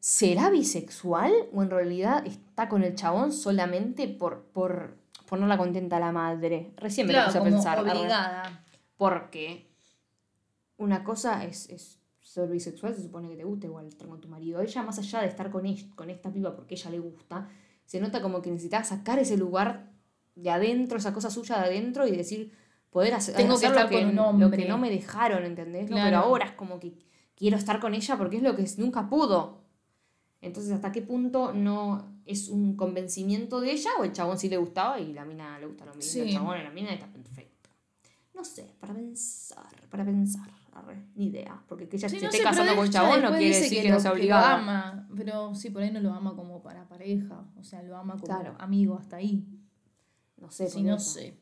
¿será 0.00 0.50
bisexual 0.50 1.32
o 1.52 1.62
en 1.62 1.70
realidad 1.70 2.26
está 2.26 2.68
con 2.68 2.82
el 2.84 2.94
chabón 2.94 3.32
solamente 3.32 4.08
por, 4.08 4.44
por 4.52 4.96
ponerla 5.26 5.58
contenta 5.58 5.96
a 5.96 6.00
la 6.00 6.12
madre? 6.12 6.72
Recién 6.76 7.06
me 7.06 7.12
lo 7.12 7.24
puse 7.26 7.38
a 7.38 7.42
pensar. 7.42 7.78
obligada. 7.80 8.64
Porque 8.96 9.66
una 10.78 11.04
cosa 11.04 11.44
es, 11.44 11.68
es 11.70 11.98
ser 12.20 12.48
bisexual, 12.48 12.94
se 12.94 13.02
supone 13.02 13.28
que 13.28 13.36
te 13.36 13.44
gusta 13.44 13.66
igual 13.66 13.86
estar 13.86 14.08
con 14.08 14.20
tu 14.20 14.28
marido. 14.28 14.60
Ella, 14.60 14.82
más 14.82 14.98
allá 14.98 15.20
de 15.20 15.28
estar 15.28 15.50
con, 15.50 15.64
ella, 15.66 15.86
con 15.94 16.10
esta 16.10 16.30
piba 16.32 16.54
porque 16.54 16.74
ella 16.74 16.90
le 16.90 16.98
gusta, 16.98 17.48
se 17.84 18.00
nota 18.00 18.20
como 18.20 18.42
que 18.42 18.50
necesitaba 18.50 18.84
sacar 18.84 19.18
ese 19.18 19.36
lugar 19.36 19.90
de 20.34 20.50
adentro, 20.50 20.98
esa 20.98 21.12
cosa 21.14 21.30
suya 21.30 21.58
de 21.58 21.64
adentro 21.66 22.06
y 22.06 22.14
decir, 22.16 22.52
poder 22.90 23.14
hacer, 23.14 23.36
Tengo 23.36 23.58
que 23.58 23.66
estar 23.66 23.84
lo, 23.84 23.88
que, 23.90 24.00
con 24.00 24.08
un 24.10 24.16
lo 24.16 24.24
hombre. 24.28 24.62
que 24.62 24.68
no 24.68 24.76
me 24.78 24.90
dejaron, 24.90 25.44
¿entendés? 25.44 25.84
No, 25.88 25.96
Claro. 25.96 26.04
pero 26.06 26.18
ahora 26.18 26.46
es 26.46 26.52
como 26.52 26.78
que 26.80 26.94
quiero 27.34 27.56
estar 27.56 27.80
con 27.80 27.94
ella 27.94 28.16
porque 28.18 28.36
es 28.38 28.42
lo 28.42 28.54
que 28.56 28.66
nunca 28.78 29.08
pudo. 29.08 29.62
Entonces, 30.46 30.72
¿hasta 30.72 30.92
qué 30.92 31.02
punto 31.02 31.52
no 31.52 32.20
es 32.24 32.48
un 32.48 32.76
convencimiento 32.76 33.60
de 33.60 33.72
ella 33.72 33.90
o 33.98 34.04
el 34.04 34.12
chabón 34.12 34.38
sí 34.38 34.48
le 34.48 34.56
gustaba 34.56 34.98
y 35.00 35.12
la 35.12 35.24
mina 35.24 35.58
le 35.58 35.66
gusta 35.66 35.84
lo 35.84 35.94
mismo? 35.94 36.22
El 36.22 36.32
chabón 36.32 36.60
y 36.60 36.62
la 36.62 36.70
mina 36.70 36.92
está 36.92 37.06
perfecto. 37.08 37.70
No 38.34 38.44
sé, 38.44 38.74
para 38.80 38.94
pensar, 38.94 39.66
para 39.90 40.04
pensar. 40.04 40.48
arre, 40.72 41.02
ni 41.14 41.26
idea. 41.28 41.62
Porque 41.68 41.88
que 41.88 41.96
ella 41.96 42.08
Sí, 42.08 42.16
se 42.16 42.22
no 42.22 42.28
esté 42.28 42.38
sé, 42.38 42.44
casando 42.44 42.76
con 42.76 42.90
chabón 42.90 43.22
no 43.22 43.30
quiere 43.30 43.56
decir 43.56 43.82
que, 43.82 43.90
no 43.90 43.98
sea 43.98 44.10
lo 44.10 44.16
obligada. 44.16 44.56
ama, 44.58 45.08
pero 45.16 45.54
sí, 45.54 45.70
por 45.70 45.82
ahí 45.82 45.90
no 45.90 46.00
lo 46.00 46.12
ama 46.12 46.36
como 46.36 46.62
para 46.62 46.86
pareja. 46.86 47.44
O 47.58 47.64
sea, 47.64 47.82
lo 47.82 47.96
ama 47.96 48.12
como 48.14 48.26
Claro. 48.26 48.54
amigo 48.58 48.96
hasta 48.98 49.16
ahí. 49.16 49.42
No 50.36 50.50
sé, 50.50 50.68
Sí, 50.68 50.82
no 50.82 50.96
eso. 50.96 51.10
sé. 51.14 51.38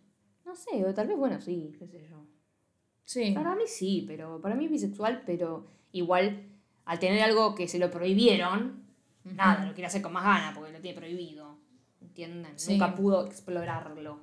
No 0.46 0.54
sé, 0.54 0.84
o 0.84 0.94
tal 0.94 1.08
vez, 1.08 1.16
bueno, 1.18 1.40
sí, 1.40 1.74
qué 1.78 1.86
sé 1.88 2.06
yo. 2.08 2.24
Sí. 3.04 3.32
Para 3.32 3.56
mí 3.56 3.64
sí, 3.66 4.04
pero 4.06 4.40
para 4.40 4.54
mí 4.54 4.66
es 4.66 4.70
bisexual, 4.70 5.24
pero 5.26 5.66
igual 5.90 6.46
al 6.84 6.98
tener 7.00 7.20
algo 7.22 7.54
que 7.56 7.66
se 7.66 7.78
lo 7.80 7.90
prohibieron, 7.90 8.83
nada, 9.24 9.64
lo 9.66 9.72
quiere 9.74 9.86
hacer 9.86 10.02
con 10.02 10.12
más 10.12 10.24
ganas 10.24 10.54
porque 10.56 10.72
lo 10.72 10.80
tiene 10.80 10.96
prohibido. 10.98 11.58
¿Entienden? 12.00 12.52
Sí. 12.58 12.72
Nunca 12.72 12.94
pudo 12.94 13.26
explorarlo. 13.26 14.20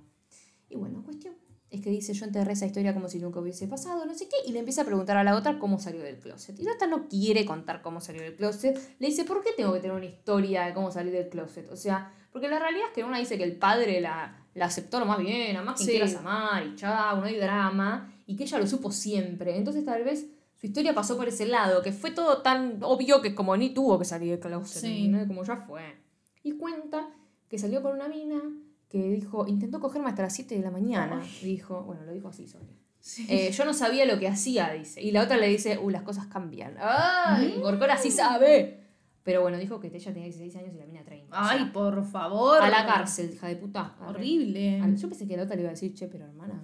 Y 0.70 0.76
bueno, 0.76 1.04
cuestión 1.04 1.36
es 1.70 1.80
que 1.82 1.90
dice, 1.90 2.14
yo 2.14 2.26
enterré 2.26 2.52
esa 2.52 2.66
historia 2.66 2.94
como 2.94 3.08
si 3.08 3.18
nunca 3.20 3.40
hubiese 3.40 3.66
pasado, 3.66 4.06
no 4.06 4.14
sé 4.14 4.28
qué, 4.28 4.36
y 4.46 4.52
le 4.52 4.60
empieza 4.60 4.82
a 4.82 4.86
preguntar 4.86 5.16
a 5.16 5.24
la 5.24 5.36
otra 5.38 5.58
cómo 5.58 5.80
salió 5.80 6.02
del 6.04 6.18
closet. 6.20 6.60
Y 6.60 6.64
la 6.64 6.74
otra 6.74 6.86
no 6.88 7.08
quiere 7.08 7.46
contar 7.46 7.82
cómo 7.82 8.02
salió 8.02 8.22
del 8.22 8.36
closet. 8.36 8.78
Le 9.00 9.08
dice, 9.08 9.24
¿por 9.24 9.42
qué 9.42 9.52
tengo 9.56 9.72
que 9.74 9.80
tener 9.80 9.96
una 9.96 10.06
historia 10.06 10.64
de 10.66 10.74
cómo 10.74 10.92
salir 10.92 11.14
del 11.14 11.30
closet? 11.30 11.72
O 11.72 11.78
sea, 11.78 12.14
porque 12.34 12.50
la 12.50 12.60
realidad 12.60 12.88
es 12.90 12.94
que 12.94 13.06
una 13.06 13.20
dice 13.20 13.38
que 13.38 13.46
el 13.46 13.56
padre 13.56 14.02
la, 14.02 14.46
la 14.54 14.66
aceptó 14.66 15.00
lo 15.00 15.06
más 15.06 15.20
bien, 15.20 15.56
a 15.56 15.62
más 15.64 15.76
quien 15.78 15.86
Sí. 15.88 15.92
quieras 15.94 16.14
amar, 16.16 16.66
y 16.66 16.76
chao, 16.76 17.18
no 17.22 17.24
hay 17.24 17.38
drama, 17.38 18.14
y 18.26 18.36
que 18.36 18.44
ella 18.44 18.60
lo 18.60 18.68
supo 18.68 18.92
siempre. 18.92 19.56
Entonces 19.56 19.86
tal 19.86 20.04
vez 20.04 20.26
su 20.62 20.68
historia 20.68 20.94
pasó 20.94 21.18
por 21.18 21.28
ese 21.28 21.46
lado, 21.48 21.82
que 21.82 21.92
fue 21.92 22.12
todo 22.12 22.42
tan 22.44 22.78
obvio 22.84 23.20
que 23.22 23.34
como 23.36 23.58
ni 23.58 23.74
tuvo 23.74 23.98
que 24.00 24.06
salir 24.06 24.30
del 24.30 24.40
closet, 24.40 24.82
Sí. 24.84 25.06
¿entendés? 25.06 25.28
como 25.28 25.44
ya 25.44 25.58
fue. 25.58 25.82
Y 26.44 26.54
cuenta 26.54 27.10
que 27.50 27.58
salió 27.58 27.82
con 27.82 27.94
una 27.96 28.08
mina 28.08 28.40
que 28.88 29.10
dijo, 29.10 29.48
intentó 29.48 29.80
cogerme 29.80 30.10
hasta 30.10 30.22
las 30.22 30.34
7 30.36 30.56
de 30.56 30.62
la 30.62 30.70
mañana. 30.72 31.22
Dijo, 31.42 31.82
bueno, 31.84 32.04
lo 32.06 32.12
dijo 32.14 32.28
así, 32.28 32.48
sorry. 32.48 32.68
Sí. 33.00 33.26
Eh, 33.30 33.52
yo 33.52 33.66
no 33.66 33.74
sabía 33.74 34.06
lo 34.06 34.20
que 34.20 34.28
hacía, 34.28 34.72
dice. 34.74 35.02
Y 35.02 35.12
la 35.12 35.24
otra 35.24 35.38
le 35.38 35.48
dice, 35.48 35.80
uh, 35.80 35.90
las 35.90 36.04
cosas 36.04 36.28
cambian. 36.28 36.76
¡Ay! 36.80 37.58
Gorgora 37.60 37.98
sí 37.98 38.12
sabe. 38.12 38.80
Pero 39.24 39.42
bueno, 39.42 39.58
dijo 39.58 39.80
que 39.80 39.88
ella 39.88 40.12
tenía 40.14 40.26
16 40.26 40.56
años 40.58 40.76
y 40.76 40.78
la 40.78 40.86
mina 40.86 41.04
30. 41.04 41.36
o 41.42 41.44
sea, 41.48 41.52
Ay, 41.58 41.72
por 41.74 42.04
favor. 42.04 42.62
a 42.62 42.70
la 42.70 42.86
cárcel, 42.86 43.32
hija 43.34 43.48
de 43.48 43.56
puta. 43.56 43.96
Horrible. 44.08 44.82
Yo 44.98 45.10
pensé 45.10 45.28
que 45.28 45.38
la 45.38 45.44
otra 45.44 45.56
le 45.56 45.62
iba 45.62 45.70
a 45.70 45.74
decir, 45.74 45.94
che, 45.96 46.08
pero 46.08 46.26
hermana, 46.26 46.64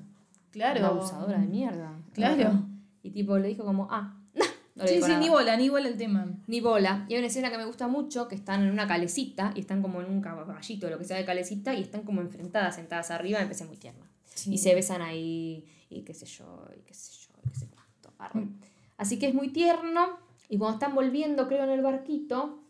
Claro. 0.51 0.79
una 0.79 0.87
abusadora 0.89 1.39
de 1.39 1.47
mierda. 1.47 1.93
Claro. 2.13 2.63
Y 3.07 3.11
tipo 3.11 3.37
le 3.37 3.47
dijo 3.47 3.63
como, 3.63 3.87
ah, 3.89 4.19
no 4.75 4.83
le 4.83 4.89
Sí, 4.89 4.95
sí, 4.95 5.01
nada. 5.01 5.19
ni 5.19 5.29
bola, 5.29 5.57
ni 5.57 5.69
bola 5.69 5.87
el 5.87 5.97
tema. 5.97 6.27
Ni 6.47 6.61
bola. 6.61 7.05
Y 7.09 7.13
hay 7.13 7.19
una 7.19 7.27
escena 7.27 7.49
que 7.49 7.57
me 7.57 7.65
gusta 7.65 7.87
mucho, 7.87 8.27
que 8.27 8.35
están 8.35 8.63
en 8.63 8.71
una 8.71 8.87
calecita, 8.87 9.51
y 9.55 9.61
están 9.61 9.81
como 9.81 10.01
en 10.01 10.09
un 10.09 10.21
caballito, 10.21 10.89
lo 10.89 10.97
que 10.97 11.05
sea 11.05 11.17
de 11.17 11.25
calecita, 11.25 11.73
y 11.73 11.81
están 11.81 12.03
como 12.03 12.21
enfrentadas, 12.21 12.75
sentadas 12.75 13.11
arriba, 13.11 13.39
me 13.39 13.45
parece 13.45 13.65
muy 13.65 13.77
tierna. 13.77 14.09
Sí. 14.25 14.53
Y 14.53 14.57
se 14.57 14.75
besan 14.75 15.01
ahí, 15.01 15.65
y 15.89 16.01
qué 16.01 16.13
sé 16.13 16.25
yo, 16.25 16.65
y 16.77 16.81
qué 16.81 16.93
sé 16.93 17.11
yo, 17.13 17.33
y 17.43 17.49
qué 17.49 17.55
sé 17.55 17.67
cuánto. 17.67 18.37
Mm. 18.37 18.59
Así 18.97 19.19
que 19.19 19.27
es 19.27 19.33
muy 19.33 19.49
tierno, 19.49 20.17
y 20.49 20.57
cuando 20.57 20.75
están 20.75 20.95
volviendo, 20.95 21.47
creo, 21.47 21.63
en 21.63 21.71
el 21.71 21.81
barquito, 21.81 22.63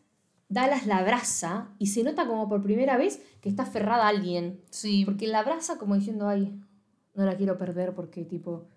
Dallas 0.49 0.87
la 0.87 0.99
abraza, 0.99 1.69
y 1.77 1.87
se 1.87 2.03
nota 2.03 2.25
como 2.25 2.47
por 2.47 2.63
primera 2.63 2.97
vez 2.97 3.21
que 3.41 3.49
está 3.49 3.63
aferrada 3.63 4.05
a 4.05 4.09
alguien. 4.09 4.61
Sí. 4.69 5.03
Porque 5.03 5.27
la 5.27 5.39
abraza 5.39 5.77
como 5.77 5.95
diciendo, 5.95 6.27
ay, 6.27 6.57
no 7.13 7.25
la 7.25 7.35
quiero 7.35 7.57
perder 7.57 7.93
porque, 7.93 8.23
tipo, 8.23 8.67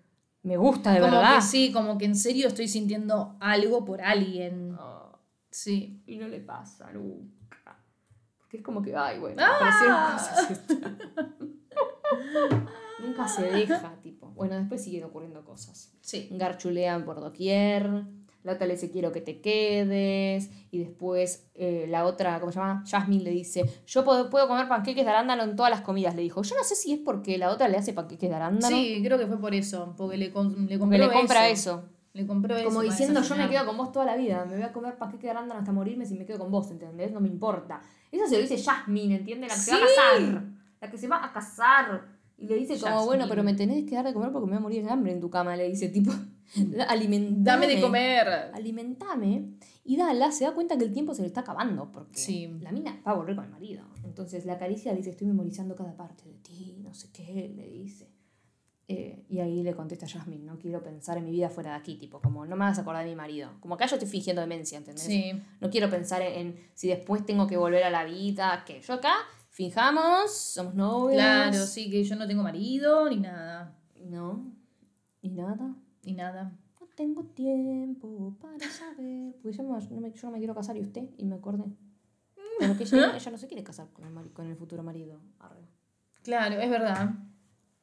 me 0.43 0.57
gusta 0.57 0.93
de 0.93 0.99
como 1.01 1.17
verdad. 1.17 1.35
que 1.35 1.41
sí, 1.41 1.71
como 1.71 1.97
que 1.97 2.05
en 2.05 2.15
serio 2.15 2.47
estoy 2.47 2.67
sintiendo 2.67 3.35
algo 3.39 3.85
por 3.85 4.01
alguien. 4.01 4.75
Oh, 4.79 5.17
Sí. 5.49 6.01
y 6.07 6.17
no 6.17 6.27
le 6.27 6.39
pasa 6.39 6.91
nunca. 6.93 7.77
Porque 8.37 8.57
es 8.57 8.63
como 8.63 8.81
que, 8.81 8.95
ay, 8.95 9.19
bueno, 9.19 9.41
¡Ah! 9.43 9.55
aparecieron 9.55 10.11
cosas. 10.13 10.61
Nunca 12.99 13.27
se 13.27 13.43
deja, 13.43 13.95
tipo. 14.01 14.27
Bueno, 14.31 14.55
después 14.55 14.83
siguen 14.83 15.03
ocurriendo 15.05 15.43
cosas. 15.43 15.93
Sí. 16.01 16.27
Garchulean 16.31 17.03
por 17.05 17.19
doquier. 17.19 18.05
La 18.43 18.53
otra 18.53 18.65
le 18.65 18.73
dice, 18.73 18.89
quiero 18.89 19.11
que 19.11 19.21
te 19.21 19.39
quedes. 19.39 20.49
Y 20.71 20.79
después 20.79 21.49
eh, 21.53 21.85
la 21.89 22.05
otra, 22.05 22.39
¿cómo 22.39 22.51
se 22.51 22.59
llama? 22.59 22.83
Jasmine 22.87 23.23
le 23.23 23.31
dice, 23.31 23.65
yo 23.85 24.03
puedo, 24.03 24.29
puedo 24.29 24.47
comer 24.47 24.67
panqueques 24.67 25.03
de 25.05 25.11
arándano 25.11 25.43
en 25.43 25.55
todas 25.55 25.69
las 25.69 25.81
comidas. 25.81 26.15
Le 26.15 26.23
dijo, 26.23 26.41
yo 26.41 26.55
no 26.55 26.63
sé 26.63 26.75
si 26.75 26.93
es 26.93 26.99
porque 26.99 27.37
la 27.37 27.51
otra 27.51 27.67
le 27.67 27.77
hace 27.77 27.93
panqueques 27.93 28.29
de 28.29 28.35
arándano. 28.35 28.75
Sí, 28.75 29.01
creo 29.03 29.17
que 29.17 29.27
fue 29.27 29.39
por 29.39 29.53
eso. 29.53 29.93
Porque 29.97 30.17
le, 30.17 30.25
le 30.27 30.31
porque 30.31 30.77
compró 30.77 30.97
le 30.97 31.11
compra 31.11 31.49
eso. 31.49 31.83
Le 32.13 32.27
compró 32.27 32.57
eso. 32.57 32.65
Como 32.65 32.81
diciendo, 32.81 33.21
yo 33.21 33.35
me 33.35 33.49
quedo 33.49 33.65
con 33.65 33.77
vos 33.77 33.91
toda 33.91 34.05
la 34.05 34.17
vida, 34.17 34.43
me 34.45 34.55
voy 34.55 34.63
a 34.63 34.73
comer 34.73 34.97
panqueque 34.97 35.27
de 35.27 35.31
arándano 35.31 35.59
hasta 35.59 35.71
morirme 35.71 36.05
si 36.05 36.15
me 36.15 36.25
quedo 36.25 36.39
con 36.39 36.51
vos, 36.51 36.69
¿entendés? 36.71 37.11
No 37.11 37.21
me 37.21 37.29
importa. 37.29 37.81
Eso 38.11 38.27
se 38.27 38.35
lo 38.35 38.41
dice 38.41 38.61
Jasmine, 38.61 39.15
¿entiendes? 39.15 39.49
La 39.49 39.55
que 39.55 39.61
se 39.61 39.71
va 39.71 39.77
a 39.77 39.81
casar. 39.81 40.43
La 40.81 40.91
que 40.91 40.97
se 40.97 41.07
va 41.07 41.25
a 41.25 41.31
casar. 41.31 42.10
Y 42.41 42.47
le 42.47 42.55
dice 42.55 42.73
como, 42.73 42.85
Jasmine. 42.87 43.05
bueno, 43.05 43.25
pero 43.29 43.43
me 43.43 43.53
tenés 43.53 43.85
que 43.87 43.95
dar 43.95 44.03
de 44.05 44.13
comer 44.13 44.31
porque 44.31 44.45
me 44.47 44.53
voy 44.53 44.57
a 44.57 44.61
morir 44.61 44.83
de 44.83 44.89
hambre 44.89 45.11
en 45.11 45.21
tu 45.21 45.29
cama. 45.29 45.55
Le 45.55 45.69
dice, 45.69 45.89
tipo, 45.89 46.11
alimentame. 46.87 47.43
Dame 47.43 47.67
de 47.67 47.79
comer. 47.81 48.27
Alimentame. 48.53 49.51
Y 49.83 49.97
Dala 49.97 50.31
se 50.31 50.45
da 50.45 50.53
cuenta 50.53 50.77
que 50.77 50.83
el 50.85 50.93
tiempo 50.93 51.13
se 51.13 51.21
le 51.21 51.27
está 51.27 51.41
acabando 51.41 51.91
porque 51.91 52.17
Sí. 52.19 52.47
la 52.61 52.71
mina 52.71 52.99
va 53.05 53.11
a 53.11 53.15
volver 53.15 53.35
con 53.35 53.45
el 53.45 53.51
marido. 53.51 53.83
Entonces 54.03 54.45
la 54.45 54.57
caricia 54.57 54.91
le 54.91 54.97
dice, 54.97 55.11
estoy 55.11 55.27
memorizando 55.27 55.75
cada 55.75 55.95
parte 55.95 56.23
de 56.25 56.35
ti, 56.35 56.77
no 56.81 56.93
sé 56.93 57.09
qué, 57.11 57.51
le 57.55 57.67
dice. 57.67 58.09
Eh, 58.87 59.23
y 59.29 59.39
ahí 59.39 59.63
le 59.63 59.73
contesta 59.73 60.05
Jasmine, 60.07 60.43
no 60.43 60.57
quiero 60.57 60.83
pensar 60.83 61.17
en 61.17 61.23
mi 61.25 61.31
vida 61.31 61.49
fuera 61.49 61.71
de 61.71 61.77
aquí, 61.77 61.95
tipo, 61.95 62.19
como 62.19 62.45
no 62.45 62.57
me 62.57 62.65
vas 62.65 62.77
a 62.77 62.81
acordar 62.81 63.05
de 63.05 63.09
mi 63.11 63.15
marido. 63.15 63.49
Como 63.61 63.75
acá 63.75 63.85
yo 63.85 63.95
estoy 63.95 64.09
fingiendo 64.09 64.41
demencia, 64.41 64.77
¿entendés? 64.77 65.03
Sí. 65.03 65.31
No 65.61 65.69
quiero 65.69 65.89
pensar 65.89 66.21
en, 66.21 66.33
en 66.47 66.55
si 66.73 66.89
después 66.89 67.25
tengo 67.25 67.47
que 67.47 67.55
volver 67.55 67.83
a 67.83 67.89
la 67.89 68.03
vida, 68.03 68.63
que 68.65 68.81
yo 68.81 68.95
acá 68.95 69.13
fijamos, 69.51 70.31
somos 70.33 70.73
novios. 70.73 71.21
Claro, 71.21 71.65
sí, 71.67 71.89
que 71.91 72.03
yo 72.03 72.15
no 72.15 72.25
tengo 72.27 72.41
marido 72.43 73.09
ni 73.09 73.17
nada. 73.17 73.77
No, 74.05 74.51
y 75.21 75.29
nada. 75.29 75.75
Ni 76.03 76.13
nada. 76.13 76.51
No 76.79 76.87
tengo 76.95 77.23
tiempo 77.25 78.35
para 78.41 78.59
saber. 78.71 79.35
Porque 79.41 79.55
yo, 79.57 79.63
no 79.63 79.73
me, 79.73 80.11
yo 80.11 80.27
no 80.27 80.31
me 80.31 80.37
quiero 80.39 80.55
casar 80.55 80.75
y 80.77 80.81
usted, 80.81 81.09
y 81.17 81.25
me 81.25 81.35
acordé. 81.35 81.65
Pero 82.59 82.75
que 82.77 82.83
ella, 82.83 83.15
ella 83.15 83.31
no 83.31 83.37
se 83.37 83.47
quiere 83.47 83.63
casar 83.63 83.87
con 83.91 84.05
el, 84.05 84.11
mari- 84.11 84.29
con 84.33 84.47
el 84.47 84.55
futuro 84.55 84.83
marido. 84.83 85.19
Arre. 85.39 85.67
Claro, 86.23 86.59
es 86.59 86.69
verdad. 86.69 87.09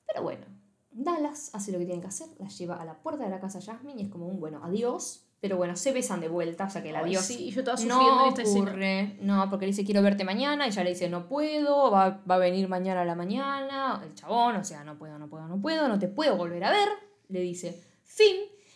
Pero 0.07 0.23
bueno, 0.23 0.47
Dallas 0.91 1.51
hace 1.53 1.71
lo 1.73 1.79
que 1.79 1.87
tiene 1.87 2.01
que 2.01 2.07
hacer, 2.09 2.29
la 2.39 2.49
lleva 2.49 2.77
a 2.81 2.85
la 2.85 3.01
puerta 3.03 3.25
de 3.25 3.31
la 3.31 3.41
casa 3.41 3.61
Jasmine 3.61 4.01
y 4.03 4.05
es 4.07 4.11
como 4.11 4.27
un 4.27 4.41
bueno, 4.41 4.61
adiós. 4.65 5.28
Pero 5.41 5.57
bueno, 5.57 5.77
se 5.77 5.93
besan 5.93 6.21
de 6.21 6.29
vuelta, 6.29 6.65
o 6.65 6.71
sea 6.71 6.83
que 6.83 6.91
el 6.91 6.97
Ay, 6.97 7.03
adiós 7.05 7.25
sí, 7.25 7.45
y 7.47 7.51
yo 7.53 7.63
no 7.63 8.23
en 8.25 8.29
esta 8.29 8.43
escena. 8.43 8.71
ocurre. 8.73 9.17
No, 9.21 9.49
porque 9.49 9.67
le 9.67 9.71
dice 9.71 9.85
quiero 9.85 10.03
verte 10.03 10.25
mañana, 10.25 10.67
y 10.67 10.71
ella 10.71 10.83
le 10.83 10.91
dice 10.91 11.09
no 11.09 11.29
puedo, 11.29 11.91
va, 11.93 12.23
va 12.29 12.35
a 12.35 12.39
venir 12.39 12.69
mañana 12.69 13.03
a 13.03 13.05
la 13.05 13.15
mañana, 13.15 14.01
el 14.05 14.15
chabón, 14.15 14.57
o 14.57 14.65
sea, 14.65 14.83
no 14.83 14.99
puedo, 14.99 15.17
no 15.19 15.29
puedo, 15.29 15.47
no 15.47 15.61
puedo, 15.61 15.87
no 15.89 15.99
te 15.99 16.09
puedo 16.09 16.37
volver 16.37 16.65
a 16.65 16.71
ver, 16.73 16.89
le 17.29 17.41
dice, 17.41 17.81
fin. 18.05 18.35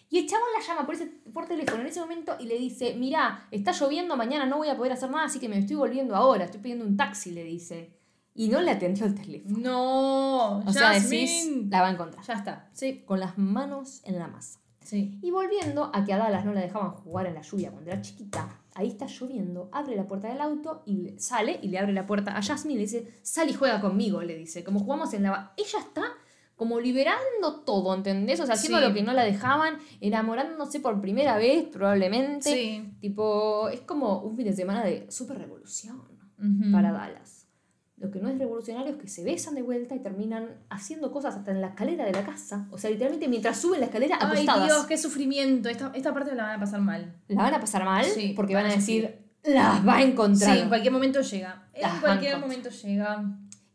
Y 0.08 0.18
el 0.18 0.26
chabón 0.28 0.46
la 0.56 0.64
llama 0.64 0.84
por, 0.86 0.94
ese, 0.94 1.06
por 1.32 1.46
teléfono 1.48 1.80
en 1.80 1.86
ese 1.86 1.98
momento 1.98 2.36
y 2.38 2.44
le 2.44 2.58
dice, 2.58 2.94
mira, 2.96 3.48
está 3.50 3.72
lloviendo, 3.72 4.14
mañana 4.16 4.44
no 4.46 4.58
voy 4.58 4.68
a 4.68 4.76
poder 4.76 4.92
hacer 4.92 5.10
nada, 5.10 5.24
así 5.24 5.40
que 5.40 5.48
me 5.48 5.58
estoy 5.58 5.74
volviendo 5.74 6.14
ahora, 6.14 6.44
estoy 6.44 6.60
pidiendo 6.60 6.84
un 6.84 6.96
taxi, 6.96 7.30
le 7.32 7.42
dice. 7.44 7.96
Y 8.34 8.48
no 8.48 8.60
le 8.62 8.70
atendió 8.70 9.04
el 9.06 9.14
teléfono. 9.14 9.58
No, 9.58 10.58
O 10.66 10.72
sea, 10.72 10.90
decís, 10.90 11.30
Jasmine. 11.44 11.68
la 11.70 11.82
va 11.82 11.88
a 11.88 11.92
encontrar. 11.92 12.24
Ya 12.24 12.34
está. 12.34 12.70
Sí, 12.72 13.02
Con 13.04 13.20
las 13.20 13.36
manos 13.36 14.00
en 14.04 14.18
la 14.18 14.26
masa. 14.28 14.58
Sí. 14.84 15.18
Y 15.22 15.30
volviendo 15.30 15.90
a 15.94 16.04
que 16.04 16.12
a 16.12 16.18
Dallas 16.18 16.44
no 16.44 16.52
la 16.52 16.60
dejaban 16.60 16.90
jugar 16.92 17.26
en 17.26 17.34
la 17.34 17.42
lluvia 17.42 17.70
cuando 17.70 17.90
era 17.90 18.00
chiquita, 18.02 18.60
ahí 18.74 18.88
está 18.88 19.06
lloviendo, 19.06 19.68
abre 19.72 19.96
la 19.96 20.06
puerta 20.06 20.28
del 20.28 20.40
auto 20.40 20.82
y 20.86 20.96
le- 20.96 21.18
sale 21.18 21.58
y 21.62 21.68
le 21.68 21.78
abre 21.78 21.92
la 21.92 22.06
puerta 22.06 22.36
a 22.36 22.42
Jasmine 22.42 22.74
y 22.74 22.76
le 22.76 22.82
dice, 22.82 23.18
sal 23.22 23.48
y 23.50 23.52
juega 23.54 23.80
conmigo, 23.80 24.22
le 24.22 24.36
dice, 24.36 24.64
como 24.64 24.80
jugamos 24.80 25.12
en 25.14 25.22
la... 25.24 25.30
ba-". 25.30 25.54
Ella 25.56 25.78
está 25.78 26.02
como 26.56 26.78
liberando 26.78 27.62
todo, 27.66 27.92
¿entendés? 27.94 28.38
O 28.40 28.46
sea, 28.46 28.54
haciendo 28.54 28.78
Sí. 28.78 28.84
lo 28.86 28.94
que 28.94 29.02
no 29.02 29.12
la 29.14 29.24
dejaban, 29.24 29.78
enamorándose 30.00 30.78
por 30.80 31.00
primera 31.00 31.36
vez 31.36 31.64
probablemente. 31.66 32.52
Sí. 32.52 32.94
Tipo, 33.00 33.68
es 33.68 33.80
como 33.80 34.20
un 34.20 34.36
fin 34.36 34.44
de 34.46 34.52
semana 34.52 34.84
de 34.84 35.10
super 35.10 35.38
revolución 35.38 36.02
para 36.72 36.92
Dallas. 36.92 37.41
Lo 38.02 38.10
que 38.10 38.18
no 38.18 38.28
es 38.28 38.36
revolucionario 38.36 38.90
es 38.90 38.98
que 38.98 39.06
se 39.06 39.22
besan 39.22 39.54
de 39.54 39.62
vuelta 39.62 39.94
y 39.94 40.00
terminan 40.00 40.56
haciendo 40.70 41.12
cosas 41.12 41.36
hasta 41.36 41.52
en 41.52 41.60
la 41.60 41.68
escalera 41.68 42.04
de 42.04 42.10
la 42.10 42.24
casa. 42.26 42.66
O 42.72 42.76
sea, 42.76 42.90
literalmente 42.90 43.28
mientras 43.28 43.60
suben 43.60 43.78
la 43.78 43.86
escalera 43.86 44.18
Ay, 44.20 44.26
acostadas. 44.26 44.64
Dios, 44.66 44.86
qué 44.86 44.98
sufrimiento. 44.98 45.68
Esta, 45.68 45.92
esta 45.94 46.12
parte 46.12 46.34
la 46.34 46.42
van 46.42 46.56
a 46.56 46.58
pasar 46.58 46.80
mal. 46.80 47.14
La 47.28 47.44
van 47.44 47.54
a 47.54 47.60
pasar 47.60 47.84
mal 47.84 48.04
Sí, 48.04 48.32
porque 48.34 48.56
van 48.56 48.66
a 48.66 48.70
decir, 48.70 49.30
las 49.44 49.86
va 49.86 49.98
a 49.98 50.02
encontrar. 50.02 50.52
Sí, 50.52 50.62
en 50.62 50.68
cualquier 50.68 50.92
momento 50.92 51.20
llega. 51.20 51.68
En 51.72 51.82
Las 51.82 52.00
cualquier 52.00 52.38
momento 52.40 52.70
llega. 52.70 53.24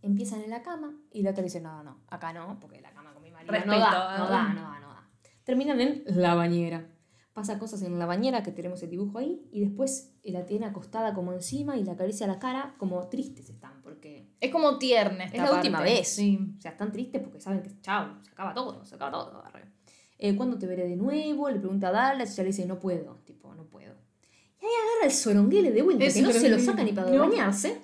Empiezan 0.01 0.41
en 0.41 0.49
la 0.49 0.61
cama 0.61 0.93
y 1.09 1.21
la 1.21 1.31
otra 1.31 1.41
dice, 1.41 1.61
no, 1.61 1.81
no, 1.83 2.01
acá 2.09 2.33
no, 2.33 2.59
porque 2.59 2.81
la 2.81 2.91
cama 2.91 3.13
con 3.13 3.23
mi 3.23 3.31
marido 3.31 3.53
no 3.53 3.57
Respeto, 3.57 3.79
da, 3.79 4.17
no 4.17 4.27
da, 4.27 4.53
no 4.53 4.61
da, 4.61 4.79
no 4.81 4.87
da. 4.89 5.09
Terminan 5.45 5.79
en 5.79 6.03
la 6.05 6.35
bañera. 6.35 6.85
Pasa 7.31 7.59
cosas 7.59 7.81
en 7.83 7.97
la 7.97 8.05
bañera, 8.05 8.43
que 8.43 8.51
tenemos 8.51 8.83
el 8.83 8.89
dibujo 8.89 9.19
ahí, 9.19 9.47
y 9.51 9.61
después 9.61 10.11
la 10.23 10.45
tiene 10.45 10.65
acostada 10.65 11.13
como 11.13 11.33
encima 11.33 11.77
y 11.77 11.83
le 11.83 11.91
acaricia 11.91 12.27
la 12.27 12.39
cara, 12.39 12.75
como 12.77 13.07
tristes 13.09 13.49
están, 13.49 13.66
porque 13.97 14.27
Es 14.39 14.51
como 14.51 14.77
tierna 14.77 15.25
esta 15.25 15.37
es 15.37 15.43
la 15.43 15.55
última 15.55 15.81
vez. 15.81 16.07
Sí. 16.07 16.39
O 16.57 16.61
sea, 16.61 16.71
están 16.71 16.91
tristes 16.91 17.21
porque 17.21 17.39
saben 17.39 17.63
que, 17.63 17.71
chao, 17.81 18.15
se 18.23 18.31
acaba 18.31 18.53
todo, 18.53 18.85
se 18.85 18.95
acaba 18.95 19.11
todo. 19.11 19.43
Eh, 20.19 20.35
¿Cuándo 20.35 20.57
te 20.57 20.65
veré 20.67 20.87
de 20.87 20.95
nuevo? 20.95 21.49
Le 21.49 21.59
pregunta 21.59 21.89
a 21.89 21.91
Dallas 21.91 22.29
y 22.29 22.33
ella 22.33 22.43
le 22.43 22.47
dice, 22.47 22.65
no 22.65 22.79
puedo, 22.79 23.15
tipo, 23.25 23.53
no 23.55 23.65
puedo. 23.65 23.93
Y 24.61 24.65
ahí 24.65 24.71
agarra 24.71 25.05
el 25.05 25.11
soronguele 25.11 25.71
de 25.71 25.81
vuelta, 25.81 26.05
El 26.05 26.13
que 26.13 26.21
no 26.21 26.31
se 26.31 26.49
lo 26.49 26.59
saca 26.59 26.83
ni 26.83 26.91
para 26.91 27.11
No. 27.11 27.27
bañarse. 27.27 27.79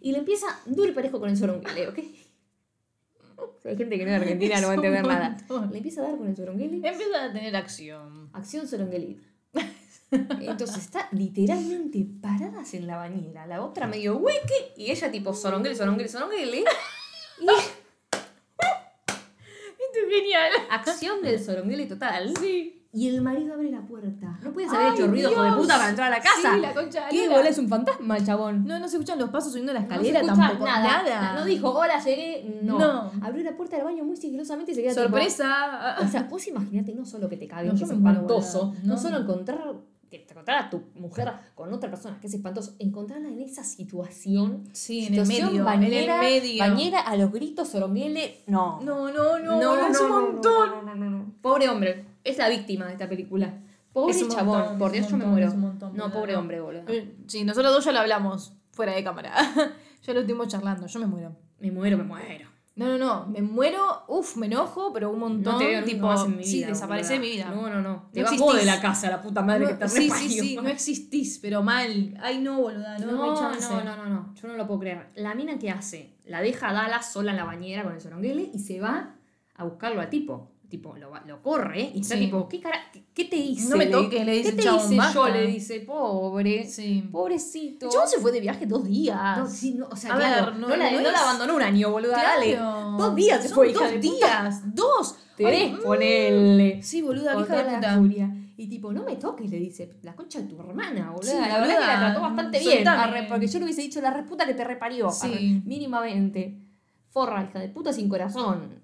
Y 0.00 0.12
le 0.12 0.18
empieza 0.18 0.46
duro 0.66 0.90
y 0.90 0.94
parejo 0.94 1.18
con 1.20 1.28
el 1.30 1.36
soronguele, 1.36 1.88
¿ok? 1.88 1.98
Hay 3.64 3.76
gente 3.76 3.98
que 3.98 4.04
no 4.04 4.10
es 4.12 4.20
argentina, 4.20 4.60
no 4.60 4.68
va 4.68 4.72
a 4.72 4.76
Es 4.76 4.78
entender 4.84 5.06
nada. 5.06 5.36
Le 5.70 5.76
empieza 5.76 6.00
a 6.00 6.08
dar 6.08 6.16
con 6.18 6.28
el 6.28 6.36
soronguele. 6.36 6.76
Empiezan 6.76 7.14
a 7.14 7.32
tener 7.32 7.54
acción. 7.56 8.30
Acción 8.32 8.66
soronguelita. 8.66 9.22
Entonces 10.10 10.78
está 10.78 11.08
literalmente 11.12 12.06
paradas 12.22 12.72
en 12.74 12.86
la 12.86 12.96
bañera, 12.96 13.46
la 13.46 13.62
otra 13.62 13.86
medio 13.86 14.16
hueque 14.16 14.72
y 14.76 14.90
ella 14.90 15.10
tipo 15.10 15.34
soronguele, 15.34 15.76
soronguele, 15.76 16.08
soronguele. 16.08 16.64
Y 17.40 17.46
Esto 19.82 19.98
es 20.06 20.14
genial. 20.14 20.50
acción 20.70 21.22
del 21.22 21.42
soronguele 21.42 21.86
total. 21.86 22.34
Sí. 22.40 22.74
Y 22.92 23.08
el 23.08 23.20
marido 23.20 23.54
abre 23.54 23.70
la 23.70 23.82
puerta. 23.82 24.38
No 24.42 24.52
puedes 24.52 24.72
haber 24.72 24.86
Ay, 24.88 24.94
hecho 24.94 25.06
ruido, 25.06 25.30
hijo 25.30 25.42
de 25.42 25.48
Dios. 25.50 25.60
puta, 25.60 25.76
para 25.76 25.90
entrar 25.90 26.10
a 26.12 26.16
la 26.16 26.22
casa. 26.22 26.54
Sí, 26.54 26.60
la 26.60 26.72
concha 26.74 27.08
¿Qué 27.10 27.28
bola 27.28 27.48
es 27.50 27.58
un 27.58 27.68
fantasma 27.68 28.16
el 28.16 28.24
chabón? 28.26 28.64
No, 28.64 28.78
no 28.78 28.88
se 28.88 28.96
escuchan 28.96 29.18
los 29.18 29.28
pasos 29.28 29.52
subiendo 29.52 29.72
la 29.74 29.80
No 29.80 29.86
se 29.88 29.94
escalera 30.08 30.22
tampoco. 30.26 30.64
nada. 30.64 31.02
Nada. 31.02 31.34
No 31.34 31.44
dijo, 31.44 31.70
hola, 31.70 32.02
llegué. 32.02 32.60
No. 32.62 32.78
No. 32.78 33.12
Abrió 33.22 33.44
la 33.44 33.56
puerta 33.56 33.76
del 33.76 33.84
baño 33.84 34.04
muy 34.04 34.16
sigilosamente 34.16 34.72
y 34.72 34.74
se 34.74 34.82
queda 34.82 34.92
tipo- 34.92 35.02
Sorpresa. 35.02 35.96
o 36.02 36.08
sea, 36.08 36.22
vos 36.24 36.46
imaginate 36.48 36.94
no 36.94 37.04
solo 37.04 37.28
que 37.28 37.36
te 37.36 37.46
caguen, 37.46 37.72
No, 37.74 37.78
que 37.78 37.84
es 37.84 37.90
espantoso, 37.90 38.74
no. 38.82 38.94
No. 38.94 38.98
solo 38.98 39.18
encontrar 39.18 39.74
que 40.10 40.18
te 40.20 40.32
encontrar 40.32 40.64
a 40.64 40.70
tu 40.70 40.82
mujer 40.94 41.30
con 41.54 41.72
otra 41.72 41.90
persona, 41.90 42.18
que 42.20 42.26
es 42.26 42.34
espantoso, 42.34 42.74
encontrarla 42.78 43.28
en 43.28 43.40
esa 43.40 43.62
situación, 43.64 44.64
Sí, 44.72 45.06
en 45.06 45.14
el 45.14 45.26
situación 45.26 45.48
medio. 45.52 45.64
bañera, 45.64 45.96
en 46.26 46.34
el 46.34 46.42
medio. 46.42 46.58
bañera 46.58 47.00
a 47.00 47.16
los 47.16 47.30
gritos, 47.32 47.68
soronguele, 47.68 48.42
no. 48.46 48.80
No, 48.82 49.10
no, 49.12 49.38
no. 49.38 49.60
no, 49.60 49.86
es 49.86 50.00
no, 50.00 50.04
un 50.06 50.10
no, 50.10 50.20
montón. 50.32 50.70
no, 50.70 50.82
no, 50.82 50.94
no, 50.94 51.10
no. 51.10 51.32
Pobre 51.42 51.68
hombre, 51.68 52.04
es 52.24 52.38
la 52.38 52.48
víctima 52.48 52.86
de 52.86 52.92
esta 52.92 53.08
película. 53.08 53.54
Pobre 53.92 54.12
Es 54.14 54.22
un 54.22 54.28
chabón, 54.30 54.58
montón, 54.60 54.78
por 54.78 54.92
Dios 54.92 55.08
yo 55.08 55.16
me 55.16 55.24
muero. 55.26 55.54
montón, 55.54 55.96
no, 55.96 56.12
pobre 56.12 56.36
hombre, 56.36 56.60
boludo. 56.60 56.82
Eh, 56.88 57.14
Sí, 57.26 57.44
nosotros 57.44 57.72
dos 57.72 57.84
ya 57.84 57.92
lo 57.92 58.00
hablamos 58.00 58.52
fuera 58.72 58.92
de 58.92 59.02
cámara. 59.02 59.34
ya 60.02 60.12
lo 60.14 60.20
estuvimos 60.20 60.48
charlando. 60.48 60.86
Yo 60.86 61.00
me 61.00 61.06
muero. 61.06 61.34
Me 61.58 61.70
muero, 61.72 61.98
me 61.98 62.04
muero. 62.04 62.48
No, 62.78 62.86
no, 62.86 62.96
no. 62.96 63.26
Me 63.26 63.42
muero. 63.42 64.04
Uf, 64.06 64.36
me 64.36 64.46
enojo, 64.46 64.92
pero 64.92 65.10
un 65.10 65.18
montón. 65.18 65.54
No 65.54 65.58
te 65.58 65.66
veo 65.66 65.84
tipo, 65.84 66.06
más 66.06 66.24
en 66.24 66.30
mi 66.30 66.36
vida. 66.36 66.46
Sí, 66.46 66.64
desaparece 66.64 67.14
de 67.14 67.18
mi 67.18 67.30
vida. 67.32 67.50
No, 67.50 67.68
no, 67.68 67.82
no. 67.82 68.08
Te 68.12 68.22
No 68.22 68.36
vos 68.38 68.56
de 68.56 68.64
la 68.64 68.80
casa, 68.80 69.10
la 69.10 69.20
puta 69.20 69.42
madre 69.42 69.64
No, 69.64 69.68
que 69.70 69.74
te 69.74 69.88
sí, 69.88 70.08
sí, 70.08 70.28
sí, 70.28 70.56
no 70.56 70.68
existís, 70.68 71.40
pero 71.40 71.62
mal. 71.62 72.16
Ay, 72.22 72.38
no, 72.38 72.60
boluda, 72.60 72.96
no, 72.98 73.06
No, 73.06 73.34
no, 73.34 73.84
no, 73.84 73.96
no, 73.96 74.06
no, 74.06 74.34
yo 74.34 74.48
no 74.48 74.54
lo 74.54 74.66
puedo 74.68 74.80
creer. 74.80 75.10
La 75.16 75.34
mina 75.34 75.58
que 75.58 75.70
hace, 75.70 76.14
la 76.24 76.40
deja 76.40 76.68
a 76.68 76.72
Dallas 76.72 77.12
sola 77.12 77.32
en 77.32 77.36
la 77.36 77.44
bañera 77.44 77.82
con 77.82 77.94
el 77.94 78.00
soronguele 78.00 78.48
y 78.54 78.60
se 78.60 78.80
va 78.80 79.16
a 79.54 79.64
buscarlo 79.64 80.00
al 80.00 80.08
tipo. 80.08 80.52
Tipo, 80.68 80.94
lo, 80.98 81.10
lo 81.26 81.42
corre 81.42 81.80
y 81.94 82.00
está 82.00 82.14
Sí. 82.14 82.26
tipo, 82.26 82.46
¿qué, 82.46 82.60
cara, 82.60 82.78
qué, 83.14 83.24
te 83.24 83.36
hice? 83.36 83.70
No 83.70 83.76
me 83.78 83.86
toques, 83.86 84.24
le 84.26 84.32
dice 84.32 84.50
¿Qué 84.50 84.56
te 84.56 84.62
chabón, 84.64 84.92
hice 84.92 85.14
yo? 85.14 85.28
Le 85.28 85.46
dice, 85.46 85.80
pobre, 85.80 86.66
Sí. 86.66 87.08
pobrecito. 87.10 87.86
El 87.86 87.92
chabón 87.92 88.08
se 88.08 88.18
fue 88.18 88.32
de 88.32 88.40
viaje 88.40 88.66
dos 88.66 88.84
días. 88.84 89.38
No, 89.38 89.48
sí, 89.48 89.72
no, 89.74 89.88
o 89.90 89.96
sea, 89.96 90.12
A 90.12 90.16
claro, 90.18 90.46
ver, 90.46 90.56
no, 90.56 90.68
no- 90.68 90.76
la, 90.76 90.90
no 90.90 91.08
abandonó 91.08 91.56
un 91.56 91.62
año, 91.62 91.90
boluda, 91.90 92.12
Claro. 92.20 92.28
dale. 92.38 92.56
Dos 92.98 93.14
días 93.14 93.42
se 93.42 93.48
fue, 93.48 93.70
hija 93.70 93.80
dos 93.80 93.90
de 93.92 93.98
puta. 93.98 94.12
días. 94.14 94.74
Dos. 94.74 95.16
Tres, 95.38 95.72
mm. 95.72 95.82
ponele. 95.82 96.82
Sí, 96.82 97.00
boluda, 97.00 97.40
hija 97.40 97.62
de 97.62 97.80
la 97.80 97.96
furia. 97.96 98.34
Y 98.58 98.66
tipo, 98.68 98.92
no 98.92 99.04
me 99.04 99.16
toques, 99.16 99.48
le 99.48 99.56
dice, 99.58 99.94
la 100.02 100.14
concha 100.14 100.40
de 100.42 100.48
tu 100.48 100.60
hermana, 100.60 101.12
boluda. 101.12 101.30
Sí, 101.30 101.38
la 101.38 101.60
verdad 101.60 101.74
que 101.78 101.86
la 101.86 101.98
trató 101.98 102.20
bastante 102.20 102.58
bien. 102.58 102.74
soltame. 102.74 103.02
arre, 103.04 103.26
porque 103.28 103.46
yo 103.46 103.58
le 103.60 103.64
hubiese 103.64 103.82
dicho 103.82 104.00
la 104.02 104.10
reputa 104.12 104.44
que 104.44 104.52
te 104.54 104.64
reparió. 104.64 105.08
Sí. 105.10 105.28
arre, 105.28 105.40
mínimamente. 105.64 106.58
Forra, 107.08 107.42
hija 107.48 107.58
de 107.60 107.68
puta 107.70 107.90
sin 107.92 108.08
corazón. 108.08 108.80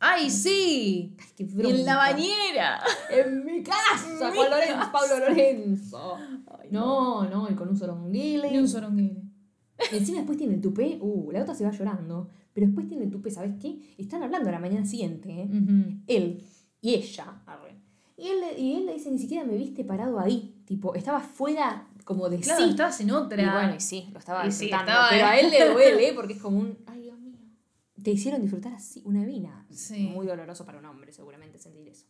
Ay, 0.00 0.30
sí. 0.30 1.16
Ay, 1.18 1.26
qué 1.36 1.42
Y 1.44 1.70
en 1.70 1.84
la 1.84 1.96
bañera. 1.96 2.80
En 3.10 3.44
mi 3.44 3.62
casa, 3.62 4.30
mi 4.30 4.36
Lorenzo. 4.38 4.92
Pablo 4.92 5.18
Lorenzo. 5.28 6.16
Ay, 6.60 6.68
No, 6.70 7.24
no, 7.28 7.48
y 7.50 7.54
con 7.54 7.68
un 7.68 7.76
soronguele. 7.76 8.50
Ni 8.50 8.58
un 8.58 8.68
soronguele. 8.68 9.22
Y 9.92 9.96
encima 9.96 10.18
después 10.18 10.38
tiene 10.38 10.54
el 10.54 10.60
tupé. 10.60 10.98
Uh, 11.00 11.30
la 11.32 11.42
otra 11.42 11.54
se 11.54 11.64
va 11.64 11.70
llorando. 11.70 12.28
Pero 12.52 12.66
después 12.66 12.88
tiene 12.88 13.04
el 13.04 13.10
tupé, 13.10 13.30
¿sabes 13.30 13.54
qué? 13.60 13.78
Están 13.98 14.22
hablando 14.22 14.48
a 14.48 14.52
la 14.52 14.58
mañana 14.58 14.84
siguiente, 14.84 15.30
¿eh? 15.30 15.48
Él 16.08 16.44
y 16.80 16.94
ella. 16.94 17.26
Y 18.16 18.26
él, 18.28 18.40
le- 18.40 18.58
y 18.60 18.74
él 18.76 18.86
le 18.86 18.94
dice, 18.94 19.10
ni 19.12 19.18
siquiera 19.18 19.44
me 19.44 19.56
viste 19.56 19.84
parado 19.84 20.18
ahí. 20.18 20.60
Tipo, 20.64 20.94
estaba 20.96 21.20
fuera 21.20 21.86
como 22.04 22.28
de 22.28 22.38
Claro, 22.40 22.64
sí. 22.64 22.70
estabas 22.70 23.00
en 23.00 23.10
otra. 23.12 23.40
Y 23.40 23.46
bueno, 23.48 23.74
y 23.76 23.80
sí, 23.80 24.08
lo 24.12 24.18
estaba 24.18 24.44
Y 24.46 24.50
sí, 24.50 24.64
disfrutando. 24.66 24.90
estaba- 24.90 25.08
Pero 25.10 25.26
a 25.26 25.38
él 25.38 25.50
le 25.50 25.70
duele 25.72 26.12
porque 26.14 26.32
es 26.32 26.40
como 26.42 26.58
un, 26.58 26.76
ay. 26.86 26.97
Te 28.02 28.10
hicieron 28.10 28.40
disfrutar 28.40 28.74
así 28.74 29.02
una 29.04 29.24
vina. 29.24 29.66
Sí. 29.70 30.08
Muy 30.08 30.26
doloroso 30.26 30.64
para 30.64 30.78
un 30.78 30.84
hombre, 30.84 31.12
seguramente, 31.12 31.58
sentir 31.58 31.88
eso. 31.88 32.06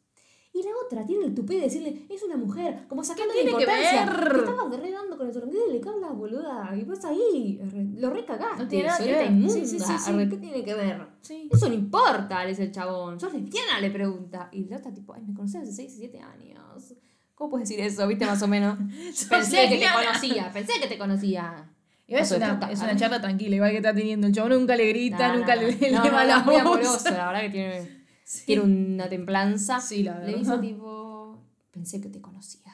Y 0.53 0.63
la 0.63 0.71
otra 0.85 1.05
tiene 1.07 1.27
el 1.27 1.35
tupé 1.35 1.55
de 1.55 1.63
decirle, 1.63 2.07
es 2.09 2.23
una 2.23 2.37
mujer, 2.37 2.87
como 2.89 3.05
sacando 3.05 3.35
¿Qué 3.35 3.45
la 3.45 3.51
tiene 3.51 3.65
que 3.65 3.71
importancia. 3.71 4.07
ver? 4.07 4.33
Te 4.33 4.39
estabas 4.39 4.81
redando 4.81 5.17
con 5.17 5.27
el 5.27 5.33
soronguele, 5.35 5.81
¿qué 5.81 5.89
hablas, 5.89 6.17
boluda? 6.17 6.77
Y 6.77 6.85
vos 6.85 7.05
ahí, 7.05 7.61
lo 7.97 8.11
recagaste, 8.11 8.63
No 8.63 8.69
tiene 8.69 8.87
nada 8.87 8.99
que 8.99 9.13
ver. 9.13 9.51
Sí, 9.51 9.67
sí, 9.67 9.79
¿qué 9.79 10.37
tiene 10.37 10.65
que 10.65 10.75
ver? 10.75 11.07
Eso 11.51 11.69
no 11.69 11.75
importa, 11.75 12.43
le 12.45 12.51
dice 12.51 12.65
el 12.65 12.73
chabón. 12.73 13.21
¿Sos 13.21 13.35
lesbiana? 13.35 13.81
Le 13.81 13.91
pregunta. 13.91 14.49
Y 14.51 14.65
la 14.65 14.79
otra, 14.79 14.93
tipo, 14.93 15.13
ay, 15.13 15.23
me 15.23 15.35
conoces 15.35 15.63
hace 15.63 15.73
6 15.73 15.95
7 15.97 16.21
años. 16.21 16.95
¿Cómo 17.35 17.51
puedes 17.51 17.69
decir 17.69 17.85
eso? 17.85 18.07
¿Viste 18.09 18.27
más 18.27 18.43
o 18.43 18.49
menos? 18.49 18.79
pensé 19.31 19.69
que 19.69 19.79
te 19.79 19.87
conocía, 19.93 20.51
pensé 20.53 20.73
que 20.81 20.89
te 20.89 20.99
conocía. 20.99 21.71
Igual 22.09 22.23
es 22.25 22.33
una, 22.33 22.59
es 22.73 22.81
una 22.81 22.97
charla 22.97 23.21
tranquila, 23.21 23.57
igual 23.57 23.71
que 23.71 23.77
está 23.77 23.95
teniendo. 23.95 24.27
El 24.27 24.33
chabón 24.33 24.53
nunca 24.53 24.75
le 24.75 24.89
grita, 24.89 25.29
No, 25.29 25.39
nunca 25.39 25.55
no, 25.57 25.63
le 25.63 25.73
no. 25.73 25.79
le 25.81 25.91
No, 25.93 26.01
eleva 26.03 26.21
no, 26.23 26.27
la 26.29 26.39
es 26.39 26.45
muy 26.47 26.55
voz. 26.55 26.63
amoroso, 26.63 27.11
la 27.11 27.27
verdad 27.27 27.41
que 27.43 27.51
tiene, 27.51 28.05
Sí. 28.25 28.47
tiene 28.47 28.63
una 28.63 29.09
templanza. 29.09 29.81
Sí, 29.81 30.03
la 30.03 30.19
Le 30.19 30.33
verdad. 30.33 30.39
dice, 30.39 30.59
tipo, 30.75 31.39
pensé 31.71 32.01
que 32.01 32.09
te 32.09 32.21
conocía. 32.21 32.73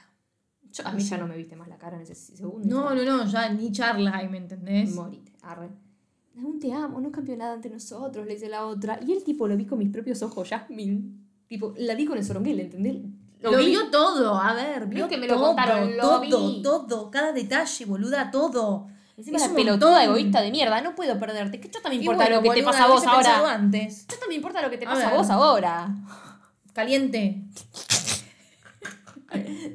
Yo- 0.72 0.86
a 0.86 0.92
mí 0.92 1.02
ya 1.02 1.18
no 1.18 1.26
me 1.26 1.36
viste 1.36 1.56
más 1.56 1.68
la 1.68 1.76
cara 1.78 1.96
en 1.96 2.02
ese 2.02 2.14
segundo. 2.14 2.66
No, 2.68 2.94
no, 2.94 3.04
no, 3.04 3.26
ya 3.26 3.48
ni 3.50 3.70
charla 3.72 4.16
hay, 4.16 4.28
¿me 4.28 4.38
entendés? 4.38 4.94
Morite, 4.94 5.32
arre. 5.42 5.68
Aún 6.40 6.58
te 6.58 6.72
amo, 6.72 7.00
no 7.00 7.12
cambió 7.12 7.36
nada 7.36 7.54
entre 7.54 7.70
nosotros, 7.70 8.26
le 8.26 8.34
dice 8.34 8.48
la 8.48 8.66
otra. 8.66 8.98
Y 9.06 9.12
el 9.12 9.22
tipo 9.22 9.46
lo 9.46 9.56
vi 9.56 9.66
con 9.66 9.78
mis 9.78 9.90
propios 9.90 10.20
ojos, 10.22 10.48
Jasmine. 10.48 11.02
Tipo, 11.46 11.74
la 11.76 11.94
vi 11.94 12.06
con 12.06 12.18
el 12.18 12.24
soronguel, 12.24 12.58
¿entendés? 12.60 12.96
Lo, 13.40 13.56
vi. 13.58 13.66
vio 13.66 13.90
todo, 13.90 14.36
a 14.36 14.54
ver, 14.54 14.86
vio 14.86 15.06
que 15.06 15.16
me 15.18 15.26
lo 15.28 15.34
todo, 15.34 15.46
contaron, 15.48 15.96
lo 15.96 16.02
todo, 16.02 16.20
vi. 16.22 16.62
todo, 16.62 17.10
cada 17.10 17.32
detalle, 17.32 17.84
boluda, 17.84 18.30
todo. 18.32 18.88
Encima 19.16 19.36
Es 19.38 19.48
la 19.48 19.54
pelotuda 19.54 19.90
montón. 19.90 20.04
egoísta 20.04 20.40
de 20.42 20.50
mierda, 20.50 20.80
no 20.80 20.94
puedo 20.94 21.18
perderte. 21.20 21.60
Que 21.60 21.68
yo 21.68 21.80
también 21.80 22.02
Y 22.02 22.04
importa 22.04 22.24
bueno, 22.24 22.36
lo 22.36 22.42
que 22.42 22.58
te 22.60 22.64
pasa 22.64 22.84
a 22.84 22.88
vos 22.88 23.06
ahora. 23.06 23.52
antes. 23.54 24.06
Yo 24.08 24.18
también 24.18 24.40
importa 24.40 24.60
lo 24.62 24.70
que 24.70 24.78
te 24.78 24.86
A 24.86 24.90
pasa 24.90 25.10
a 25.10 25.14
vos 25.14 25.30
ahora. 25.30 25.94
Caliente. 26.72 27.42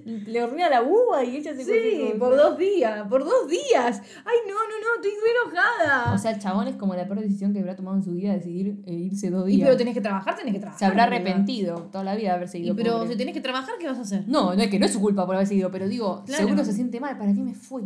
Le 0.06 0.42
hornea 0.42 0.70
la 0.70 0.82
uva 0.82 1.24
y 1.26 1.36
ella 1.36 1.54
se 1.54 1.66
Sí, 1.66 2.14
por 2.18 2.36
dos 2.38 2.58
días, 2.58 3.06
por 3.10 3.26
dos 3.26 3.48
días. 3.50 4.02
Ay, 4.26 4.38
no, 4.48 4.54
no, 4.54 4.80
no, 4.80 4.96
estoy 4.96 5.12
re 5.12 5.32
enojada. 5.44 6.14
O 6.14 6.18
sea, 6.18 6.32
el 6.32 6.40
chabón 6.40 6.68
es 6.70 6.76
como 6.78 6.96
la 6.96 7.06
peor 7.06 7.20
decisión 7.20 7.52
que 7.52 7.60
habrá 7.60 7.76
tomado 7.76 7.98
en 7.98 8.04
su 8.04 8.12
vida 8.12 8.32
decidir 8.34 8.82
eh, 8.86 8.94
irse 8.94 9.30
dos 9.30 9.50
y 9.50 9.58
días. 9.58 9.68
pero 9.68 9.78
tenés 9.78 9.94
que 9.96 10.00
trabajar, 10.02 10.38
tenés 10.38 10.54
que 10.54 10.60
trabajar. 10.62 10.80
Se 10.80 10.86
habrá 10.86 11.04
arrepentido 11.04 11.90
toda 11.92 12.06
la 12.06 12.16
vida 12.16 12.30
de 12.30 12.36
haberse 12.36 12.58
Y 12.60 12.64
ido. 12.68 12.76
pero 12.76 13.00
pobre. 13.00 13.10
si 13.12 13.18
tenés 13.18 13.34
que 13.34 13.42
trabajar, 13.42 13.76
¿qué 13.80 13.88
vas 13.88 13.98
a 13.98 14.02
hacer? 14.02 14.24
No, 14.28 14.56
no 14.56 14.62
es 14.62 14.70
que 14.70 14.80
no 14.80 14.86
es 14.86 14.94
su 14.94 15.02
culpa 15.02 15.26
por 15.26 15.36
haberse 15.36 15.56
ido, 15.56 15.70
pero 15.72 15.90
digo, 15.90 16.24
Claro. 16.26 16.44
seguro 16.46 16.64
se 16.64 16.72
siente 16.72 17.02
mal. 17.02 17.18
¿Para 17.18 17.34
qué 17.34 17.42
me 17.42 17.54
fui? 17.54 17.84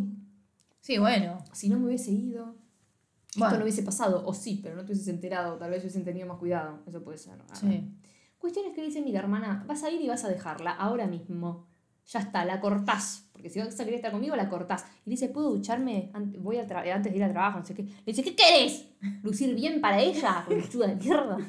Sí, 0.83 0.97
bueno. 0.97 1.37
Si 1.53 1.69
no 1.69 1.79
me 1.79 1.85
hubiese 1.85 2.11
ido, 2.11 2.55
Bueno. 3.37 3.47
esto 3.47 3.57
no 3.57 3.63
hubiese 3.63 3.83
pasado. 3.83 4.21
O 4.27 4.33
sí, 4.33 4.59
pero 4.61 4.75
no 4.75 4.81
te 4.83 4.91
hubieses 4.91 5.07
enterado. 5.07 5.57
Tal 5.57 5.71
vez 5.71 5.79
hubiesen 5.81 6.03
tenido 6.03 6.27
más 6.27 6.37
cuidado. 6.37 6.81
Eso 6.85 7.01
puede 7.01 7.17
ser. 7.17 7.35
Sí. 7.53 7.89
Cuestión 8.37 8.65
es 8.67 8.73
que 8.75 8.83
dice, 8.83 9.01
mira, 9.01 9.21
hermana, 9.21 9.63
vas 9.65 9.81
a 9.83 9.89
ir 9.89 10.01
y 10.01 10.09
vas 10.09 10.25
a 10.25 10.27
dejarla 10.27 10.71
ahora 10.71 11.07
mismo. 11.07 11.67
Ya 12.07 12.19
está, 12.19 12.43
la 12.43 12.59
cortás. 12.59 13.29
Porque 13.31 13.49
si 13.49 13.59
vas 13.59 13.73
a 13.79 13.85
querer 13.85 13.93
estar 13.93 14.11
conmigo, 14.11 14.35
la 14.35 14.49
cortás. 14.49 14.83
Y 15.05 15.09
le 15.09 15.13
dice, 15.13 15.29
¿puedo 15.29 15.51
ducharme 15.51 16.11
voy 16.39 16.57
tra- 16.57 16.91
antes 16.93 17.13
de 17.13 17.17
ir 17.17 17.23
al 17.23 17.31
trabajo? 17.31 17.59
No 17.59 17.65
sé 17.65 17.73
qué. 17.73 17.83
Le 17.83 17.91
dice, 18.05 18.21
¿qué 18.21 18.35
querés? 18.35 18.85
¿Lucir 19.23 19.55
bien 19.55 19.79
para 19.79 20.01
ella? 20.01 20.43
Con 20.47 20.61
chuda 20.67 20.87
de 20.87 20.95
mierda. 20.97 21.37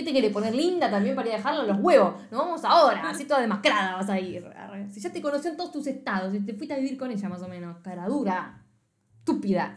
¿Qué 0.00 0.06
te 0.06 0.12
quiere 0.12 0.30
poner 0.30 0.54
linda 0.54 0.90
también 0.90 1.14
para 1.14 1.28
ir 1.28 1.34
a 1.34 1.36
dejarla 1.36 1.60
en 1.60 1.66
los 1.66 1.78
huevos? 1.78 2.14
Nos 2.30 2.40
vamos 2.40 2.64
ahora, 2.64 3.10
así 3.10 3.26
toda 3.26 3.42
demacrada 3.42 3.96
vas 3.96 4.08
a 4.08 4.18
ir. 4.18 4.42
Si 4.90 4.98
ya 4.98 5.12
te 5.12 5.20
conocí 5.20 5.46
en 5.46 5.58
todos 5.58 5.72
tus 5.72 5.86
estados, 5.88 6.32
si 6.32 6.40
te 6.40 6.54
fuiste 6.54 6.72
a 6.72 6.78
vivir 6.78 6.96
con 6.96 7.10
ella 7.10 7.28
más 7.28 7.42
o 7.42 7.48
menos, 7.48 7.76
cara 7.82 8.06
dura, 8.06 8.64
estúpida. 9.18 9.76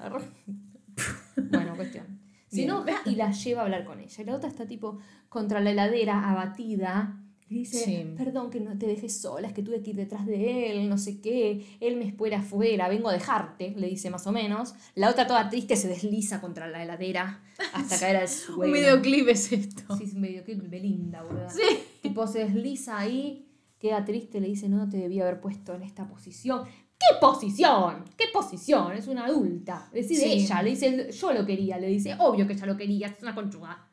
Bueno, 1.51 1.75
cuestión. 1.75 2.21
Si 2.47 2.65
no, 2.65 2.85
y 3.03 3.15
la 3.15 3.31
lleva 3.31 3.63
a 3.63 3.65
hablar 3.65 3.83
con 3.83 3.99
ella. 3.99 4.23
Y 4.23 4.25
la 4.25 4.33
otra 4.33 4.47
está 4.47 4.65
tipo 4.65 4.99
contra 5.27 5.59
la 5.59 5.71
heladera, 5.71 6.29
abatida. 6.31 7.19
Dice, 7.53 7.85
Sí. 7.85 8.13
perdón 8.17 8.49
que 8.49 8.59
no 8.59 8.77
te 8.77 8.87
dejé 8.87 9.09
sola, 9.09 9.47
es 9.47 9.53
que 9.53 9.61
tuve 9.61 9.81
que 9.83 9.91
ir 9.91 9.95
detrás 9.95 10.25
de 10.25 10.71
él, 10.71 10.89
no 10.89 10.97
sé 10.97 11.21
qué. 11.21 11.63
Él 11.79 11.97
me 11.97 12.05
espera 12.05 12.39
afuera, 12.39 12.89
vengo 12.89 13.09
a 13.09 13.13
dejarte, 13.13 13.73
le 13.77 13.87
dice 13.87 14.09
más 14.09 14.25
o 14.25 14.31
menos. 14.31 14.73
La 14.95 15.09
otra 15.09 15.27
toda 15.27 15.49
triste 15.49 15.75
se 15.75 15.87
desliza 15.87 16.41
contra 16.41 16.67
la 16.67 16.81
heladera 16.83 17.43
hasta 17.73 17.99
caer 17.99 18.17
al 18.17 18.27
suelo. 18.27 18.63
Un 18.65 18.73
videoclip 18.73 19.27
es 19.27 19.51
esto. 19.51 19.95
Sí, 19.97 20.05
es 20.05 20.13
un 20.13 20.21
videoclip 20.23 20.61
de 20.63 20.67
Belinda, 20.67 21.21
boludo. 21.23 21.49
Sí. 21.49 21.61
Tipo, 22.01 22.25
se 22.27 22.39
desliza 22.39 22.97
ahí, 22.97 23.47
queda 23.77 24.03
triste, 24.03 24.39
le 24.39 24.47
dice, 24.47 24.67
no 24.67 24.89
te 24.89 24.97
debía 24.97 25.23
haber 25.23 25.39
puesto 25.39 25.73
en 25.75 25.83
esta 25.83 26.07
posición. 26.07 26.63
¿Qué 26.97 27.17
posición? 27.19 28.05
¿Qué 28.17 28.25
posición? 28.33 28.93
Es 28.93 29.07
una 29.07 29.25
adulta. 29.25 29.89
Decide 29.93 30.21
Sí. 30.21 30.31
ella, 30.43 30.61
le 30.63 30.69
dice, 30.71 31.11
yo 31.11 31.33
lo 31.33 31.45
quería, 31.45 31.77
le 31.77 31.87
dice, 31.87 32.15
obvio 32.17 32.47
que 32.47 32.53
ella 32.53 32.65
lo 32.65 32.77
quería, 32.77 33.07
es 33.07 33.21
una 33.21 33.35
conchuda. 33.35 33.89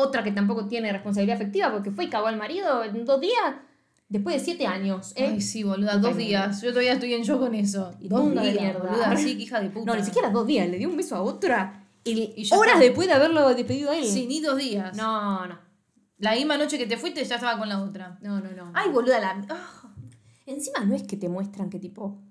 Otra 0.00 0.22
que 0.22 0.30
tampoco 0.30 0.68
tiene 0.68 0.92
responsabilidad 0.92 1.34
afectiva 1.34 1.72
porque 1.72 1.90
fue 1.90 2.04
y 2.04 2.08
cagó 2.08 2.28
al 2.28 2.36
marido 2.36 2.84
en 2.84 3.04
dos 3.04 3.20
días. 3.20 3.56
Después 4.08 4.36
de 4.36 4.44
siete 4.44 4.64
años, 4.64 5.12
¿eh? 5.16 5.30
Ay, 5.32 5.40
sí, 5.40 5.64
boluda, 5.64 5.96
dos 5.96 6.16
días. 6.16 6.62
Yo 6.62 6.68
todavía 6.70 6.92
estoy 6.92 7.14
en 7.14 7.24
shock 7.24 7.40
con 7.40 7.52
eso. 7.56 7.92
Y 7.98 8.06
dos 8.06 8.30
días, 8.30 8.54
mierda. 8.54 8.78
boluda. 8.78 9.16
Sí, 9.16 9.36
que 9.36 9.42
hija 9.42 9.60
de 9.60 9.70
puta. 9.70 9.90
No, 9.90 9.98
ni 9.98 10.04
siquiera 10.04 10.30
dos 10.30 10.46
días, 10.46 10.68
le 10.68 10.78
dio 10.78 10.88
un 10.88 10.96
beso 10.96 11.16
a 11.16 11.22
otra. 11.22 11.84
Y, 12.04 12.48
horas 12.52 12.78
después 12.78 13.08
de 13.08 13.14
haberlo 13.14 13.52
despedido 13.56 13.90
a 13.90 13.98
él. 13.98 14.06
Sí, 14.06 14.28
ni 14.28 14.40
dos 14.40 14.56
días. 14.56 14.96
No, 14.96 15.44
no. 15.48 15.58
La 16.18 16.36
misma 16.36 16.56
noche 16.56 16.78
que 16.78 16.86
te 16.86 16.96
fuiste 16.96 17.24
ya 17.24 17.34
estaba 17.34 17.58
con 17.58 17.68
la 17.68 17.82
otra. 17.82 18.20
No, 18.22 18.40
no, 18.40 18.52
no. 18.52 18.70
Ay, 18.74 18.90
boluda, 18.90 19.18
la. 19.18 19.44
ah. 19.50 19.92
Encima 20.46 20.84
no 20.84 20.94
es 20.94 21.02
que 21.02 21.16
te 21.16 21.28
muestran 21.28 21.70
que 21.70 21.80
tipo 21.80 22.22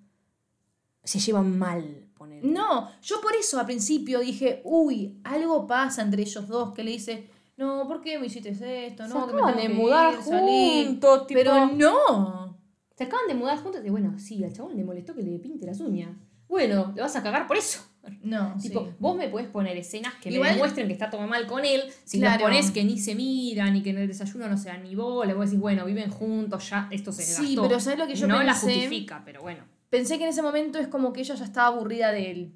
se 1.04 1.20
llevan 1.20 1.60
mal, 1.60 2.08
poner. 2.18 2.46
No, 2.46 2.90
yo 3.02 3.20
por 3.20 3.36
eso 3.36 3.60
al 3.60 3.66
principio 3.66 4.22
dije, 4.22 4.62
uy, 4.64 5.20
algo 5.26 5.68
pasa 5.68 6.02
entre 6.02 6.22
ellos 6.22 6.48
dos 6.48 6.74
que 6.74 6.86
le 6.86 6.92
dice, 6.92 7.30
no, 7.58 7.88
¿por 7.88 8.02
qué 8.02 8.18
me 8.20 8.28
hiciste 8.28 8.50
esto? 8.50 9.04
Se 9.08 9.14
No, 9.14 9.28
que 9.28 9.34
me 9.34 9.62
de 9.64 9.70
mudar 9.70 10.14
ir, 10.14 10.22
salir". 10.24 10.88
juntos, 10.88 11.28
tipo- 11.28 11.40
Pero 11.40 11.66
no. 11.68 12.58
Se 12.96 13.04
acaban 13.04 13.28
de 13.28 13.36
mudar 13.36 13.58
juntos 13.60 13.82
y 13.86 13.90
bueno, 13.90 14.18
sí, 14.18 14.44
al 14.44 14.54
chabón 14.54 14.76
le 14.76 14.84
molestó 14.84 15.14
que 15.14 15.22
le 15.22 15.38
pinte 15.40 15.66
las 15.66 15.80
uñas. 15.80 16.10
Bueno, 16.48 16.94
le 16.96 17.02
vas 17.02 17.16
a 17.16 17.22
cagar 17.22 17.46
por 17.46 17.58
eso. 17.58 17.80
No, 18.24 18.56
Tipo, 18.62 18.86
sí. 18.86 18.92
vos 19.00 19.18
me 19.18 19.28
podés 19.28 19.48
poner 19.50 19.76
escenas 19.76 20.14
que 20.16 20.30
Igual- 20.30 20.50
me 20.52 20.54
demuestren 20.56 20.88
que 20.88 20.94
está 20.94 21.10
todo 21.10 21.28
mal 21.28 21.46
con 21.46 21.66
él. 21.66 21.84
Si 22.06 22.20
Claro. 22.20 22.40
lo 22.40 22.46
pones 22.46 22.72
que 22.72 22.86
ni 22.86 22.98
se 22.98 23.16
miran 23.16 23.76
y 23.76 23.84
que 23.84 23.90
en 23.90 23.98
el 23.98 24.08
desayuno 24.08 24.48
no 24.48 24.58
se 24.58 24.70
dan 24.70 24.84
ni 24.84 24.96
bola, 24.96 25.34
vos 25.34 25.46
decís, 25.48 25.60
bueno, 25.60 25.84
viven 25.86 26.10
juntos, 26.10 26.70
ya 26.70 26.88
esto 26.90 27.12
se 27.12 27.24
Sí, 27.24 27.58
pero 27.62 27.80
¿sabes 27.82 28.00
lo 28.00 28.08
que 28.08 28.16
yo 28.16 28.26
No 28.28 28.42
la 28.42 28.54
pensé? 28.54 28.74
justifica, 28.74 29.22
pero 29.26 29.42
bueno. 29.42 29.66
Pensé 29.90 30.18
que 30.18 30.24
en 30.24 30.30
ese 30.30 30.42
momento 30.42 30.80
es 30.80 30.88
como 30.88 31.12
que 31.12 31.20
ella 31.22 31.36
ya 31.36 31.44
estaba 31.44 31.68
aburrida 31.68 32.12
de 32.14 32.32
él. 32.32 32.54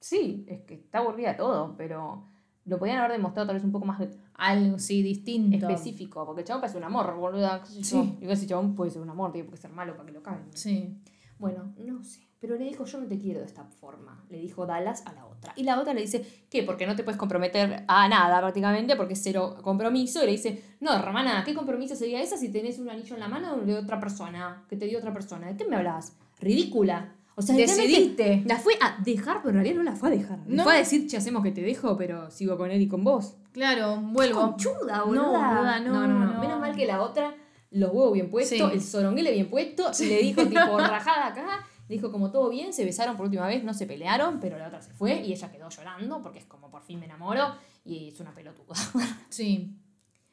Sí, 0.00 0.46
es 0.48 0.60
que 0.62 0.74
está 0.74 0.98
aburrida 0.98 1.32
de 1.32 1.34
todo, 1.36 1.74
pero 1.76 2.26
lo 2.66 2.78
podían 2.78 2.98
haber 2.98 3.12
demostrado 3.12 3.46
tal 3.46 3.56
vez 3.56 3.64
un 3.64 3.72
poco 3.72 3.86
más 3.86 4.00
Algo, 4.34 4.78
sí, 4.78 5.02
distinto. 5.02 5.56
específico, 5.56 6.26
porque 6.26 6.42
el 6.42 6.46
chabón 6.46 6.60
parece 6.60 6.78
un 6.78 6.84
amor, 6.84 7.14
boluda. 7.16 7.64
Sí. 7.64 8.16
Digo, 8.20 8.32
ese 8.32 8.46
chabón 8.46 8.74
puede 8.74 8.90
ser 8.90 9.02
un 9.02 9.10
amor, 9.10 9.32
tiene 9.32 9.48
que 9.48 9.56
ser 9.56 9.70
malo 9.70 9.94
para 9.96 10.06
que 10.06 10.12
lo 10.12 10.22
caguen. 10.22 10.46
Sí. 10.52 11.00
Bueno, 11.38 11.72
no 11.78 12.02
sé. 12.02 12.26
Pero 12.38 12.56
le 12.56 12.64
dijo, 12.64 12.84
yo 12.84 13.00
no 13.00 13.06
te 13.06 13.18
quiero 13.18 13.40
de 13.40 13.46
esta 13.46 13.64
forma. 13.64 14.22
Le 14.28 14.38
dijo 14.38 14.66
Dallas 14.66 15.06
a 15.06 15.12
la 15.14 15.24
otra. 15.26 15.52
Y 15.56 15.62
la 15.64 15.80
otra 15.80 15.94
le 15.94 16.02
dice, 16.02 16.44
¿qué? 16.50 16.62
Porque 16.62 16.86
no 16.86 16.94
te 16.94 17.02
puedes 17.02 17.18
comprometer 17.18 17.84
a 17.88 18.08
nada 18.08 18.40
prácticamente, 18.40 18.94
porque 18.94 19.14
es 19.14 19.22
cero 19.22 19.56
compromiso. 19.62 20.22
Y 20.22 20.26
le 20.26 20.32
dice, 20.32 20.62
no, 20.80 20.92
hermana, 20.92 21.42
¿qué 21.44 21.54
compromiso 21.54 21.96
sería 21.96 22.20
esa 22.20 22.36
si 22.36 22.50
tenés 22.52 22.78
un 22.78 22.90
anillo 22.90 23.14
en 23.14 23.20
la 23.20 23.28
mano 23.28 23.56
de 23.56 23.74
otra 23.74 23.98
persona? 23.98 24.64
Que 24.68 24.76
te 24.76 24.84
dio 24.86 24.98
otra 24.98 25.12
persona. 25.14 25.46
¿De 25.46 25.56
qué 25.56 25.64
me 25.66 25.76
hablas? 25.76 26.16
Ridícula. 26.38 27.15
O 27.38 27.42
sea, 27.42 27.54
Decidiste. 27.54 28.42
La 28.46 28.56
fue 28.58 28.74
a 28.80 28.96
dejar, 29.04 29.38
pero 29.42 29.50
en 29.50 29.54
realidad 29.56 29.76
no 29.76 29.82
la 29.82 29.94
fue 29.94 30.08
a 30.08 30.12
dejar. 30.12 30.38
Le 30.46 30.56
No. 30.56 30.62
fue 30.64 30.74
a 30.74 30.78
decir, 30.78 31.06
che, 31.06 31.18
hacemos 31.18 31.42
que 31.42 31.52
te 31.52 31.60
dejo, 31.60 31.96
pero 31.96 32.30
sigo 32.30 32.56
con 32.56 32.70
él 32.70 32.80
y 32.80 32.88
con 32.88 33.04
vos. 33.04 33.36
Claro, 33.52 34.00
vuelvo. 34.00 34.40
Conchuda, 34.40 35.02
boluda. 35.04 35.22
No, 35.22 35.30
boluda, 35.32 35.80
no, 35.80 36.06
no. 36.06 36.40
Menos 36.40 36.60
mal 36.60 36.74
que 36.74 36.86
la 36.86 37.02
otra, 37.02 37.34
los 37.70 37.90
huevos 37.92 38.14
bien 38.14 38.30
puestos, 38.30 38.56
Sí. 38.58 38.64
el 38.72 38.80
soronguele 38.82 39.32
bien 39.32 39.50
puesto, 39.50 39.90
le 40.00 40.18
dijo 40.22 40.46
tipo 40.46 40.56
rajada 40.78 41.26
acá, 41.26 41.66
dijo 41.88 42.10
como 42.10 42.30
todo 42.30 42.48
bien, 42.48 42.72
se 42.72 42.84
besaron 42.86 43.16
por 43.18 43.26
última 43.26 43.46
vez, 43.46 43.62
no 43.64 43.74
se 43.74 43.86
pelearon, 43.86 44.40
pero 44.40 44.56
la 44.58 44.68
otra 44.68 44.80
se 44.80 44.92
fue 44.94 45.20
y 45.20 45.32
ella 45.32 45.50
quedó 45.52 45.68
llorando 45.68 46.22
porque 46.22 46.38
es 46.38 46.46
como 46.46 46.70
por 46.70 46.82
fin 46.82 46.98
me 46.98 47.04
enamoro 47.04 47.54
y 47.84 48.08
es 48.08 48.18
una 48.20 48.34
pelotuda. 48.34 48.74
Sí. 49.28 49.76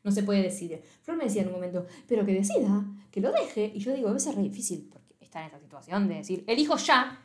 no 0.03 0.11
se 0.11 0.23
puede 0.23 0.41
decidir. 0.41 0.81
Flor 1.01 1.17
me 1.17 1.25
decía 1.25 1.41
en 1.41 1.49
un 1.49 1.53
momento, 1.55 1.85
pero 2.07 2.25
que 2.25 2.33
decida, 2.33 2.83
que 3.11 3.19
lo 3.21 3.31
deje. 3.31 3.71
Y 3.75 3.79
yo 3.79 3.93
digo, 3.93 4.07
a 4.09 4.13
veces 4.13 4.29
es 4.29 4.35
re 4.35 4.41
difícil 4.43 4.89
está 5.33 5.41
en 5.41 5.47
esa 5.47 5.59
situación 5.59 6.07
de 6.07 6.15
decir, 6.15 6.43
elijo 6.47 6.77
ya, 6.77 7.19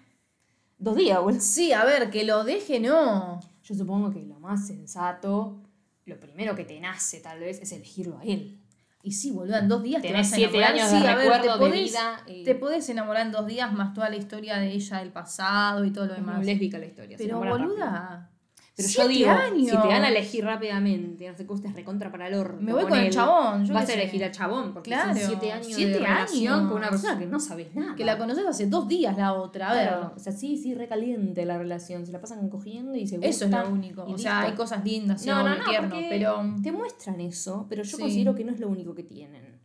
dos 0.78 0.96
días, 0.96 1.20
boludo. 1.20 1.40
Sí, 1.40 1.72
a 1.72 1.84
ver, 1.84 2.10
que 2.10 2.24
lo 2.24 2.42
deje, 2.44 2.80
no. 2.80 3.38
Yo 3.62 3.74
supongo 3.74 4.10
que 4.10 4.22
lo 4.22 4.40
más 4.40 4.66
sensato, 4.66 5.60
lo 6.06 6.18
primero 6.18 6.54
que 6.56 6.64
te 6.64 6.80
nace 6.80 7.20
tal 7.20 7.40
vez 7.40 7.60
es 7.60 7.70
elegirlo 7.72 8.16
a 8.18 8.24
él. 8.24 8.62
Y 9.02 9.12
sí, 9.12 9.30
boluda, 9.30 9.58
en 9.58 9.68
dos 9.68 9.82
días 9.82 10.00
te 10.02 10.08
Tenés 10.08 10.26
vas 10.26 10.32
a 10.32 10.36
siete 10.36 10.56
enamorar. 10.56 10.72
años 10.74 10.90
de 10.92 10.98
Sí, 10.98 11.06
a 11.06 11.16
ver, 11.16 11.40
te 11.42 11.48
de 11.48 11.54
podés- 11.54 11.84
vida 11.84 12.22
y- 12.26 12.44
Te 12.44 12.54
podés 12.54 12.88
enamorar 12.88 13.26
en 13.26 13.32
dos 13.32 13.46
días 13.46 13.72
más 13.72 13.92
toda 13.92 14.08
la 14.08 14.16
historia 14.16 14.56
de 14.58 14.72
ella 14.72 14.98
del 14.98 15.12
pasado 15.12 15.84
y 15.84 15.92
todo 15.92 16.06
lo 16.06 16.12
Es 16.14 16.18
demás. 16.20 16.36
muy 16.38 16.46
lésbica 16.46 16.78
la 16.78 16.86
historia. 16.86 17.16
Pero 17.18 17.42
rápido. 17.42 18.28
Pero 18.78 18.88
yo 18.90 19.08
digo, 19.08 19.30
años. 19.30 19.70
si 19.70 19.76
te 19.82 19.88
dan 19.88 20.04
a 20.04 20.08
elegir 20.08 20.44
rápidamente, 20.44 21.28
no 21.28 21.36
sé 21.36 21.46
qué 21.46 21.52
estés 21.52 21.74
recontra 21.74 22.12
para 22.12 22.28
el 22.28 22.34
orto. 22.34 22.58
Me 22.60 22.72
voy 22.72 22.84
con 22.86 22.96
el 22.98 23.10
chabón, 23.10 23.66
yo 23.66 23.74
Vas 23.74 23.88
a 23.88 23.94
elegir 23.94 24.22
al 24.24 24.30
chabón, 24.30 24.72
porque 24.72 24.90
Claro, 24.90 25.14
son 25.18 25.26
siete 25.30 25.50
años 25.52 25.66
siete 25.66 25.92
de 25.94 25.98
relación 25.98 26.54
años. 26.54 26.68
con 26.68 26.78
una 26.78 26.88
persona 26.90 27.18
que 27.18 27.26
no 27.26 27.40
sabes 27.40 27.74
nada. 27.74 27.96
Que 27.96 28.04
la 28.04 28.16
conoces 28.16 28.46
hace 28.46 28.66
dos 28.66 28.86
días 28.86 29.16
la 29.16 29.32
otra. 29.34 29.70
A 29.70 29.74
ver. 29.74 29.88
Claro, 29.88 30.12
o 30.16 30.18
sea, 30.20 30.32
sí, 30.32 30.56
sí, 30.56 30.74
recaliente 30.74 31.44
la 31.44 31.58
relación. 31.58 32.06
Se 32.06 32.12
la 32.12 32.20
pasan 32.20 32.48
cogiendo 32.48 32.94
y 32.94 33.06
se 33.08 33.16
Eso 33.16 33.26
es 33.46 33.50
gustan 33.50 33.64
lo 33.64 33.70
único. 33.72 34.04
O 34.04 34.16
sea, 34.16 34.42
hay 34.42 34.52
cosas 34.52 34.84
lindas, 34.84 35.26
No, 35.26 35.42
no, 35.42 35.56
no, 35.56 35.64
tierno, 35.68 35.88
porque 35.90 36.06
pero. 36.08 36.40
te 36.62 36.70
muestran 36.70 37.20
eso, 37.20 37.66
pero 37.68 37.82
yo 37.82 37.96
Sí. 37.96 38.02
considero 38.02 38.34
que 38.36 38.44
no 38.44 38.52
es 38.52 38.60
lo 38.60 38.68
único 38.68 38.94
que 38.94 39.02
tienen. 39.02 39.57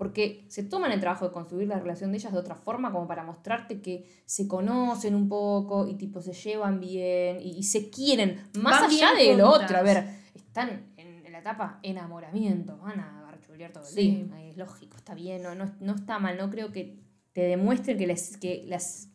Porque 0.00 0.46
se 0.48 0.62
toman 0.62 0.92
el 0.92 0.98
trabajo 1.00 1.26
de 1.26 1.30
construir 1.32 1.68
la 1.68 1.78
relación 1.78 2.10
de 2.10 2.16
ellas 2.16 2.32
de 2.32 2.38
otra 2.38 2.54
forma, 2.54 2.90
como 2.90 3.06
para 3.06 3.22
mostrarte 3.22 3.82
que 3.82 4.06
se 4.24 4.48
conocen 4.48 5.14
un 5.14 5.28
poco 5.28 5.86
y 5.86 5.96
tipo 5.96 6.22
se 6.22 6.32
llevan 6.32 6.80
bien 6.80 7.38
y, 7.42 7.50
y 7.58 7.62
se 7.64 7.90
quieren. 7.90 8.48
Más 8.58 8.80
Van 8.80 8.90
allá 8.90 9.12
de 9.12 9.36
lo 9.36 9.50
otro. 9.50 9.76
A 9.76 9.82
ver, 9.82 10.02
están 10.34 10.86
en, 10.96 11.26
en 11.26 11.32
la 11.32 11.40
etapa 11.40 11.80
enamoramiento, 11.82 12.78
van 12.78 12.98
a 12.98 13.20
garchulear 13.26 13.72
todo 13.72 13.82
el 13.86 13.90
Sí. 13.90 14.24
día. 14.24 14.48
Es 14.48 14.56
lógico, 14.56 14.96
está 14.96 15.14
bien, 15.14 15.42
no, 15.42 15.54
no, 15.54 15.70
no 15.80 15.94
está 15.96 16.18
mal. 16.18 16.38
No 16.38 16.48
creo 16.48 16.72
que 16.72 16.96
te 17.34 17.42
demuestren 17.42 17.98
que, 17.98 18.06
les, 18.06 18.38
que 18.38 18.64
las, 18.68 19.08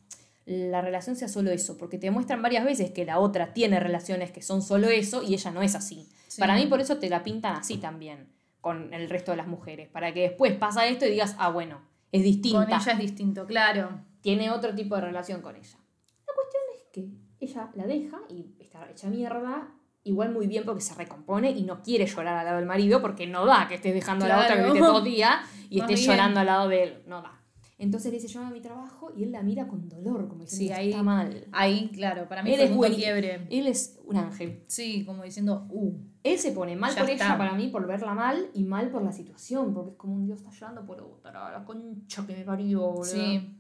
la 0.46 0.82
relación 0.82 1.16
sea 1.16 1.30
solo 1.30 1.50
eso, 1.50 1.80
porque 1.80 1.98
te 1.98 2.06
demuestran 2.06 2.44
varias 2.44 2.64
veces 2.64 2.92
que 2.92 3.06
la 3.06 3.18
otra 3.18 3.56
tiene 3.56 3.80
relaciones 3.80 4.30
que 4.32 4.44
son 4.44 4.62
solo 4.62 4.88
eso 4.90 5.24
y 5.24 5.34
ella 5.34 5.50
no 5.50 5.64
es 5.64 5.74
así. 5.74 6.08
Sí. 6.28 6.40
Para 6.40 6.54
mí 6.54 6.68
por 6.68 6.80
eso 6.80 6.98
te 7.00 7.10
la 7.10 7.24
pintan 7.24 7.56
así 7.56 7.78
también 7.78 8.35
con 8.66 8.92
el 8.96 9.12
resto 9.12 9.30
de 9.30 9.38
las 9.38 9.46
mujeres, 9.46 9.88
para 9.90 10.12
que 10.12 10.22
después 10.22 10.52
pasa 10.56 10.88
esto 10.88 11.06
y 11.06 11.12
digas, 11.12 11.36
ah, 11.38 11.50
bueno, 11.50 11.82
es 12.12 12.24
distinta, 12.24 12.66
Con 12.66 12.74
ella 12.74 12.92
es 12.94 12.98
distinto, 12.98 13.46
claro. 13.46 14.02
tiene 14.22 14.50
otro 14.50 14.74
tipo 14.74 14.96
de 14.96 15.02
relación 15.02 15.44
con 15.44 15.56
ella. 15.56 15.78
La 16.26 16.34
cuestión 16.34 16.64
es 16.76 16.84
que 16.92 17.46
ella 17.46 17.70
la 17.76 17.86
deja 17.86 18.18
y 18.28 18.56
está 18.60 18.90
hecha 18.90 19.08
mierda, 19.08 19.68
igual 20.04 20.32
muy 20.32 20.48
bien 20.48 20.64
porque 20.66 20.82
se 20.82 20.96
recompone 20.96 21.52
y 21.52 21.62
no 21.62 21.84
quiere 21.84 22.08
llorar 22.08 22.40
al 22.40 22.46
lado 22.46 22.58
del 22.58 22.66
marido 22.66 23.04
porque 23.04 23.28
no 23.28 23.46
da 23.46 23.68
que 23.68 23.76
estés 23.76 23.94
dejando 23.94 24.26
a 24.26 24.30
la 24.30 24.40
otra 24.40 24.56
que 24.56 24.64
viste 24.64 24.80
dos 24.80 25.04
días 25.04 25.48
y 25.70 25.82
estés 25.82 26.04
llorando 26.04 26.40
al 26.40 26.48
lado 26.48 26.68
de 26.68 26.82
él, 26.82 27.04
no 27.06 27.22
da. 27.22 27.40
Entonces 27.78 28.12
le 28.12 28.20
dice, 28.20 28.30
yo 28.32 28.40
hago 28.42 28.52
mi 28.52 28.62
trabajo 28.62 29.12
y 29.18 29.24
él 29.24 29.32
la 29.34 29.44
mira 29.44 29.68
con 29.68 29.90
dolor, 29.90 30.30
como 30.30 30.44
diciendo, 30.44 30.74
Sí, 30.74 30.80
ahí- 30.80 30.90
está 30.92 31.04
mal. 31.04 31.46
Ahí, 31.52 31.90
claro, 31.94 32.28
para 32.30 32.42
mí 32.42 32.52
Él 32.52 32.56
fue 32.56 32.66
es 32.66 32.72
un 32.72 32.78
buen 32.78 32.94
quiebre. 32.96 33.48
Él 33.50 33.68
es 33.68 34.00
un 34.06 34.16
ángel. 34.16 34.64
Sí, 34.68 35.04
como 35.06 35.24
diciendo, 35.24 35.68
uh. 35.70 35.94
Él 36.24 36.40
se 36.40 36.54
pone 36.54 36.76
mal 36.78 36.96
por 36.96 37.10
está. 37.10 37.26
ella 37.26 37.38
para 37.38 37.54
mí, 37.54 37.68
por 37.68 37.86
verla 37.86 38.14
mal, 38.14 38.50
y 38.54 38.64
mal 38.64 38.90
por 38.90 39.02
la 39.04 39.12
situación, 39.12 39.74
porque 39.74 39.92
es 39.92 39.98
como 39.98 40.16
un 40.16 40.26
dios 40.26 40.40
está 40.40 40.52
llorando 40.52 40.86
por 40.86 41.02
otra, 41.02 41.52
la 41.52 41.66
concha 41.66 42.26
que 42.26 42.36
me 42.36 42.46
parió, 42.46 42.80
boludo. 42.80 43.04
Sí. 43.06 43.60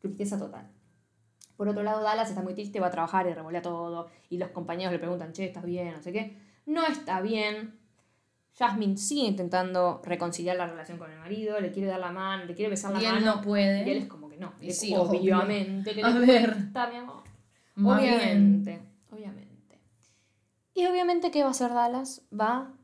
Tristeza 0.00 0.38
total. 0.38 0.70
Por 1.56 1.68
otro 1.68 1.82
lado, 1.82 2.02
Dallas 2.02 2.30
está 2.30 2.40
muy 2.42 2.54
triste, 2.54 2.80
va 2.80 2.86
a 2.86 2.90
trabajar 2.90 3.26
y 3.26 3.34
revolea 3.34 3.60
todo, 3.60 4.08
y 4.30 4.38
los 4.38 4.50
compañeros 4.50 4.92
le 4.92 4.98
preguntan, 5.00 5.32
che, 5.32 5.44
¿estás 5.44 5.64
bien? 5.64 5.92
No 5.92 6.00
sé 6.00 6.12
qué. 6.12 6.36
No 6.66 6.86
está 6.86 7.20
bien. 7.20 7.79
Jasmine 8.58 8.96
sigue 8.96 9.26
intentando 9.28 10.02
reconciliar 10.04 10.56
la 10.56 10.66
relación 10.66 10.98
con 10.98 11.10
el 11.10 11.18
marido, 11.18 11.60
le 11.60 11.70
quiere 11.70 11.88
dar 11.88 12.00
la 12.00 12.12
mano, 12.12 12.44
le 12.44 12.54
quiere 12.54 12.68
besar 12.70 12.92
la 12.92 13.00
Y 13.02 13.06
él 13.06 13.14
mano. 13.14 13.36
no 13.36 13.42
puede. 13.42 13.86
Y 13.86 13.90
él 13.90 13.98
es 13.98 14.06
como 14.06 14.28
que 14.28 14.36
no. 14.36 14.52
Y 14.60 14.72
sí, 14.72 14.94
obviamente 14.94 15.94
que 15.94 16.02
A 16.02 16.10
ver. 16.18 16.52
cuesta, 16.52 16.88
mi 16.88 16.96
amor. 16.96 17.22
Obviamente, 17.76 18.80
obviamente. 19.10 19.78
Y 20.74 20.86
obviamente, 20.86 21.30
¿qué 21.30 21.42
va 21.42 21.48
a 21.48 21.50
hacer 21.52 21.70
Dallas? 21.72 22.22
Va 22.38 22.74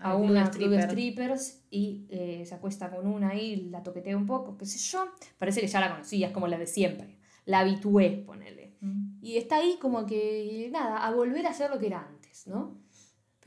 a 0.00 0.14
una 0.14 0.44
de 0.44 0.50
club 0.50 0.70
de 0.70 0.78
stripper. 0.82 1.36
strippers 1.38 1.64
y 1.70 2.06
eh, 2.10 2.44
se 2.46 2.54
acuesta 2.54 2.90
con 2.90 3.06
una 3.06 3.30
ahí, 3.30 3.68
la 3.70 3.82
toquetea 3.82 4.16
un 4.16 4.26
poco, 4.26 4.56
qué 4.56 4.66
sé 4.66 4.78
yo. 4.78 5.06
Parece 5.38 5.60
que 5.60 5.66
ya 5.66 5.80
la 5.80 5.90
conocía, 5.90 6.28
es 6.28 6.32
como 6.32 6.46
la 6.46 6.58
de 6.58 6.66
siempre. 6.66 7.18
La 7.46 7.60
habitué, 7.60 8.22
ponele. 8.26 8.76
Mm. 8.80 9.18
Y 9.22 9.36
está 9.38 9.56
ahí 9.56 9.76
como 9.80 10.06
que, 10.06 10.68
nada, 10.70 11.04
a 11.04 11.10
volver 11.12 11.46
a 11.46 11.52
ser 11.52 11.70
lo 11.70 11.78
que 11.78 11.86
era 11.88 12.06
antes, 12.06 12.46
¿no? 12.46 12.76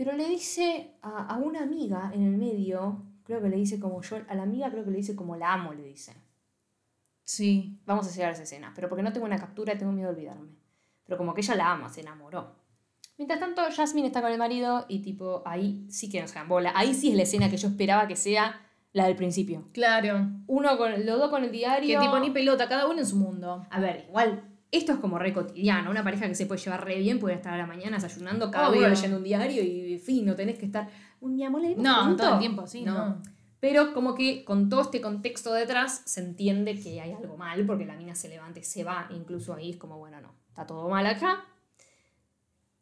Pero 0.03 0.17
le 0.17 0.27
dice 0.27 0.95
a, 1.03 1.27
a 1.27 1.37
una 1.37 1.61
amiga 1.61 2.09
en 2.11 2.23
el 2.23 2.35
medio, 2.35 3.05
creo 3.23 3.39
que 3.39 3.49
le 3.49 3.57
dice 3.57 3.79
como 3.79 4.01
yo, 4.01 4.17
a 4.27 4.33
la 4.33 4.41
amiga 4.41 4.71
creo 4.71 4.83
que 4.83 4.89
le 4.89 4.97
dice 4.97 5.15
como 5.15 5.35
la 5.35 5.53
amo, 5.53 5.73
le 5.73 5.83
dice. 5.83 6.11
Sí. 7.23 7.79
Vamos 7.85 8.07
a 8.07 8.11
llegar 8.11 8.29
a 8.29 8.33
esa 8.33 8.41
escena, 8.41 8.71
pero 8.73 8.89
porque 8.89 9.03
no 9.03 9.13
tengo 9.13 9.27
una 9.27 9.37
captura 9.37 9.75
y 9.75 9.77
tengo 9.77 9.91
miedo 9.91 10.09
de 10.09 10.15
olvidarme. 10.15 10.55
Pero 11.03 11.19
como 11.19 11.35
que 11.35 11.41
ella 11.41 11.53
la 11.53 11.71
ama, 11.73 11.87
se 11.87 12.01
enamoró. 12.01 12.55
Mientras 13.19 13.39
tanto, 13.39 13.61
Jasmine 13.61 14.07
está 14.07 14.23
con 14.23 14.31
el 14.31 14.39
marido 14.39 14.87
y 14.89 15.03
tipo, 15.03 15.43
ahí 15.45 15.85
sí 15.87 16.09
que 16.09 16.19
nos 16.19 16.33
bola. 16.47 16.73
Ahí 16.73 16.95
sí 16.95 17.11
es 17.11 17.15
la 17.15 17.21
escena 17.21 17.51
que 17.51 17.57
yo 17.57 17.67
esperaba 17.67 18.07
que 18.07 18.15
sea 18.15 18.59
la 18.93 19.05
del 19.05 19.15
principio. 19.15 19.69
Claro. 19.71 20.31
Uno 20.47 20.79
con, 20.79 21.05
los 21.05 21.19
dos 21.19 21.29
con 21.29 21.43
el 21.43 21.51
diario. 21.51 21.99
Que 21.99 22.03
tipo 22.03 22.17
ni 22.17 22.31
pelota, 22.31 22.67
cada 22.67 22.87
uno 22.87 22.97
en 22.97 23.05
su 23.05 23.17
mundo. 23.17 23.67
A 23.69 23.79
ver, 23.79 24.05
igual, 24.09 24.50
esto 24.71 24.93
es 24.93 24.99
como 24.99 25.19
re 25.19 25.33
cotidiano. 25.33 25.91
Una 25.91 26.03
pareja 26.03 26.27
que 26.27 26.35
se 26.35 26.45
puede 26.45 26.61
llevar 26.61 26.85
re 26.85 26.97
bien, 26.97 27.19
puede 27.19 27.35
estar 27.35 27.53
a 27.53 27.57
la 27.57 27.65
mañana 27.67 27.97
desayunando, 27.97 28.49
cada 28.49 28.69
Obvio. 28.69 28.79
uno 28.79 28.89
leyendo 28.89 29.17
un 29.17 29.23
diario 29.23 29.61
y 29.63 29.99
fin, 29.99 30.25
no 30.25 30.35
tenés 30.35 30.57
que 30.57 30.65
estar. 30.65 30.89
"Uy, 31.19 31.33
Mi 31.33 31.43
amor, 31.43 31.61
¿leímos 31.61 31.83
No, 31.83 32.05
juntos?". 32.05 32.25
todo 32.25 32.33
el 32.35 32.39
tiempo 32.39 32.61
así, 32.61 32.81
no. 32.83 33.21
Pero 33.59 33.93
como 33.93 34.15
que 34.15 34.43
con 34.43 34.69
todo 34.69 34.81
este 34.81 35.01
contexto 35.01 35.53
detrás 35.53 36.01
se 36.05 36.21
entiende 36.21 36.79
que 36.79 36.99
hay 36.99 37.11
algo 37.11 37.37
mal 37.37 37.63
porque 37.67 37.85
la 37.85 37.95
mina 37.95 38.15
se 38.15 38.27
levanta 38.27 38.59
y 38.59 38.63
se 38.63 38.83
va. 38.83 39.07
Incluso 39.11 39.53
ahí 39.53 39.69
es 39.71 39.77
como, 39.77 39.99
bueno, 39.99 40.19
no, 40.19 40.33
está 40.49 40.65
todo 40.65 40.89
mal 40.89 41.05
acá. 41.05 41.43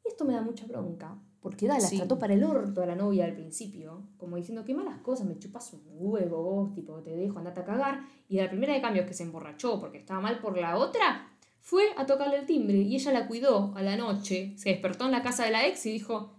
Y 0.05 0.07
esto 0.09 0.25
me 0.25 0.33
da 0.33 0.41
mucha 0.41 0.65
bronca. 0.65 1.15
Porque 1.41 1.67
Dallas 1.67 1.89
Sí. 1.89 1.97
trató 1.97 2.19
para 2.19 2.33
el 2.33 2.43
orto 2.43 2.81
a 2.81 2.85
la 2.85 2.95
novia 2.95 3.23
al 3.25 3.33
principio, 3.33 4.03
como 4.17 4.35
diciendo, 4.35 4.65
qué 4.65 4.73
malas 4.73 4.99
cosas, 4.99 5.25
me 5.25 5.37
chupas 5.39 5.71
un 5.73 5.81
huevo 5.87 6.43
vos, 6.43 6.73
tipo, 6.73 6.95
te 7.01 7.15
dejo, 7.15 7.39
andate 7.39 7.61
a 7.61 7.65
cagar. 7.65 8.01
Y 8.27 8.39
a 8.39 8.43
la 8.43 8.49
primera 8.49 8.73
de 8.73 8.81
cambios 8.81 9.05
que 9.05 9.13
se 9.13 9.23
emborrachó 9.23 9.79
porque 9.79 9.97
estaba 9.99 10.19
mal 10.19 10.39
por 10.39 10.57
la 10.57 10.75
otra, 10.77 11.29
fue 11.61 11.83
a 11.97 12.05
tocarle 12.05 12.37
el 12.39 12.45
timbre 12.45 12.77
y 12.81 12.95
ella 12.95 13.11
la 13.11 13.27
cuidó 13.27 13.73
a 13.75 13.81
la 13.83 13.95
noche, 13.97 14.53
se 14.57 14.69
despertó 14.69 15.05
en 15.05 15.11
la 15.11 15.21
casa 15.21 15.45
de 15.45 15.51
la 15.51 15.67
ex 15.67 15.85
y 15.85 15.91
dijo, 15.91 16.35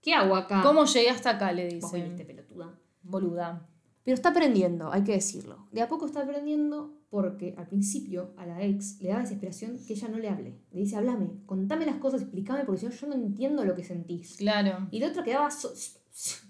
¿qué 0.00 0.14
hago 0.14 0.36
acá? 0.36 0.62
¿Cómo 0.62 0.84
llegué 0.84 1.10
hasta 1.10 1.30
acá? 1.30 1.52
Le 1.52 1.64
Vos 1.78 1.90
dice. 1.92 1.96
viniste, 2.04 2.24
pelotuda. 2.24 2.78
Boluda. 3.02 3.68
Pero 4.04 4.14
está 4.14 4.30
aprendiendo, 4.30 4.92
hay 4.92 5.04
que 5.04 5.12
decirlo. 5.12 5.68
De 5.70 5.80
a 5.80 5.88
poco 5.88 6.06
está 6.06 6.22
aprendiendo 6.22 6.98
porque 7.08 7.54
al 7.58 7.68
principio 7.68 8.32
a 8.36 8.46
la 8.46 8.62
ex 8.62 9.00
le 9.00 9.10
da 9.10 9.20
desesperación 9.20 9.78
que 9.86 9.92
ella 9.92 10.08
no 10.08 10.18
le 10.18 10.28
hable. 10.28 10.58
Le 10.72 10.80
dice, 10.80 10.96
hablame, 10.96 11.28
contame 11.46 11.86
las 11.86 11.96
cosas, 11.96 12.22
explícame 12.22 12.64
porque 12.64 12.80
si 12.80 12.86
no 12.86 12.92
yo 12.92 13.06
no 13.06 13.14
entiendo 13.14 13.64
lo 13.64 13.74
que 13.76 13.84
sentís. 13.84 14.36
Claro. 14.38 14.88
Y 14.90 14.98
la 15.00 15.08
otra 15.08 15.22
quedaba 15.22 15.50
so- 15.50 15.72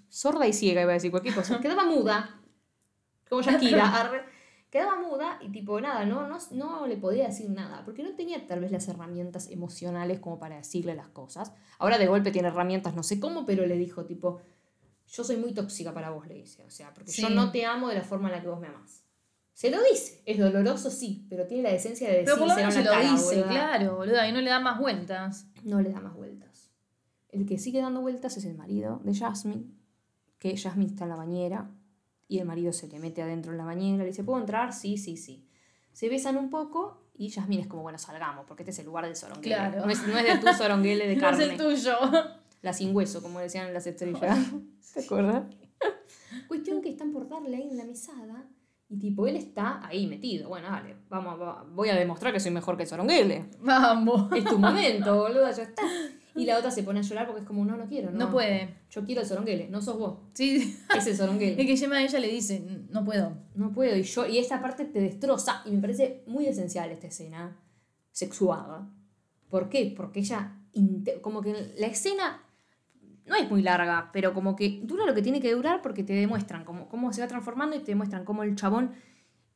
sorda 0.08 0.46
y 0.46 0.52
ciega, 0.52 0.82
iba 0.82 0.90
a 0.92 0.94
decir 0.94 1.10
cualquier 1.10 1.34
cosa. 1.34 1.60
Quedaba 1.62 1.84
muda, 1.84 2.40
como 3.28 3.42
Shakira. 3.42 4.24
quedaba 4.72 4.98
muda 4.98 5.38
y 5.42 5.50
tipo, 5.50 5.78
nada, 5.82 6.06
no, 6.06 6.26
no, 6.26 6.38
no 6.52 6.86
le 6.86 6.96
podía 6.96 7.26
decir 7.26 7.50
nada, 7.50 7.84
porque 7.84 8.02
no 8.02 8.14
tenía 8.14 8.46
tal 8.46 8.60
vez 8.60 8.72
las 8.72 8.88
herramientas 8.88 9.50
emocionales 9.50 10.18
como 10.18 10.38
para 10.38 10.56
decirle 10.56 10.94
las 10.94 11.08
cosas. 11.08 11.52
Ahora 11.78 11.98
de 11.98 12.06
golpe 12.06 12.30
tiene 12.30 12.48
herramientas, 12.48 12.94
no 12.96 13.02
sé 13.02 13.20
cómo, 13.20 13.44
pero 13.44 13.66
le 13.66 13.76
dijo 13.76 14.06
tipo, 14.06 14.40
yo 15.08 15.24
soy 15.24 15.36
muy 15.36 15.52
tóxica 15.52 15.92
para 15.92 16.08
vos, 16.08 16.26
le 16.26 16.36
dice. 16.36 16.64
O 16.64 16.70
sea, 16.70 16.94
porque 16.94 17.12
yo 17.12 17.28
no 17.28 17.52
te 17.52 17.66
amo 17.66 17.88
de 17.90 17.96
la 17.96 18.02
forma 18.02 18.30
en 18.30 18.36
la 18.36 18.40
que 18.40 18.48
vos 18.48 18.60
me 18.60 18.68
amás. 18.68 19.04
Se 19.52 19.70
lo 19.70 19.76
dice, 19.82 20.22
es 20.24 20.38
doloroso, 20.38 20.90
sí, 20.90 21.26
pero 21.28 21.46
tiene 21.46 21.64
la 21.64 21.72
decencia 21.72 22.08
de 22.08 22.22
Pero 22.24 22.38
por 22.38 22.48
lo 22.48 22.54
decírselo 22.54 22.56
menos 22.56 22.76
en 22.76 22.82
se 22.82 22.88
lo 22.88 22.90
cara, 22.90 23.12
dice, 23.12 23.42
boluda. 23.42 23.50
claro, 23.50 23.96
boluda. 23.96 24.28
Y 24.28 24.32
no 24.32 24.40
le 24.40 24.48
da 24.48 24.60
más 24.60 24.80
vueltas. 24.80 25.46
No 25.64 25.82
le 25.82 25.90
da 25.90 26.00
más 26.00 26.14
vueltas. 26.14 26.70
El 27.28 27.44
que 27.44 27.58
sigue 27.58 27.82
dando 27.82 28.00
vueltas 28.00 28.38
es 28.38 28.46
el 28.46 28.56
marido 28.56 29.02
de 29.04 29.14
Jasmine, 29.14 29.66
que 30.38 30.56
Jasmine 30.56 30.90
está 30.90 31.04
en 31.04 31.10
la 31.10 31.16
bañera 31.16 31.70
y 32.34 32.38
el 32.38 32.46
marido 32.46 32.72
se 32.72 32.88
le 32.88 32.98
mete 32.98 33.22
adentro 33.22 33.52
en 33.52 33.58
la 33.58 33.64
bañera, 33.64 33.98
le 33.98 34.06
dice, 34.10 34.24
¿puedo 34.24 34.40
entrar? 34.40 34.72
Sí, 34.72 34.96
sí, 34.96 35.16
sí. 35.16 35.46
Se 35.92 36.08
besan 36.08 36.36
un 36.36 36.48
poco 36.50 37.02
y 37.14 37.30
Jasmine 37.30 37.62
es 37.62 37.68
como, 37.68 37.82
bueno, 37.82 37.98
salgamos, 37.98 38.46
porque 38.46 38.62
este 38.62 38.70
es 38.70 38.78
el 38.78 38.86
lugar 38.86 39.04
del 39.04 39.14
soronguele. 39.16 39.54
Claro. 39.54 39.84
No, 39.84 39.90
es, 39.92 40.06
no 40.06 40.16
es 40.18 40.24
de 40.24 40.38
tu 40.38 40.56
soronguele 40.56 41.06
de 41.08 41.16
No 41.16 41.28
es 41.28 41.36
carne. 41.38 41.44
el 41.44 41.56
tuyo. 41.58 41.92
La 42.62 42.72
sin 42.72 42.94
hueso, 42.96 43.20
como 43.22 43.38
decían 43.40 43.66
en 43.66 43.74
las 43.74 43.86
estrellas. 43.86 44.38
¿Te 44.94 45.00
acuerdas? 45.00 45.44
Cuestión 46.48 46.80
que 46.80 46.88
están 46.90 47.12
por 47.12 47.28
darle 47.28 47.56
ahí 47.56 47.68
en 47.70 47.76
la 47.76 47.84
mesada 47.84 48.46
y 48.88 48.98
tipo, 48.98 49.26
él 49.26 49.36
está 49.36 49.86
ahí 49.86 50.06
metido. 50.06 50.48
Bueno, 50.48 50.68
dale, 50.70 50.96
vamos, 51.10 51.40
va- 51.40 51.64
voy 51.70 51.88
a 51.90 51.94
demostrar 51.96 52.32
que 52.32 52.40
soy 52.40 52.50
mejor 52.50 52.76
que 52.76 52.84
el 52.84 52.88
soronguele. 52.88 53.50
Vamos. 53.60 54.32
Es 54.34 54.44
tu 54.44 54.58
momento, 54.58 55.16
boludo, 55.16 55.50
ya 55.50 55.62
está. 55.64 55.82
Y 56.34 56.46
la 56.46 56.58
otra 56.58 56.70
se 56.70 56.82
pone 56.82 57.00
a 57.00 57.02
llorar 57.02 57.26
porque 57.26 57.42
es 57.42 57.46
como, 57.46 57.64
no, 57.64 57.76
no 57.76 57.86
quiero, 57.86 58.10
no. 58.10 58.18
No 58.18 58.30
puede. 58.30 58.74
Yo 58.90 59.04
quiero 59.04 59.20
el 59.20 59.26
soronguele, 59.26 59.68
no 59.68 59.82
sos 59.82 59.98
vos. 59.98 60.18
Sí. 60.32 60.78
Es 60.96 61.06
el 61.06 61.12
Es 61.12 61.18
soronguele. 61.18 61.66
que 61.66 61.76
Gemma 61.76 61.96
a 61.96 62.02
ella 62.02 62.18
le 62.18 62.28
dice, 62.28 62.64
no 62.90 63.04
puedo. 63.04 63.36
No 63.54 63.72
puedo. 63.72 63.96
Y 63.96 64.02
yo, 64.02 64.26
y 64.26 64.38
esta 64.38 64.60
parte 64.62 64.84
te 64.86 65.00
destroza. 65.00 65.62
Y 65.66 65.70
me 65.72 65.80
parece 65.80 66.22
muy 66.26 66.46
esencial 66.46 66.90
esta 66.90 67.06
escena 67.08 67.58
sexuada. 68.10 68.88
¿Por 69.50 69.68
qué? 69.68 69.92
Porque 69.96 70.20
ella, 70.20 70.58
como 71.20 71.42
que 71.42 71.74
la 71.78 71.86
escena 71.86 72.42
no 73.26 73.36
es 73.36 73.48
muy 73.50 73.62
larga, 73.62 74.10
pero 74.12 74.34
como 74.34 74.56
que 74.56 74.80
dura 74.82 75.06
lo 75.06 75.14
que 75.14 75.22
tiene 75.22 75.40
que 75.40 75.52
durar 75.52 75.82
porque 75.82 76.02
te 76.02 76.12
demuestran 76.12 76.64
cómo, 76.64 76.88
cómo 76.88 77.12
se 77.12 77.20
va 77.20 77.28
transformando 77.28 77.76
y 77.76 77.80
te 77.80 77.92
demuestran 77.92 78.24
cómo 78.24 78.42
el 78.42 78.56
chabón 78.56 78.92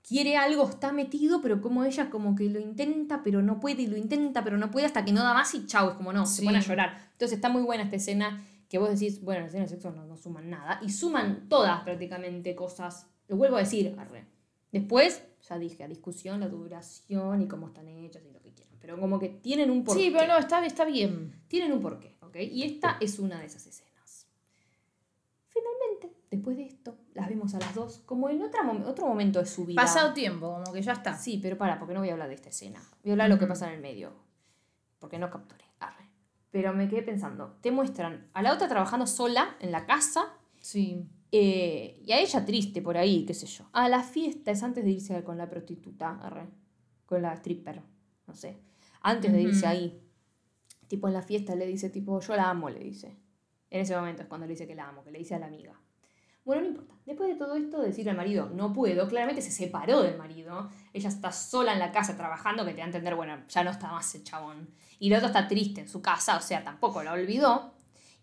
quiere 0.06 0.36
algo, 0.36 0.68
está 0.68 0.92
metido, 0.92 1.40
pero 1.40 1.60
como 1.60 1.84
ella 1.84 2.10
como 2.10 2.36
que 2.36 2.48
lo 2.48 2.60
intenta, 2.60 3.22
pero 3.22 3.42
no 3.42 3.58
puede, 3.58 3.82
y 3.82 3.86
lo 3.88 3.96
intenta, 3.96 4.44
pero 4.44 4.56
no 4.56 4.70
puede, 4.70 4.86
hasta 4.86 5.04
que 5.04 5.12
no 5.12 5.22
da 5.22 5.34
más 5.34 5.52
y 5.54 5.66
chau, 5.66 5.90
es 5.90 5.94
como 5.96 6.12
no, 6.12 6.26
se 6.26 6.44
pone 6.44 6.58
a 6.58 6.60
llorar. 6.60 6.96
Entonces 7.12 7.36
está 7.36 7.48
muy 7.48 7.62
buena 7.62 7.82
esta 7.82 7.96
escena 7.96 8.44
que 8.68 8.78
vos 8.78 8.88
decís, 8.88 9.22
bueno, 9.22 9.40
las 9.42 9.48
escenas 9.48 9.70
de 9.70 9.76
sexo 9.76 9.90
no, 9.92 10.06
no 10.06 10.16
suman 10.16 10.48
nada, 10.48 10.80
y 10.82 10.90
suman 10.90 11.48
todas 11.48 11.82
prácticamente 11.82 12.54
cosas. 12.54 13.08
Lo 13.28 13.36
vuelvo 13.36 13.56
a 13.56 13.60
decir, 13.60 13.94
arre. 13.98 14.26
Después, 14.70 15.22
ya 15.48 15.58
dije, 15.58 15.82
a 15.82 15.88
discusión, 15.88 16.40
la 16.40 16.48
duración 16.48 17.42
y 17.42 17.48
cómo 17.48 17.68
están 17.68 17.88
hechas 17.88 18.22
y 18.28 18.32
lo 18.32 18.40
que 18.40 18.52
quieran. 18.52 18.74
Pero 18.80 19.00
como 19.00 19.18
que 19.18 19.28
tienen 19.28 19.70
un 19.70 19.82
porqué. 19.82 20.02
Sí, 20.02 20.10
pero 20.12 20.26
no, 20.26 20.38
está, 20.38 20.64
está 20.64 20.84
bien. 20.84 21.32
Tienen 21.48 21.72
un 21.72 21.80
porqué, 21.80 22.16
¿ok? 22.20 22.36
Y 22.36 22.62
esta 22.62 22.98
es 23.00 23.18
una 23.18 23.40
de 23.40 23.46
esas 23.46 23.66
escenas. 23.66 24.26
Finalmente, 25.48 26.12
después 26.30 26.56
de 26.56 26.64
esto, 26.64 26.96
las 27.16 27.28
vemos 27.28 27.52
a 27.54 27.58
las 27.58 27.74
dos 27.74 27.98
como 28.06 28.28
en 28.30 28.42
otra 28.42 28.62
mom- 28.62 28.84
otro 28.86 29.06
momento 29.08 29.40
de 29.40 29.46
su 29.46 29.66
vida. 29.66 29.82
Pasado 29.82 30.12
tiempo, 30.12 30.52
como 30.52 30.72
que 30.72 30.82
ya 30.82 30.92
está. 30.92 31.16
Sí, 31.16 31.38
pero 31.42 31.58
para, 31.58 31.78
porque 31.78 31.94
no 31.94 32.00
voy 32.00 32.10
a 32.10 32.12
hablar 32.12 32.28
de 32.28 32.34
esta 32.34 32.50
escena. 32.50 32.80
Voy 33.02 33.10
a 33.10 33.14
hablar 33.14 33.28
de 33.28 33.34
lo 33.34 33.40
que 33.40 33.46
pasa 33.46 33.66
en 33.68 33.74
el 33.74 33.80
medio. 33.80 34.12
Porque 35.00 35.18
no 35.18 35.28
capturé. 35.30 35.64
Arre. 35.80 36.08
Pero 36.50 36.72
me 36.72 36.88
quedé 36.88 37.02
pensando. 37.02 37.58
Te 37.60 37.70
muestran 37.72 38.28
a 38.32 38.42
la 38.42 38.52
otra 38.54 38.68
trabajando 38.68 39.06
sola 39.06 39.56
en 39.60 39.72
la 39.72 39.84
casa 39.86 40.34
Sí. 40.60 41.06
eh, 41.32 42.00
y 42.04 42.12
a 42.12 42.20
ella 42.20 42.44
triste 42.44 42.80
por 42.82 42.96
ahí, 42.96 43.24
qué 43.26 43.34
sé 43.34 43.46
yo. 43.46 43.64
A 43.72 43.88
la 43.88 44.02
fiesta 44.02 44.50
es 44.52 44.62
antes 44.62 44.84
de 44.84 44.90
irse 44.90 45.22
con 45.24 45.36
la 45.38 45.48
prostituta, 45.48 46.18
arre, 46.22 46.46
con 47.04 47.22
la 47.22 47.32
stripper, 47.34 47.82
no 48.26 48.34
sé. 48.34 48.60
Antes 49.02 49.32
de 49.32 49.42
irse 49.42 49.66
ahí. 49.66 50.02
Tipo 50.88 51.08
en 51.08 51.14
la 51.14 51.22
fiesta 51.22 51.54
le 51.54 51.66
dice, 51.66 51.90
tipo, 51.90 52.20
yo 52.20 52.36
la 52.36 52.48
amo, 52.50 52.70
le 52.70 52.80
dice. 52.80 53.16
En 53.70 53.80
ese 53.80 53.94
momento 53.96 54.22
es 54.22 54.28
cuando 54.28 54.46
le 54.46 54.52
dice 54.52 54.66
que 54.66 54.74
la 54.74 54.88
amo, 54.88 55.02
que 55.04 55.10
le 55.10 55.18
dice 55.18 55.34
a 55.34 55.38
la 55.38 55.46
amiga. 55.46 55.78
Bueno, 56.46 56.62
no 56.62 56.68
importa. 56.68 56.94
Después 57.04 57.28
de 57.28 57.34
todo 57.36 57.54
esto, 57.56 57.82
decirle 57.82 58.12
al 58.12 58.16
marido, 58.16 58.50
no 58.54 58.72
puedo, 58.72 59.06
claramente 59.08 59.42
se 59.42 59.50
separó 59.50 60.02
del 60.02 60.16
marido. 60.16 60.70
Ella 60.92 61.08
está 61.08 61.30
sola 61.30 61.72
en 61.72 61.78
la 61.80 61.92
casa 61.92 62.16
trabajando, 62.16 62.64
que 62.64 62.70
te 62.70 62.78
da 62.78 62.84
a 62.84 62.86
entender, 62.86 63.14
bueno, 63.14 63.36
ya 63.48 63.62
no 63.62 63.70
está 63.70 63.90
más 63.90 64.14
el 64.14 64.24
chabón. 64.24 64.70
Y 64.98 65.10
la 65.10 65.18
otra 65.18 65.28
está 65.28 65.46
triste 65.46 65.82
en 65.82 65.88
su 65.88 66.00
casa, 66.00 66.36
o 66.36 66.40
sea, 66.40 66.64
tampoco 66.64 67.02
la 67.02 67.12
olvidó. 67.12 67.74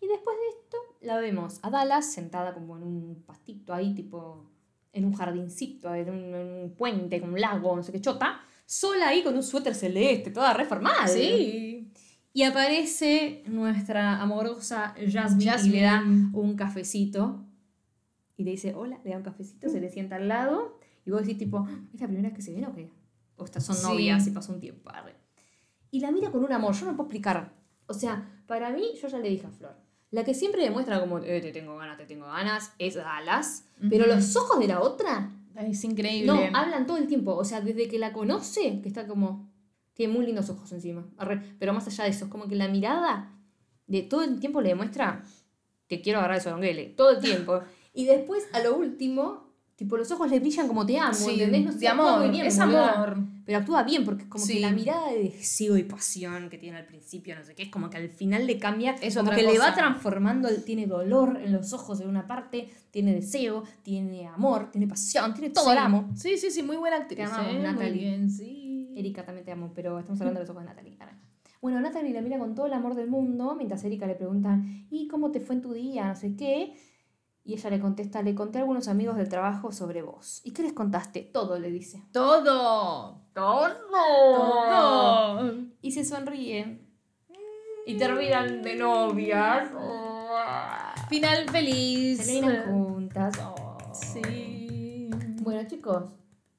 Y 0.01 0.07
después 0.07 0.35
de 0.37 0.59
esto, 0.59 0.77
la 1.01 1.17
vemos 1.17 1.59
a 1.61 1.69
Dallas 1.69 2.11
sentada 2.11 2.53
como 2.53 2.77
en 2.77 2.83
un 2.83 3.23
pastito 3.25 3.73
ahí, 3.73 3.93
tipo 3.93 4.49
en 4.91 5.05
un 5.05 5.13
jardincito, 5.13 5.93
en 5.93 6.09
un, 6.09 6.35
en 6.35 6.63
un 6.63 6.75
puente, 6.75 7.19
con 7.19 7.31
un 7.31 7.41
lago, 7.41 7.75
no 7.75 7.83
sé 7.83 7.91
qué 7.91 8.01
chota, 8.01 8.41
sola 8.65 9.09
ahí 9.09 9.23
con 9.23 9.35
un 9.35 9.43
suéter 9.43 9.75
celeste, 9.75 10.31
toda 10.31 10.53
reformada. 10.53 11.07
Sí. 11.07 11.89
Y 12.33 12.43
aparece 12.43 13.43
nuestra 13.47 14.21
amorosa 14.21 14.95
Jasmine, 15.09 15.51
y 15.63 15.69
le 15.69 15.81
da 15.81 15.91
Jasmine. 15.99 16.29
un 16.33 16.55
cafecito. 16.55 17.45
Y 18.37 18.43
le 18.43 18.51
dice, 18.51 18.73
hola, 18.75 18.99
le 19.03 19.11
da 19.11 19.17
un 19.17 19.23
cafecito, 19.23 19.69
se 19.69 19.79
le 19.79 19.89
sienta 19.89 20.15
al 20.15 20.27
lado. 20.27 20.77
Y 21.05 21.11
vos 21.11 21.21
decís, 21.21 21.37
tipo, 21.37 21.67
¿es 21.93 21.99
la 22.01 22.07
primera 22.07 22.29
vez 22.29 22.35
que 22.35 22.41
se 22.41 22.53
ven 22.53 22.65
o 22.65 22.73
qué? 22.73 22.89
O 23.37 23.45
estas 23.45 23.65
son 23.65 23.75
Sí. 23.75 23.83
novias 23.83 24.25
y 24.27 24.31
pasó 24.31 24.53
un 24.53 24.59
tiempo. 24.59 24.89
arre. 24.89 25.15
Y 25.91 25.99
la 25.99 26.11
mira 26.11 26.31
con 26.31 26.43
un 26.43 26.51
amor, 26.51 26.73
yo 26.73 26.85
no 26.85 26.93
puedo 26.95 27.03
explicar. 27.07 27.53
O 27.87 27.93
sea, 27.93 28.41
para 28.47 28.71
mí, 28.71 28.83
yo 29.01 29.07
ya 29.07 29.19
le 29.19 29.29
dije 29.29 29.45
a 29.45 29.51
Flor. 29.51 29.75
La 30.11 30.23
que 30.23 30.33
siempre 30.33 30.63
demuestra 30.63 30.99
como, 30.99 31.19
eh, 31.19 31.41
te 31.41 31.51
tengo 31.51 31.75
ganas, 31.77 31.97
te 31.97 32.05
tengo 32.05 32.25
ganas, 32.27 32.71
es 32.79 32.95
Dallas. 32.95 33.65
Pero 33.89 34.05
Ujú. 34.05 34.13
los 34.15 34.35
ojos 34.35 34.59
de 34.59 34.67
la 34.67 34.79
otra 34.81 35.31
Es 35.55 35.83
increíble. 35.83 36.27
no, 36.27 36.39
hablan 36.57 36.85
todo 36.87 36.97
el 36.97 37.07
tiempo. 37.07 37.35
O 37.35 37.43
sea, 37.43 37.61
desde 37.61 37.87
que 37.87 37.99
la 37.99 38.13
conoce, 38.13 38.79
que 38.81 38.87
está 38.87 39.05
como. 39.07 39.51
Tiene 39.93 40.13
muy 40.13 40.25
lindos 40.25 40.49
ojos 40.49 40.71
encima. 40.71 41.07
Arre. 41.17 41.39
Pero 41.59 41.73
más 41.73 41.85
allá 41.87 42.05
de 42.05 42.09
eso, 42.11 42.25
es 42.25 42.31
como 42.31 42.47
que 42.47 42.55
la 42.55 42.67
mirada 42.67 43.31
de 43.85 44.01
todo 44.01 44.23
el 44.23 44.39
tiempo 44.39 44.61
le 44.61 44.69
demuestra. 44.69 45.23
Te 45.87 46.01
quiero 46.01 46.17
agarrar 46.19 46.37
el 46.37 46.43
soronguele. 46.43 46.85
Todo 46.89 47.11
el 47.11 47.19
tiempo. 47.19 47.59
y 47.93 48.05
después, 48.05 48.47
a 48.53 48.59
lo 48.59 48.75
último, 48.77 49.43
tipo, 49.75 49.97
los 49.97 50.09
ojos 50.11 50.29
le 50.31 50.39
brillan 50.39 50.67
como 50.67 50.85
te 50.85 50.97
amo. 50.99 51.13
Sí, 51.13 51.31
¿Entendés? 51.41 51.65
No 51.65 51.71
sé, 51.73 51.79
de 51.79 51.87
actúa 51.87 52.07
amor. 52.13 52.21
muy 52.21 52.29
bien, 52.31 52.45
es 52.45 52.57
boluda. 52.57 52.91
amor. 52.93 53.17
Pero 53.45 53.57
actúa 53.59 53.83
bien, 53.83 54.05
porque 54.05 54.23
es 54.23 54.29
como 54.29 54.45
que 54.45 54.53
Sí. 54.53 54.59
la 54.59 54.71
mirada 54.71 55.09
de 55.11 55.23
deseo 55.23 55.75
y 55.77 55.83
pasión 55.83 56.49
que 56.49 56.57
tiene 56.57 56.77
al 56.77 56.85
principio, 56.85 57.35
no 57.35 57.43
sé 57.43 57.55
qué, 57.55 57.63
es 57.63 57.69
como 57.69 57.89
que 57.89 57.97
al 57.97 58.07
final 58.09 58.47
le 58.47 58.57
cambia, 58.57 58.95
Es 59.01 59.15
como 59.15 59.29
otra 59.29 59.35
que 59.35 59.43
le 59.43 59.57
va 59.59 59.65
cosa. 59.65 59.75
transformando, 59.75 60.47
tiene 60.65 60.87
dolor 60.87 61.37
en 61.43 61.51
los 61.51 61.73
ojos 61.73 61.99
de 61.99 62.07
una 62.07 62.25
parte, 62.25 62.69
tiene 62.91 63.13
deseo, 63.13 63.63
tiene 63.83 64.27
amor, 64.27 64.71
tiene 64.71 64.87
pasión, 64.87 65.33
tiene 65.33 65.49
todo, 65.49 65.69
sí. 65.69 65.75
la 65.75 65.85
amo. 65.85 66.09
Sí, 66.15 66.37
sí, 66.37 66.51
sí, 66.51 66.63
muy 66.63 66.77
buena 66.77 66.97
actriz. 66.97 67.17
Te 67.17 67.23
amamos, 67.23 67.53
¿eh? 67.53 67.59
Natalie. 67.59 67.89
Muy 67.89 67.99
bien, 67.99 68.29
sí. 68.29 68.93
Erika 68.95 69.25
también 69.25 69.43
te 69.43 69.51
amo, 69.51 69.71
pero 69.75 69.99
estamos 69.99 70.21
hablando 70.21 70.39
de 70.39 70.43
los 70.45 70.49
ojos 70.51 70.63
de 70.63 70.69
Natalie. 70.69 70.95
Ahora. 70.99 71.17
Bueno, 71.61 71.81
Natalie 71.81 72.13
la 72.13 72.21
mira 72.21 72.37
con 72.39 72.55
todo 72.55 72.65
el 72.67 72.73
amor 72.73 72.93
del 72.95 73.09
mundo, 73.09 73.55
mientras 73.55 73.83
Erika 73.83 74.05
le 74.07 74.15
preguntan, 74.15 74.85
¿y 74.89 75.07
cómo 75.07 75.31
te 75.31 75.39
fue 75.41 75.55
en 75.55 75.61
tu 75.61 75.73
día? 75.73 76.07
No 76.09 76.15
sé 76.15 76.35
qué. 76.35 76.73
Y 77.45 77.53
ella 77.55 77.69
le 77.71 77.79
contesta, 77.81 78.21
le 78.21 78.33
conté 78.35 78.59
a 78.59 78.61
algunos 78.61 78.87
amigos 78.87 79.17
del 79.17 79.27
trabajo 79.27 79.71
sobre 79.73 80.01
vos. 80.01 80.39
¿Y 80.45 80.51
qué 80.51 80.61
les 80.63 80.71
contaste? 80.73 81.21
Todo, 81.21 81.59
le 81.59 81.69
dice. 81.71 82.01
Todo. 82.13 83.21
¡Todo! 83.33 83.69
Todo. 83.91 85.53
Y 85.81 85.91
se 85.91 86.05
sonríe. 86.05 86.79
Y 87.85 87.97
terminan 87.97 88.61
de 88.61 88.75
novias. 88.75 89.69
Final 91.09 91.49
feliz. 91.49 92.25
Terminan 92.25 92.65
juntas. 92.71 93.33
Sí. 93.93 95.09
Bueno, 95.41 95.67
chicos, 95.67 96.13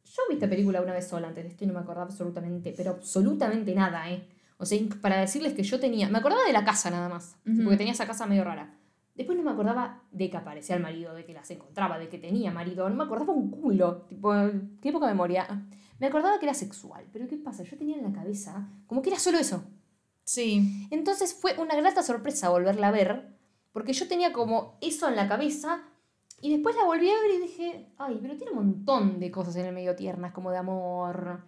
yo 0.05 0.23
vi 0.29 0.35
esta 0.35 0.49
película 0.49 0.83
una 0.83 0.93
vez 0.93 1.09
sola 1.09 1.29
antes 1.29 1.45
de 1.45 1.51
esto 1.51 1.65
y 1.65 1.67
no 1.67 1.73
me 1.73 1.81
acordaba 1.81 2.05
absolutamente, 2.07 2.75
pero 2.77 2.91
absolutamente 2.91 3.75
nada, 3.75 4.11
¿eh? 4.11 4.29
O 4.59 4.67
sea, 4.67 4.79
para 5.01 5.17
decirles 5.19 5.55
que 5.55 5.63
yo 5.63 5.81
tenía. 5.81 6.09
Me 6.11 6.19
acordaba 6.19 6.45
de 6.45 6.53
la 6.53 6.65
casa 6.65 6.91
nada 6.91 7.09
más, 7.09 7.37
Ujú. 7.47 7.63
porque 7.65 7.79
tenía 7.79 7.95
esa 7.95 8.07
casa 8.07 8.27
medio 8.27 8.45
rara. 8.45 8.79
Después 9.15 9.39
no 9.39 9.45
me 9.45 9.53
acordaba 9.53 10.03
de 10.11 10.29
que 10.29 10.37
aparecía 10.37 10.75
el 10.77 10.83
marido, 10.83 11.15
de 11.15 11.25
que 11.25 11.33
las 11.33 11.51
encontraba, 11.51 11.99
de 11.99 12.09
que 12.09 12.19
tenía 12.19 12.51
marido. 12.51 12.89
No 12.89 12.97
me 12.97 13.05
acordaba 13.05 13.33
un 13.33 13.51
culo. 13.51 14.03
Tipo, 14.09 14.33
qué 14.83 14.93
poca 14.93 15.07
memoria. 15.07 15.47
Me 16.01 16.09
acordaba 16.09 16.39
que 16.39 16.47
era 16.47 16.55
sexual, 16.55 17.07
pero 17.13 17.29
¿qué 17.29 17.37
pasa? 17.37 17.63
Yo 17.63 17.79
tenía 17.79 17.97
en 17.97 18.03
la 18.03 18.13
cabeza 18.13 18.69
como 18.87 19.03
que 19.03 19.11
era 19.11 19.19
solo 19.19 19.39
eso. 19.39 19.65
Sí. 20.25 20.89
Entonces 20.91 21.35
fue 21.35 21.57
una 21.59 21.77
grata 21.77 22.03
sorpresa 22.03 22.49
volverla 22.49 22.89
a 22.89 22.93
ver, 22.93 23.39
porque 23.73 23.93
yo 23.93 24.09
tenía 24.09 24.33
como 24.33 24.79
eso 24.81 25.09
en 25.09 25.17
la 25.17 25.29
cabeza 25.29 25.85
y 26.41 26.51
después 26.53 26.75
la 26.77 26.85
volví 26.85 27.09
a 27.09 27.21
ver 27.21 27.31
y 27.37 27.43
dije, 27.43 27.93
ay, 27.99 28.19
pero 28.21 28.37
tiene 28.37 28.53
un 28.53 28.67
montón 28.67 29.21
de 29.21 29.31
cosas 29.31 29.57
en 29.57 29.67
el 29.67 29.75
medio 29.75 29.95
tiernas, 29.95 30.33
como 30.33 30.51
de 30.51 30.59
amor, 30.59 31.45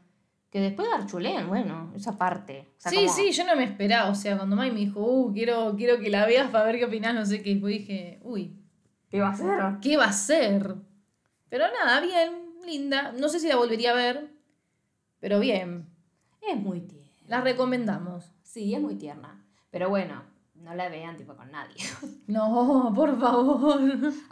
que 0.51 0.61
después 0.61 0.89
garchulean, 0.89 1.49
bueno, 1.49 1.93
esa 1.97 2.17
parte. 2.17 2.69
O 2.79 2.81
sea, 2.81 2.91
sí, 2.91 2.97
como- 2.99 3.13
sí, 3.13 3.33
yo 3.33 3.45
no 3.45 3.57
me 3.57 3.65
esperaba. 3.65 4.11
O 4.11 4.15
sea, 4.15 4.37
cuando 4.37 4.57
Mai 4.57 4.71
me 4.71 4.79
dijo, 4.81 5.01
uh, 5.01 5.33
quiero, 5.33 5.75
quiero 5.77 5.99
que 5.99 6.09
la 6.11 6.25
veas 6.27 6.51
para 6.51 6.65
ver 6.65 6.77
qué 6.79 6.85
opinás, 6.85 7.15
no 7.15 7.27
sé 7.27 7.43
qué. 7.43 7.51
Después 7.55 7.75
dije, 7.79 8.21
uy, 8.23 8.57
¿Qué 9.11 9.21
va 9.21 9.29
a 9.31 9.37
ser? 9.37 9.59
¿qué 9.81 9.97
va 9.97 10.07
a 10.07 10.13
ser? 10.13 10.75
Pero 11.49 11.65
nada, 11.73 12.01
bien, 12.01 12.33
linda. 12.65 13.13
No 13.13 13.29
sé 13.29 13.39
si 13.39 13.49
la 13.49 13.57
volvería 13.57 13.93
a 13.93 13.95
ver, 13.95 14.31
pero 15.21 15.39
bien. 15.41 15.87
Es 16.43 16.57
muy 16.57 16.81
tierna. 16.81 17.07
La 17.29 17.41
recomendamos. 17.41 18.33
Sí, 18.43 18.75
es 18.75 18.81
muy 18.81 18.95
tierna. 18.97 19.45
Pero 19.71 19.89
bueno, 19.89 20.23
no 20.55 20.75
la 20.75 20.89
vean 20.89 21.17
tipo 21.17 21.35
con 21.37 21.51
nadie. 21.51 21.77
No, 22.27 22.93
por 22.95 23.19
favor. 23.21 23.81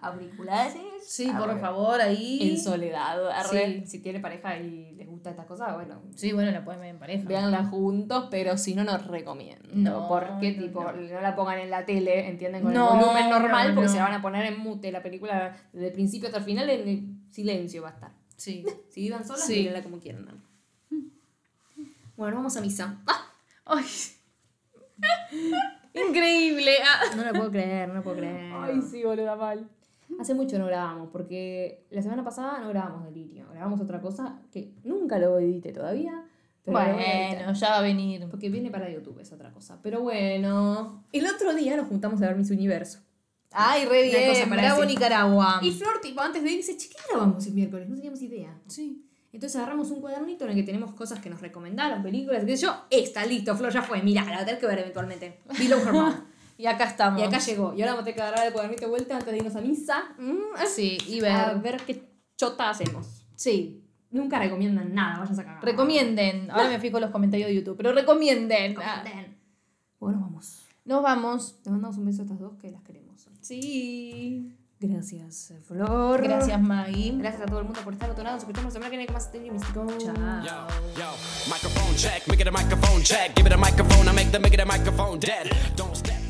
Auriculares. 0.00 0.74
Sí, 1.06 1.30
por 1.30 1.60
favor, 1.60 2.00
ahí. 2.00 2.50
En 2.50 2.58
soledad. 2.60 3.30
arre. 3.30 3.80
Sí. 3.82 3.86
Si 3.86 3.98
tiene 4.00 4.18
pareja 4.20 4.58
y 4.58 4.93
gusta 5.24 5.30
estas 5.30 5.46
cosas, 5.46 5.74
bueno, 5.74 6.02
Sí, 6.14 6.32
bueno, 6.32 6.50
la 6.50 6.64
pueden 6.64 6.80
ver 6.82 6.90
en 6.90 6.98
pareja. 6.98 7.26
Véanla 7.26 7.64
juntos, 7.64 8.28
pero 8.30 8.58
si 8.58 8.74
no, 8.74 8.84
no 8.84 8.98
recomiendo. 8.98 9.68
No, 9.72 10.06
porque, 10.08 10.52
no, 10.52 10.62
tipo, 10.64 10.84
no. 10.84 10.92
no. 10.92 11.20
la 11.20 11.34
pongan 11.34 11.58
en 11.60 11.70
la 11.70 11.86
tele, 11.86 12.28
¿entienden? 12.28 12.62
Con 12.62 12.74
No, 12.74 12.92
el 12.94 13.00
volumen 13.00 13.30
normal, 13.30 13.68
no, 13.68 13.74
porque 13.74 13.86
no. 13.86 13.92
se 13.92 13.98
la 13.98 14.04
van 14.04 14.14
a 14.14 14.22
poner 14.22 14.44
en 14.46 14.58
mute. 14.60 14.92
La 14.92 15.02
película, 15.02 15.56
desde 15.72 15.86
el 15.88 15.92
principio 15.92 16.28
hasta 16.28 16.38
el 16.38 16.44
final, 16.44 16.68
en 16.68 16.88
el 16.88 17.04
silencio 17.30 17.82
va 17.82 17.88
a 17.88 17.92
estar. 17.92 18.12
Sí. 18.36 18.64
Si 18.90 19.00
vivan 19.00 19.24
solas, 19.26 19.44
Sí. 19.46 19.54
mírenla 19.60 19.82
como 19.82 19.98
quieran. 19.98 20.42
Bueno, 22.16 22.36
vamos 22.36 22.56
a 22.56 22.60
misa. 22.60 23.00
¡Ah! 23.06 23.26
Ay. 23.64 23.84
Increíble. 26.08 26.72
Ah. 26.84 27.16
No 27.16 27.24
lo 27.24 27.32
puedo 27.32 27.50
creer, 27.50 27.88
no 27.88 27.94
lo 27.94 28.02
puedo 28.02 28.16
creer. 28.18 28.52
Ay, 28.54 28.80
sí, 28.82 29.02
boluda, 29.02 29.34
mal. 29.36 29.68
Hace 30.18 30.34
mucho 30.34 30.58
no 30.58 30.66
grabamos, 30.66 31.08
porque 31.10 31.84
la 31.90 32.02
semana 32.02 32.22
pasada 32.24 32.60
no 32.60 32.68
grabamos 32.68 33.04
Delirio. 33.04 33.46
Grabamos 33.50 33.80
otra 33.80 34.00
cosa 34.00 34.40
que 34.52 34.72
nunca 34.84 35.18
lo 35.18 35.38
edité 35.38 35.72
todavía. 35.72 36.24
Pero. 36.64 36.78
Bueno, 36.78 37.52
ya 37.52 37.70
va 37.70 37.78
a 37.78 37.82
venir. 37.82 38.26
Porque 38.30 38.48
viene 38.48 38.70
para 38.70 38.90
YouTube, 38.90 39.18
es 39.20 39.32
otra 39.32 39.52
cosa. 39.52 39.80
Pero 39.82 40.00
bueno. 40.00 41.04
El 41.12 41.26
otro 41.26 41.54
día 41.54 41.76
nos 41.76 41.88
juntamos 41.88 42.22
a 42.22 42.26
ver 42.26 42.36
Miss 42.36 42.50
Universo. 42.50 43.00
Ay, 43.50 43.84
re 43.84 44.10
cosa 44.10 44.32
bien. 44.32 44.48
para 44.48 44.62
Bravo, 44.62 44.80
decir. 44.80 44.96
Nicaragua. 44.96 45.60
Y 45.62 45.70
Flor, 45.70 46.00
tipo, 46.00 46.20
antes 46.20 46.42
de 46.42 46.50
ir, 46.50 46.56
dice, 46.56 46.76
che, 46.76 46.88
¿qué 46.88 46.96
grabamos 47.08 47.46
el 47.46 47.54
miércoles? 47.54 47.88
No 47.88 47.94
teníamos 47.94 48.20
idea. 48.22 48.58
Sí. 48.66 49.04
Entonces 49.32 49.56
agarramos 49.56 49.90
un 49.90 50.00
cuadernito 50.00 50.44
en 50.44 50.50
el 50.50 50.56
que 50.56 50.62
tenemos 50.62 50.92
cosas 50.94 51.20
que 51.20 51.28
nos 51.28 51.40
recomendaron, 51.40 52.02
películas, 52.02 52.44
qué 52.44 52.56
sé 52.56 52.62
yo. 52.64 52.84
Esta, 52.90 53.24
listo, 53.26 53.56
Flor, 53.56 53.72
ya 53.72 53.82
fue. 53.82 54.02
Mirá, 54.02 54.24
la 54.24 54.32
voy 54.32 54.42
a 54.42 54.44
tener 54.44 54.60
que 54.60 54.66
ver 54.66 54.78
eventualmente. 54.78 55.40
Below 55.58 55.80
Her. 55.80 56.14
Y 56.56 56.66
acá 56.66 56.84
estamos. 56.84 57.20
Y 57.20 57.24
acá 57.24 57.38
llegó. 57.38 57.74
Y 57.74 57.82
ahora 57.82 57.92
vamos 57.92 58.02
a 58.02 58.04
tener 58.04 58.16
que 58.16 58.22
agarrar 58.22 58.46
el 58.46 58.52
cuadernito 58.52 58.82
de 58.82 58.88
vuelta 58.90 59.16
antes 59.16 59.30
de 59.32 59.36
irnos 59.38 59.56
a 59.56 59.60
misa. 59.60 60.04
Mm, 60.18 60.66
Sí, 60.68 60.98
y 61.08 61.20
ver. 61.20 61.32
A 61.32 61.54
ver 61.54 61.76
qué 61.84 62.02
chota 62.36 62.70
hacemos. 62.70 63.24
Sí. 63.34 63.80
Nunca 64.10 64.38
recomiendan 64.38 64.94
nada, 64.94 65.18
vayas 65.18 65.38
a 65.38 65.44
cagar. 65.44 65.64
Recomienden. 65.64 66.50
Ahora 66.50 66.68
me 66.68 66.78
fijo 66.78 66.98
en 66.98 67.02
los 67.02 67.10
comentarios 67.10 67.48
de 67.48 67.54
YouTube. 67.56 67.76
Pero 67.76 67.92
recomienden. 67.92 68.76
Ah, 68.78 69.02
Recomienden. 69.02 69.36
Bueno, 69.98 70.20
vamos. 70.20 70.60
Nos 70.84 71.02
vamos. 71.02 71.56
Le 71.64 71.72
mandamos 71.72 71.96
un 71.96 72.04
beso 72.04 72.22
a 72.22 72.24
estas 72.24 72.38
dos 72.38 72.56
que 72.60 72.70
las 72.70 72.82
queremos. 72.82 73.26
Sí. 73.40 74.54
Gracias, 74.78 75.54
Flor. 75.66 76.22
Gracias, 76.22 76.60
Maggie. 76.60 77.12
Gracias 77.18 77.42
a 77.42 77.46
todo 77.46 77.60
el 77.60 77.64
mundo 77.64 77.80
por 77.82 77.92
estar 77.94 78.10
otro 78.10 78.22
lado. 78.22 78.36
Nos 78.36 78.42
escuchamos 78.42 78.66
la 78.66 78.70
semana 78.72 78.90
que 78.90 78.96
viene 78.98 79.06
con 79.06 79.14
más 79.14 79.32
Tenía 79.32 79.52
Místico. 79.52 79.86
Chao. 79.98 80.14
Yo, 80.44 80.66
yo, 80.98 81.14
microphone 81.50 81.96
check, 81.96 82.26
make 82.28 82.42
it 82.42 82.48
a 82.48 82.50
microphone 82.50 83.02
check. 83.02 83.34
Give 83.34 83.46
it 83.48 83.52
a 83.54 83.56
microphone, 83.56 84.08
I 84.08 84.12
make 84.12 84.30
the 84.30 84.38
make 84.38 84.54
it 84.54 84.60
a 84.60 84.66
microphone 84.66 85.18
dead. 85.18 85.50
Don't 85.76 85.96
step. 85.96 86.23